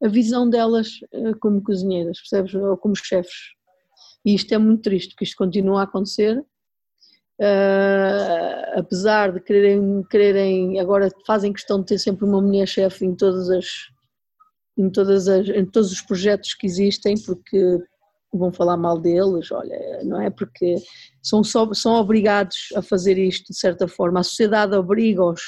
a 0.03 0.09
visão 0.09 0.49
delas 0.49 1.01
eh, 1.13 1.35
como 1.41 1.63
cozinheiras, 1.63 2.19
percebes? 2.19 2.55
Ou 2.55 2.77
como 2.77 2.95
chefes. 2.95 3.55
E 4.25 4.35
isto 4.35 4.53
é 4.53 4.59
muito 4.59 4.83
triste, 4.83 5.11
porque 5.11 5.25
isto 5.25 5.37
continua 5.37 5.81
a 5.81 5.85
acontecer. 5.85 6.39
Uh, 7.41 8.79
apesar 8.79 9.33
de 9.33 9.41
quererem, 9.41 10.03
quererem, 10.11 10.79
agora 10.79 11.09
fazem 11.27 11.55
questão 11.55 11.81
de 11.81 11.87
ter 11.87 11.99
sempre 11.99 12.27
uma 12.27 12.43
mulher 12.43 12.69
chefe 12.69 13.07
em 13.07 13.15
todas 13.15 13.49
as 13.49 13.67
em, 14.77 14.91
todas 14.91 15.27
as, 15.27 15.49
em 15.49 15.65
todos 15.65 15.91
os 15.91 16.03
projetos 16.03 16.53
que 16.53 16.67
existem, 16.67 17.15
porque 17.25 17.79
vão 18.33 18.53
falar 18.53 18.77
mal 18.77 18.99
deles, 18.99 19.51
olha, 19.51 20.03
não 20.05 20.21
é? 20.21 20.31
Porque 20.31 20.77
são, 21.23 21.43
só, 21.43 21.73
são 21.75 21.95
obrigados 21.95 22.69
a 22.77 22.83
fazer 22.83 23.19
isto 23.19 23.53
de 23.53 23.59
certa 23.59 23.89
forma, 23.89 24.21
a 24.21 24.25
sociedade 24.25 24.75
obriga-os 24.75 25.41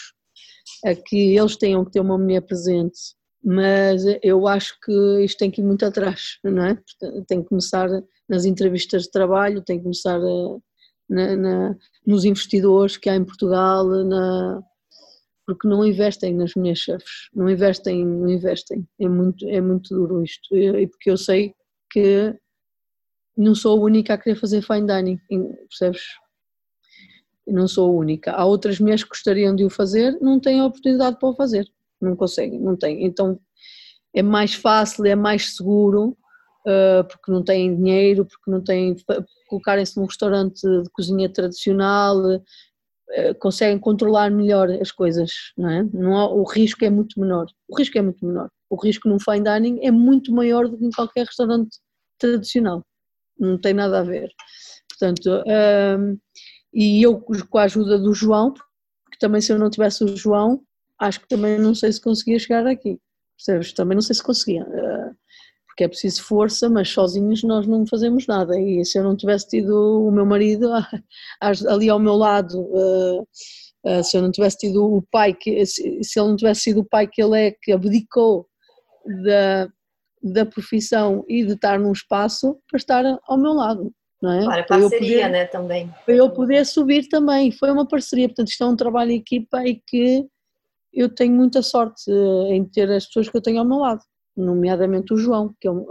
a 0.85 0.95
que 0.95 1.37
eles 1.37 1.57
tenham 1.57 1.85
que 1.85 1.93
ter 1.93 2.01
uma 2.01 2.19
mulher 2.19 2.41
presente, 2.43 2.99
mas 3.45 4.05
eu 4.23 4.47
acho 4.47 4.77
que 4.85 5.25
isto 5.25 5.39
tem 5.39 5.51
que 5.51 5.61
ir 5.61 5.65
muito 5.65 5.85
atrás, 5.85 6.39
não 6.45 6.65
é? 6.65 6.79
Tem 7.27 7.43
que 7.43 7.49
começar 7.49 7.89
nas 8.29 8.45
entrevistas 8.45 9.05
de 9.05 9.11
trabalho, 9.11 9.63
tem 9.63 9.79
que 9.79 9.83
começar 9.83 10.21
eh, 10.21 10.59
na, 11.09 11.37
na, 11.37 11.77
nos 12.07 12.25
investidores 12.25 12.97
que 12.97 13.09
há 13.11 13.17
em 13.17 13.25
Portugal, 13.25 13.85
na, 13.85 14.63
porque 15.47 15.67
não 15.67 15.85
investem 15.85 16.35
nas 16.35 16.55
minhas 16.55 16.79
chefes, 16.79 17.29
não 17.35 17.49
investem, 17.49 18.07
não 18.07 18.29
investem, 18.29 18.87
é 19.01 19.09
muito, 19.09 19.47
é 19.49 19.61
muito 19.61 19.95
duro 19.95 20.23
isto, 20.23 20.57
e 20.57 20.87
porque 20.87 21.11
eu 21.11 21.17
sei 21.17 21.55
que 21.91 22.35
não 23.37 23.55
sou 23.55 23.79
a 23.79 23.81
única 23.81 24.15
a 24.15 24.19
querer 24.19 24.37
fazer 24.37 24.63
fine 24.63 24.87
dining, 24.87 25.19
percebes? 25.69 26.03
Não 27.47 27.67
sou 27.67 27.91
a 27.91 27.93
única. 27.93 28.33
Há 28.33 28.45
outras 28.45 28.79
mulheres 28.79 29.03
que 29.03 29.11
gostariam 29.11 29.55
de 29.55 29.65
o 29.65 29.71
fazer, 29.71 30.17
não 30.21 30.39
têm 30.39 30.61
a 30.61 30.67
oportunidade 30.67 31.19
para 31.19 31.29
o 31.29 31.35
fazer, 31.35 31.67
não 32.01 32.15
conseguem, 32.15 32.61
não 32.61 32.77
têm. 32.77 33.05
Então 33.05 33.41
é 34.15 34.23
mais 34.23 34.55
fácil, 34.55 35.07
é 35.07 35.15
mais 35.15 35.57
seguro 35.57 36.17
uh, 36.67 37.05
porque 37.09 37.31
não 37.31 37.43
têm 37.43 37.75
dinheiro, 37.77 38.25
porque 38.25 38.51
não 38.51 38.63
têm. 38.63 38.97
colocarem-se 39.49 39.97
num 39.97 40.07
restaurante 40.07 40.61
de 40.63 40.91
cozinha 40.91 41.29
tradicional, 41.29 42.19
uh, 42.19 43.35
conseguem 43.39 43.79
controlar 43.79 44.31
melhor 44.31 44.71
as 44.71 44.91
coisas, 44.91 45.31
não 45.57 45.71
é? 45.71 45.83
Não 45.93 46.17
há, 46.17 46.29
o 46.29 46.45
risco 46.45 46.85
é 46.85 46.91
muito 46.91 47.19
menor. 47.21 47.47
O 47.69 47.77
risco 47.77 47.99
é 47.99 48.03
muito 48.03 48.25
menor. 48.25 48.49
O 48.71 48.77
risco 48.77 49.09
num 49.09 49.19
fine 49.19 49.45
dining 49.45 49.85
é 49.85 49.91
muito 49.91 50.33
maior 50.33 50.69
do 50.69 50.79
que 50.79 50.85
em 50.85 50.91
qualquer 50.91 51.27
restaurante 51.27 51.79
tradicional. 52.19 52.85
Não 53.43 53.59
tem 53.59 53.75
nada 53.75 53.99
a 53.99 54.03
ver. 54.05 54.31
Portanto, 54.89 55.43
um, 55.99 56.19
e 56.73 57.03
eu 57.05 57.21
com 57.21 57.59
a 57.59 57.65
ajuda 57.65 57.99
do 57.99 58.15
João, 58.15 58.55
porque 58.55 59.19
também 59.19 59.41
se 59.41 59.53
eu 59.53 59.59
não 59.59 59.69
tivesse 59.69 60.05
o 60.05 60.17
João, 60.17 60.63
acho 60.99 61.21
que 61.21 61.29
também 61.29 61.59
não 61.59 61.75
sei 61.75 61.93
se 61.93 62.01
conseguia 62.01 62.39
chegar 62.39 62.67
aqui. 62.67 63.01
Percebes? 63.37 63.73
Também 63.73 63.97
não 63.97 64.03
sei 64.03 64.15
se 64.15 64.23
conseguia. 64.23 64.63
Uh, 64.63 65.15
porque 65.67 65.85
é 65.85 65.89
preciso 65.89 66.23
força, 66.23 66.69
mas 66.69 66.91
sozinhos 66.91 67.43
nós 67.43 67.67
não 67.67 67.85
fazemos 67.85 68.27
nada. 68.29 68.59
E 68.61 68.85
se 68.85 68.99
eu 68.99 69.03
não 69.03 69.17
tivesse 69.17 69.49
tido 69.49 70.07
o 70.07 70.13
meu 70.13 70.25
marido 70.25 70.71
ali 71.69 71.89
ao 71.91 71.99
meu 71.99 72.15
lado, 72.15 72.61
uh, 72.61 73.23
uh, 73.87 74.05
se 74.05 74.17
eu 74.17 74.23
não 74.23 74.31
tivesse 74.31 74.59
tido 74.59 74.85
o 74.85 75.03
pai, 75.11 75.35
que, 75.35 75.67
se, 75.67 75.99
se 76.05 76.21
ele 76.21 76.29
não 76.29 76.37
tivesse 76.37 76.61
sido 76.61 76.81
o 76.81 76.85
pai 76.85 77.09
que 77.09 77.21
ele 77.21 77.49
é, 77.49 77.57
que 77.61 77.73
abdicou 77.73 78.47
da, 79.25 79.69
da 80.23 80.47
profissão 80.47 81.25
e 81.29 81.45
de 81.45 81.55
estar 81.55 81.79
num 81.79 81.93
espaço 81.93 82.59
para 82.71 82.79
estar 82.79 83.05
ao 83.27 83.39
meu 83.39 83.53
lado. 83.53 83.93
Não 84.23 84.33
é? 84.33 84.45
Claro, 84.45 84.67
parceria, 84.69 84.99
poder, 84.99 85.29
né, 85.31 85.45
também. 85.47 85.93
Para 86.07 86.15
eu 86.15 86.31
poder 86.31 86.65
subir 86.65 87.09
também, 87.09 87.51
foi 87.51 87.73
uma 87.73 87.87
parceria, 87.87 88.29
portanto 88.29 88.49
isto 88.49 88.63
é 88.63 88.67
um 88.67 88.77
trabalho 88.77 89.11
em 89.11 89.17
equipa 89.17 89.65
e 89.65 89.83
que 89.85 90.25
eu 90.95 91.13
tenho 91.13 91.35
muita 91.35 91.61
sorte 91.61 92.09
eh, 92.09 92.55
em 92.55 92.65
ter 92.65 92.89
as 92.93 93.07
pessoas 93.07 93.29
que 93.29 93.37
eu 93.37 93.43
tenho 93.43 93.59
ao 93.59 93.65
meu 93.65 93.79
lado, 93.79 94.01
nomeadamente 94.37 95.13
o 95.13 95.17
João, 95.17 95.53
que, 95.61 95.67
é 95.67 95.71
um, 95.73 95.85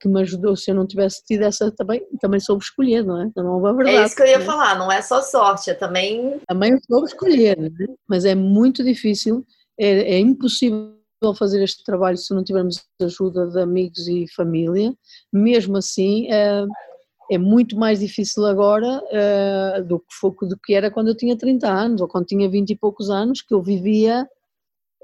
que 0.00 0.08
me 0.08 0.22
ajudou, 0.22 0.56
se 0.56 0.70
eu 0.70 0.74
não 0.74 0.86
tivesse 0.86 1.22
tido 1.26 1.42
essa 1.42 1.70
também, 1.70 2.00
também 2.20 2.40
soube 2.40 2.62
escolher, 2.62 3.04
não 3.04 3.20
é? 3.20 3.30
Não 3.36 3.66
é 3.66 3.74
verdade. 3.74 3.96
É 3.98 4.04
isso 4.06 4.16
que 4.16 4.22
eu 4.22 4.26
ia 4.26 4.38
né? 4.38 4.44
falar, 4.46 4.78
não 4.78 4.90
é 4.90 5.02
só 5.02 5.20
sorte, 5.20 5.68
é 5.68 5.74
também... 5.74 6.40
Também 6.48 6.78
soube 6.86 7.08
escolher, 7.08 7.58
né? 7.58 7.70
mas 8.08 8.24
é 8.24 8.34
muito 8.34 8.82
difícil, 8.82 9.44
é, 9.78 10.14
é 10.14 10.18
impossível 10.18 10.97
fazer 11.36 11.62
este 11.62 11.82
trabalho 11.84 12.16
se 12.16 12.32
não 12.34 12.44
tivermos 12.44 12.82
ajuda 13.02 13.46
de 13.46 13.60
amigos 13.60 14.06
e 14.08 14.26
família, 14.34 14.94
mesmo 15.32 15.76
assim 15.76 16.30
é, 16.30 16.64
é 17.30 17.38
muito 17.38 17.76
mais 17.76 18.00
difícil 18.00 18.46
agora 18.46 19.02
é, 19.10 19.82
do, 19.82 19.98
que 19.98 20.14
foi, 20.18 20.32
do 20.42 20.58
que 20.58 20.74
era 20.74 20.90
quando 20.90 21.08
eu 21.08 21.16
tinha 21.16 21.36
30 21.36 21.68
anos 21.68 22.00
ou 22.00 22.08
quando 22.08 22.26
tinha 22.26 22.48
20 22.48 22.70
e 22.70 22.76
poucos 22.76 23.10
anos, 23.10 23.42
que 23.42 23.52
eu 23.52 23.62
vivia 23.62 24.28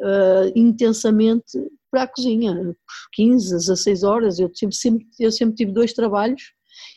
é, 0.00 0.52
intensamente 0.54 1.58
para 1.90 2.02
a 2.04 2.08
cozinha, 2.08 2.74
15, 3.12 3.50
16 3.54 4.02
horas, 4.02 4.38
eu 4.40 4.50
sempre, 4.72 5.06
eu 5.20 5.30
sempre 5.30 5.54
tive 5.54 5.72
dois 5.72 5.92
trabalhos 5.92 6.42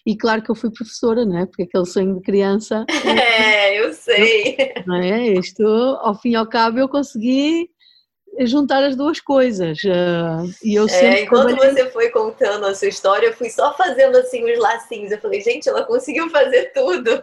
e 0.06 0.16
claro 0.16 0.42
que 0.42 0.50
eu 0.50 0.56
fui 0.56 0.72
professora, 0.72 1.24
não 1.26 1.38
é? 1.38 1.46
Porque 1.46 1.64
aquele 1.64 1.86
sonho 1.86 2.16
de 2.16 2.22
criança. 2.22 2.86
É, 3.38 3.80
eu 3.80 3.94
sei. 3.94 4.56
Não 4.86 4.96
é? 4.96 5.34
Isto, 5.34 5.64
ao 5.64 6.20
fim 6.20 6.32
e 6.32 6.36
ao 6.36 6.48
cabo, 6.48 6.80
eu 6.80 6.90
consegui 6.90 7.70
juntar 8.46 8.84
as 8.84 8.96
duas 8.96 9.20
coisas. 9.20 9.80
Uh, 9.84 10.54
e 10.64 10.76
eu 10.76 10.88
é, 10.88 11.24
enquanto 11.24 11.48
trabalhei... 11.48 11.74
você 11.74 11.90
foi 11.90 12.10
contando 12.10 12.66
a 12.66 12.76
sua 12.76 12.88
história, 12.88 13.28
eu 13.28 13.34
fui 13.34 13.50
só 13.50 13.74
fazendo 13.76 14.18
assim 14.18 14.44
os 14.52 14.60
lacinhos. 14.60 15.12
Eu 15.12 15.20
falei, 15.20 15.42
gente, 15.42 15.68
ela 15.68 15.84
conseguiu 15.84 16.30
fazer 16.30 16.72
tudo. 16.74 17.20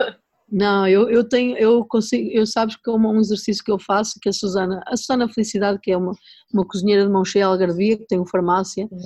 Não, 0.50 0.86
eu, 0.86 1.08
eu 1.10 1.26
tenho, 1.26 1.56
eu 1.56 1.84
consigo, 1.84 2.30
eu 2.30 2.46
sabes 2.46 2.76
que 2.76 2.88
é 2.88 2.92
um 2.92 3.20
exercício 3.20 3.64
que 3.64 3.72
eu 3.72 3.78
faço, 3.78 4.20
que 4.20 4.28
a 4.28 4.32
Susana, 4.32 4.82
a 4.86 4.96
Susana 4.96 5.28
Felicidade, 5.28 5.80
que 5.82 5.90
é 5.90 5.96
uma, 5.96 6.12
uma 6.52 6.66
cozinheira 6.66 7.04
de 7.04 7.10
mão 7.10 7.24
cheia 7.24 7.46
algarvia, 7.46 7.96
que 7.96 8.06
tem 8.06 8.18
uma 8.18 8.28
farmácia, 8.28 8.86
uhum. 8.90 8.98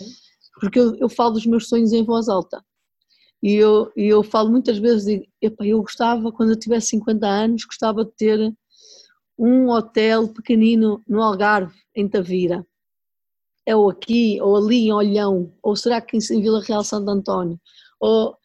porque 0.61 0.79
eu, 0.79 0.97
eu 0.97 1.09
falo 1.09 1.33
dos 1.33 1.47
meus 1.47 1.69
sonhos 1.69 1.93
em 1.93 2.05
voz 2.05 2.29
alta. 2.29 2.63
E 3.43 3.55
eu, 3.55 3.91
e 3.97 4.09
eu 4.09 4.23
falo 4.23 4.51
muitas 4.51 4.79
vezes, 4.79 5.05
digo, 5.05 5.25
eu 5.61 5.81
gostava, 5.81 6.33
quando 6.33 6.51
eu 6.51 6.59
tivesse 6.59 6.89
50 6.89 7.27
anos, 7.27 7.65
gostava 7.65 8.05
de 8.05 8.11
ter 8.13 8.53
um 9.39 9.69
hotel 9.71 10.29
pequenino 10.29 11.01
no 11.07 11.23
Algarve, 11.23 11.75
em 12.01 12.09
Tavira, 12.09 12.67
é 13.67 13.77
ou 13.77 13.91
aqui, 13.91 14.41
ou 14.41 14.57
ali 14.57 14.87
em 14.87 14.93
Olhão, 14.93 15.53
ou 15.63 15.77
será 15.77 16.01
que 16.01 16.17
em 16.17 16.41
Vila 16.41 16.63
Real 16.63 16.85
Santo 16.85 17.11
António? 17.11 17.61
Ou... 18.01 18.37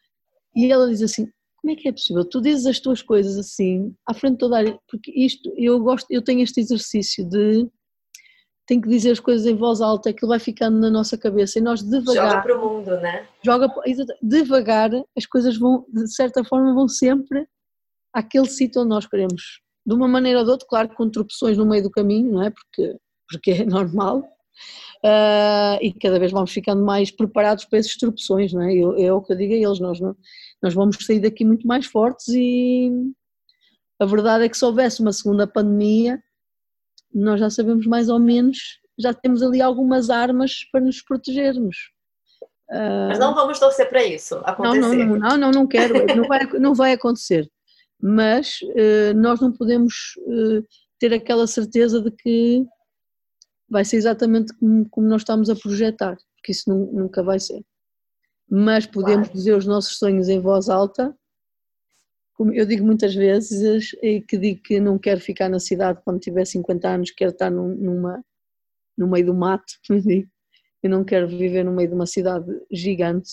E 0.54 0.70
ela 0.70 0.88
diz 0.88 1.02
assim, 1.02 1.26
como 1.56 1.72
é 1.72 1.76
que 1.76 1.88
é 1.88 1.92
possível? 1.92 2.24
Tu 2.24 2.40
dizes 2.40 2.66
as 2.66 2.78
tuas 2.78 3.00
coisas 3.00 3.38
assim, 3.38 3.94
à 4.06 4.12
frente 4.12 4.34
de 4.34 4.38
toda 4.38 4.56
a 4.56 4.58
área, 4.58 4.78
porque 4.88 5.10
isto, 5.10 5.52
eu 5.56 5.80
gosto, 5.80 6.06
eu 6.10 6.22
tenho 6.22 6.42
este 6.42 6.60
exercício 6.60 7.28
de 7.28 7.68
tem 8.66 8.80
que 8.80 8.88
dizer 8.88 9.10
as 9.10 9.20
coisas 9.20 9.46
em 9.46 9.54
voz 9.54 9.80
alta, 9.80 10.10
aquilo 10.10 10.30
vai 10.30 10.38
ficando 10.38 10.78
na 10.78 10.88
nossa 10.88 11.18
cabeça 11.18 11.58
e 11.58 11.62
nós 11.62 11.82
devagar. 11.82 12.30
Joga 12.30 12.42
para 12.42 12.58
o 12.58 12.72
mundo, 12.72 12.90
né? 13.00 13.28
Joga, 13.44 13.68
devagar, 14.22 14.90
as 15.16 15.26
coisas 15.26 15.56
vão, 15.58 15.84
de 15.88 16.10
certa 16.14 16.42
forma, 16.44 16.72
vão 16.72 16.88
sempre 16.88 17.46
àquele 18.12 18.48
sítio 18.48 18.80
onde 18.80 18.88
nós 18.88 19.06
queremos 19.06 19.60
de 19.86 19.94
uma 19.94 20.08
maneira 20.08 20.38
ou 20.38 20.44
de 20.44 20.50
outra, 20.50 20.66
claro, 20.66 20.88
com 20.94 21.10
tropeções 21.10 21.58
no 21.58 21.66
meio 21.66 21.82
do 21.82 21.90
caminho, 21.90 22.32
não 22.32 22.42
é? 22.42 22.50
Porque, 22.50 22.96
porque 23.28 23.50
é 23.52 23.64
normal. 23.64 24.18
Uh, 25.04 25.76
e 25.82 25.92
cada 25.92 26.18
vez 26.18 26.32
vamos 26.32 26.50
ficando 26.50 26.82
mais 26.82 27.10
preparados 27.10 27.64
para 27.64 27.78
essas 27.78 27.94
tropeções, 27.94 28.52
não 28.52 28.62
é? 28.62 28.74
Eu, 28.74 28.96
é 28.96 29.12
o 29.12 29.20
que 29.20 29.32
eu 29.32 29.36
digo 29.36 29.52
a 29.52 29.56
eles, 29.56 29.78
nós, 29.78 30.00
não, 30.00 30.16
nós 30.62 30.72
vamos 30.72 30.96
sair 31.04 31.20
daqui 31.20 31.44
muito 31.44 31.66
mais 31.66 31.84
fortes 31.84 32.28
e 32.28 32.90
a 34.00 34.06
verdade 34.06 34.44
é 34.44 34.48
que 34.48 34.56
se 34.56 34.64
houvesse 34.64 35.00
uma 35.02 35.12
segunda 35.12 35.46
pandemia, 35.46 36.22
nós 37.12 37.38
já 37.38 37.50
sabemos 37.50 37.86
mais 37.86 38.08
ou 38.08 38.18
menos, 38.18 38.78
já 38.98 39.12
temos 39.12 39.42
ali 39.42 39.60
algumas 39.60 40.08
armas 40.08 40.64
para 40.72 40.80
nos 40.80 41.02
protegermos. 41.02 41.76
Uh, 42.70 43.08
Mas 43.08 43.18
não 43.18 43.34
vamos 43.34 43.58
torcer 43.58 43.88
para 43.90 44.02
isso 44.02 44.36
acontecer. 44.44 44.80
Não, 44.80 44.94
não, 44.94 45.18
não, 45.18 45.36
não, 45.36 45.50
não 45.50 45.66
quero, 45.66 45.94
não 46.16 46.26
vai, 46.26 46.46
não 46.58 46.74
vai 46.74 46.92
acontecer 46.92 47.50
mas 48.06 48.60
uh, 48.62 49.14
nós 49.16 49.40
não 49.40 49.50
podemos 49.50 49.94
uh, 50.26 50.62
ter 50.98 51.14
aquela 51.14 51.46
certeza 51.46 52.02
de 52.02 52.10
que 52.10 52.62
vai 53.68 53.84
ser 53.84 53.96
exatamente 53.96 54.52
como, 54.54 54.88
como 54.88 55.08
nós 55.08 55.22
estamos 55.22 55.48
a 55.50 55.56
projetar, 55.56 56.16
porque 56.36 56.52
isso 56.52 56.68
não, 56.68 56.86
nunca 56.86 57.22
vai 57.22 57.40
ser. 57.40 57.64
Mas 58.48 58.86
podemos 58.86 59.28
claro. 59.28 59.32
dizer 59.32 59.56
os 59.56 59.66
nossos 59.66 59.98
sonhos 59.98 60.28
em 60.28 60.40
voz 60.40 60.68
alta, 60.68 61.16
como 62.34 62.52
eu 62.52 62.66
digo 62.66 62.84
muitas 62.84 63.14
vezes, 63.14 63.94
e 64.02 64.20
que 64.20 64.36
digo 64.36 64.60
que 64.62 64.80
não 64.80 64.98
quero 64.98 65.20
ficar 65.20 65.48
na 65.48 65.60
cidade 65.60 66.00
quando 66.04 66.20
tiver 66.20 66.44
50 66.44 66.88
anos, 66.88 67.10
quero 67.10 67.30
estar 67.30 67.50
num, 67.50 67.74
numa, 67.74 68.24
no 68.96 69.08
meio 69.08 69.26
do 69.26 69.34
mato, 69.34 69.72
eu 70.82 70.90
não 70.90 71.04
quero 71.04 71.26
viver 71.26 71.64
no 71.64 71.72
meio 71.72 71.88
de 71.88 71.94
uma 71.94 72.06
cidade 72.06 72.46
gigante, 72.70 73.30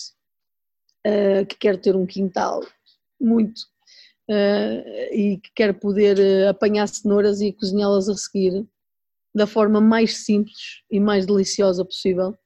uh, 1.06 1.46
que 1.46 1.58
quero 1.58 1.78
ter 1.78 1.96
um 1.96 2.06
quintal 2.06 2.62
muito 3.20 3.60
uh, 4.30 5.14
e 5.14 5.38
que 5.38 5.52
quer 5.56 5.74
poder 5.78 6.18
uh, 6.18 6.50
apanhar 6.50 6.88
cenouras 6.88 7.42
e 7.42 7.52
cozinhá-las 7.52 8.08
a 8.08 8.16
seguir 8.16 8.66
da 9.34 9.48
forma 9.48 9.80
mais 9.80 10.26
simples 10.26 10.84
e 10.90 11.00
mais 11.00 11.26
deliciosa 11.26 11.86
possível. 11.86 12.38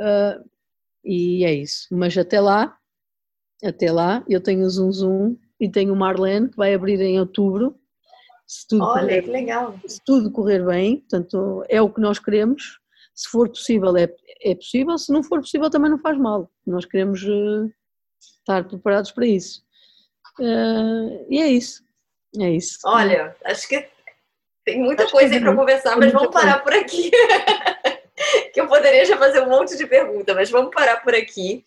Uh, 0.00 0.48
e 1.04 1.44
é 1.44 1.52
isso. 1.52 1.86
Mas 1.90 2.16
até 2.16 2.40
lá, 2.40 2.76
até 3.62 3.92
lá, 3.92 4.24
eu 4.28 4.40
tenho 4.40 4.64
o 4.64 4.70
Zoom 4.70 4.92
Zoom 4.92 5.36
e 5.60 5.70
tenho 5.70 5.92
o 5.92 5.96
Marlene 5.96 6.48
que 6.48 6.56
vai 6.56 6.74
abrir 6.74 7.00
em 7.00 7.20
outubro. 7.20 7.78
Se 8.46 8.66
tudo 8.68 8.84
Olha, 8.84 9.00
correr, 9.00 9.22
que 9.22 9.30
legal. 9.30 9.80
Se 9.86 10.00
tudo 10.04 10.30
correr 10.30 10.64
bem, 10.64 10.98
portanto, 11.00 11.64
é 11.68 11.80
o 11.80 11.90
que 11.90 12.00
nós 12.00 12.18
queremos. 12.18 12.78
Se 13.14 13.28
for 13.28 13.48
possível, 13.48 13.96
é, 13.96 14.08
é 14.42 14.54
possível. 14.54 14.98
Se 14.98 15.12
não 15.12 15.22
for 15.22 15.40
possível, 15.40 15.70
também 15.70 15.90
não 15.90 15.98
faz 15.98 16.18
mal. 16.18 16.50
Nós 16.66 16.84
queremos 16.84 17.22
uh, 17.22 17.70
estar 18.38 18.64
preparados 18.64 19.12
para 19.12 19.26
isso. 19.26 19.62
Uh, 20.38 21.26
e 21.30 21.40
é 21.40 21.48
isso. 21.48 21.84
É 22.38 22.50
isso. 22.50 22.78
Olha, 22.84 23.36
acho 23.44 23.68
que 23.68 23.88
tem 24.64 24.80
muita 24.80 25.04
acho 25.04 25.12
coisa 25.12 25.34
aí 25.34 25.40
para 25.40 25.54
conversar, 25.54 25.96
mas 25.96 26.12
vamos 26.12 26.30
parar 26.30 26.58
por 26.62 26.72
aqui. 26.72 27.10
que 28.52 28.60
eu 28.60 28.68
poderia 28.68 29.04
já 29.04 29.16
fazer 29.16 29.40
um 29.40 29.50
monte 29.50 29.76
de 29.76 29.86
perguntas, 29.86 30.34
mas 30.34 30.50
vamos 30.50 30.74
parar 30.74 31.02
por 31.02 31.14
aqui. 31.14 31.64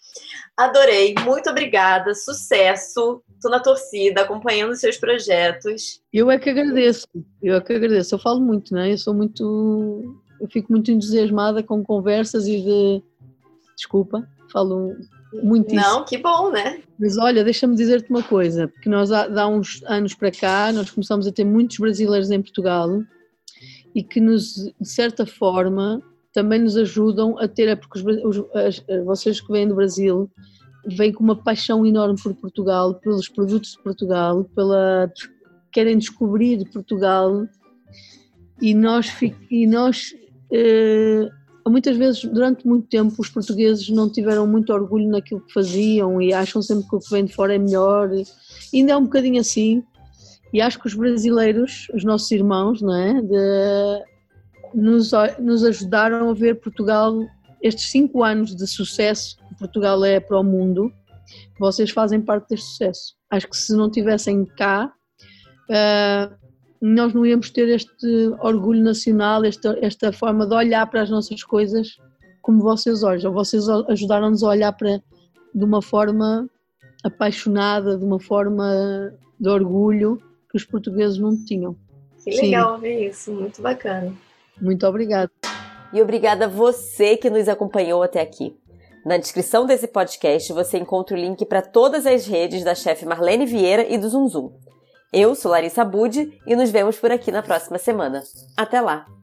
Adorei, 0.55 1.13
muito 1.23 1.49
obrigada, 1.49 2.15
sucesso. 2.15 3.21
Estou 3.35 3.51
na 3.51 3.59
torcida, 3.59 4.21
acompanhando 4.21 4.71
os 4.71 4.79
seus 4.79 4.97
projetos. 4.97 6.01
Eu 6.11 6.31
é 6.31 6.39
que 6.39 6.49
agradeço, 6.49 7.05
eu 7.43 7.55
é 7.55 7.61
que 7.61 7.73
agradeço. 7.73 8.15
Eu 8.15 8.19
falo 8.19 8.39
muito, 8.39 8.73
né? 8.73 8.91
Eu 8.91 8.97
sou 8.97 9.13
muito. 9.13 10.15
Eu 10.41 10.47
fico 10.47 10.71
muito 10.71 10.89
entusiasmada 10.91 11.61
com 11.61 11.83
conversas 11.83 12.47
e 12.47 12.61
de. 12.61 13.03
Desculpa, 13.75 14.27
falo 14.51 14.95
Muitíssimo. 15.33 15.81
Não, 15.81 16.05
que 16.05 16.17
bom, 16.17 16.51
né? 16.51 16.81
Mas 16.99 17.17
olha, 17.17 17.43
deixa-me 17.43 17.75
dizer-te 17.75 18.09
uma 18.09 18.23
coisa, 18.23 18.67
porque 18.67 18.89
nós 18.89 19.11
há, 19.11 19.25
há 19.41 19.47
uns 19.47 19.81
anos 19.85 20.13
para 20.13 20.31
cá, 20.31 20.71
nós 20.71 20.89
começamos 20.89 21.27
a 21.27 21.31
ter 21.31 21.43
muitos 21.43 21.77
brasileiros 21.77 22.31
em 22.31 22.41
Portugal 22.41 23.01
e 23.93 24.03
que 24.03 24.19
nos, 24.19 24.53
de 24.79 24.87
certa 24.87 25.25
forma, 25.25 26.01
também 26.31 26.59
nos 26.59 26.77
ajudam 26.77 27.37
a 27.39 27.47
ter, 27.47 27.75
porque 27.77 27.99
os, 27.99 28.37
as, 28.53 28.83
vocês 29.05 29.41
que 29.41 29.51
vêm 29.51 29.67
do 29.67 29.75
Brasil 29.75 30.29
vêm 30.85 31.11
com 31.11 31.23
uma 31.23 31.35
paixão 31.35 31.85
enorme 31.85 32.15
por 32.21 32.33
Portugal, 32.35 32.95
pelos 32.95 33.27
produtos 33.27 33.71
de 33.71 33.83
Portugal, 33.83 34.43
pela, 34.55 35.11
querem 35.71 35.97
descobrir 35.97 36.63
Portugal 36.71 37.45
e 38.61 38.73
nós, 38.73 39.11
e 39.51 39.67
nós 39.67 40.13
eh, 40.51 41.27
muitas 41.69 41.97
vezes, 41.97 42.23
durante 42.23 42.67
muito 42.67 42.87
tempo, 42.87 43.13
os 43.19 43.29
portugueses 43.29 43.89
não 43.89 44.09
tiveram 44.09 44.47
muito 44.47 44.71
orgulho 44.71 45.09
naquilo 45.09 45.41
que 45.41 45.53
faziam 45.53 46.21
e 46.21 46.33
acham 46.33 46.61
sempre 46.61 46.87
que 46.87 46.95
o 46.95 46.99
que 46.99 47.09
vem 47.09 47.25
de 47.25 47.33
fora 47.33 47.55
é 47.55 47.57
melhor. 47.57 48.11
E 48.13 48.25
ainda 48.73 48.93
é 48.93 48.97
um 48.97 49.03
bocadinho 49.03 49.39
assim. 49.39 49.83
E 50.53 50.61
acho 50.61 50.79
que 50.79 50.87
os 50.87 50.93
brasileiros, 50.93 51.87
os 51.93 52.03
nossos 52.03 52.31
irmãos, 52.31 52.81
não 52.81 52.95
é? 52.95 53.21
De, 53.21 54.03
nos, 54.73 55.11
nos 55.39 55.63
ajudaram 55.63 56.29
a 56.29 56.33
ver 56.33 56.59
Portugal, 56.59 57.19
estes 57.61 57.89
cinco 57.89 58.23
anos 58.23 58.55
de 58.55 58.67
sucesso 58.67 59.37
que 59.49 59.55
Portugal 59.57 60.03
é 60.05 60.19
para 60.19 60.39
o 60.39 60.43
mundo, 60.43 60.91
vocês 61.59 61.91
fazem 61.91 62.21
parte 62.21 62.49
deste 62.49 62.67
sucesso. 62.67 63.15
Acho 63.29 63.49
que 63.49 63.57
se 63.57 63.75
não 63.75 63.89
tivessem 63.89 64.45
cá, 64.45 64.91
uh, 65.69 66.46
nós 66.81 67.13
não 67.13 67.25
íamos 67.25 67.49
ter 67.49 67.67
este 67.69 68.07
orgulho 68.39 68.83
nacional, 68.83 69.43
esta, 69.43 69.77
esta 69.81 70.11
forma 70.11 70.45
de 70.45 70.53
olhar 70.53 70.85
para 70.87 71.01
as 71.01 71.09
nossas 71.09 71.43
coisas 71.43 71.97
como 72.41 72.61
vocês 72.61 73.03
olham. 73.03 73.33
Vocês 73.33 73.67
ajudaram-nos 73.67 74.43
a 74.43 74.49
olhar 74.49 74.71
para 74.71 75.01
de 75.53 75.63
uma 75.63 75.81
forma 75.81 76.47
apaixonada, 77.03 77.97
de 77.97 78.05
uma 78.05 78.19
forma 78.19 79.11
de 79.39 79.49
orgulho 79.49 80.21
que 80.49 80.57
os 80.57 80.63
portugueses 80.63 81.17
não 81.17 81.35
tinham. 81.45 81.75
Que 82.23 82.41
legal 82.41 82.75
Sim. 82.75 82.81
ver 82.81 83.09
isso, 83.09 83.31
muito 83.31 83.61
bacana. 83.61 84.13
Muito 84.61 84.85
obrigada. 84.85 85.31
E 85.93 86.01
obrigada 86.01 86.45
a 86.45 86.47
você 86.47 87.15
que 87.15 87.29
nos 87.29 87.47
acompanhou 87.47 88.03
até 88.03 88.21
aqui. 88.21 88.55
Na 89.05 89.17
descrição 89.17 89.65
desse 89.65 89.87
podcast 89.87 90.51
você 90.51 90.77
encontra 90.77 91.15
o 91.15 91.19
link 91.19 91.45
para 91.45 91.61
todas 91.61 92.05
as 92.05 92.27
redes 92.27 92.63
da 92.63 92.75
chefe 92.75 93.05
Marlene 93.05 93.45
Vieira 93.45 93.87
e 93.87 93.97
do 93.97 94.09
Zum 94.09 94.27
Zum. 94.27 94.66
Eu 95.11 95.35
sou 95.35 95.51
Larissa 95.51 95.85
Budi 95.85 96.39
e 96.45 96.55
nos 96.55 96.69
vemos 96.69 96.97
por 96.97 97.11
aqui 97.11 97.31
na 97.31 97.41
próxima 97.41 97.77
semana. 97.77 98.23
Até 98.57 98.81
lá! 98.81 99.16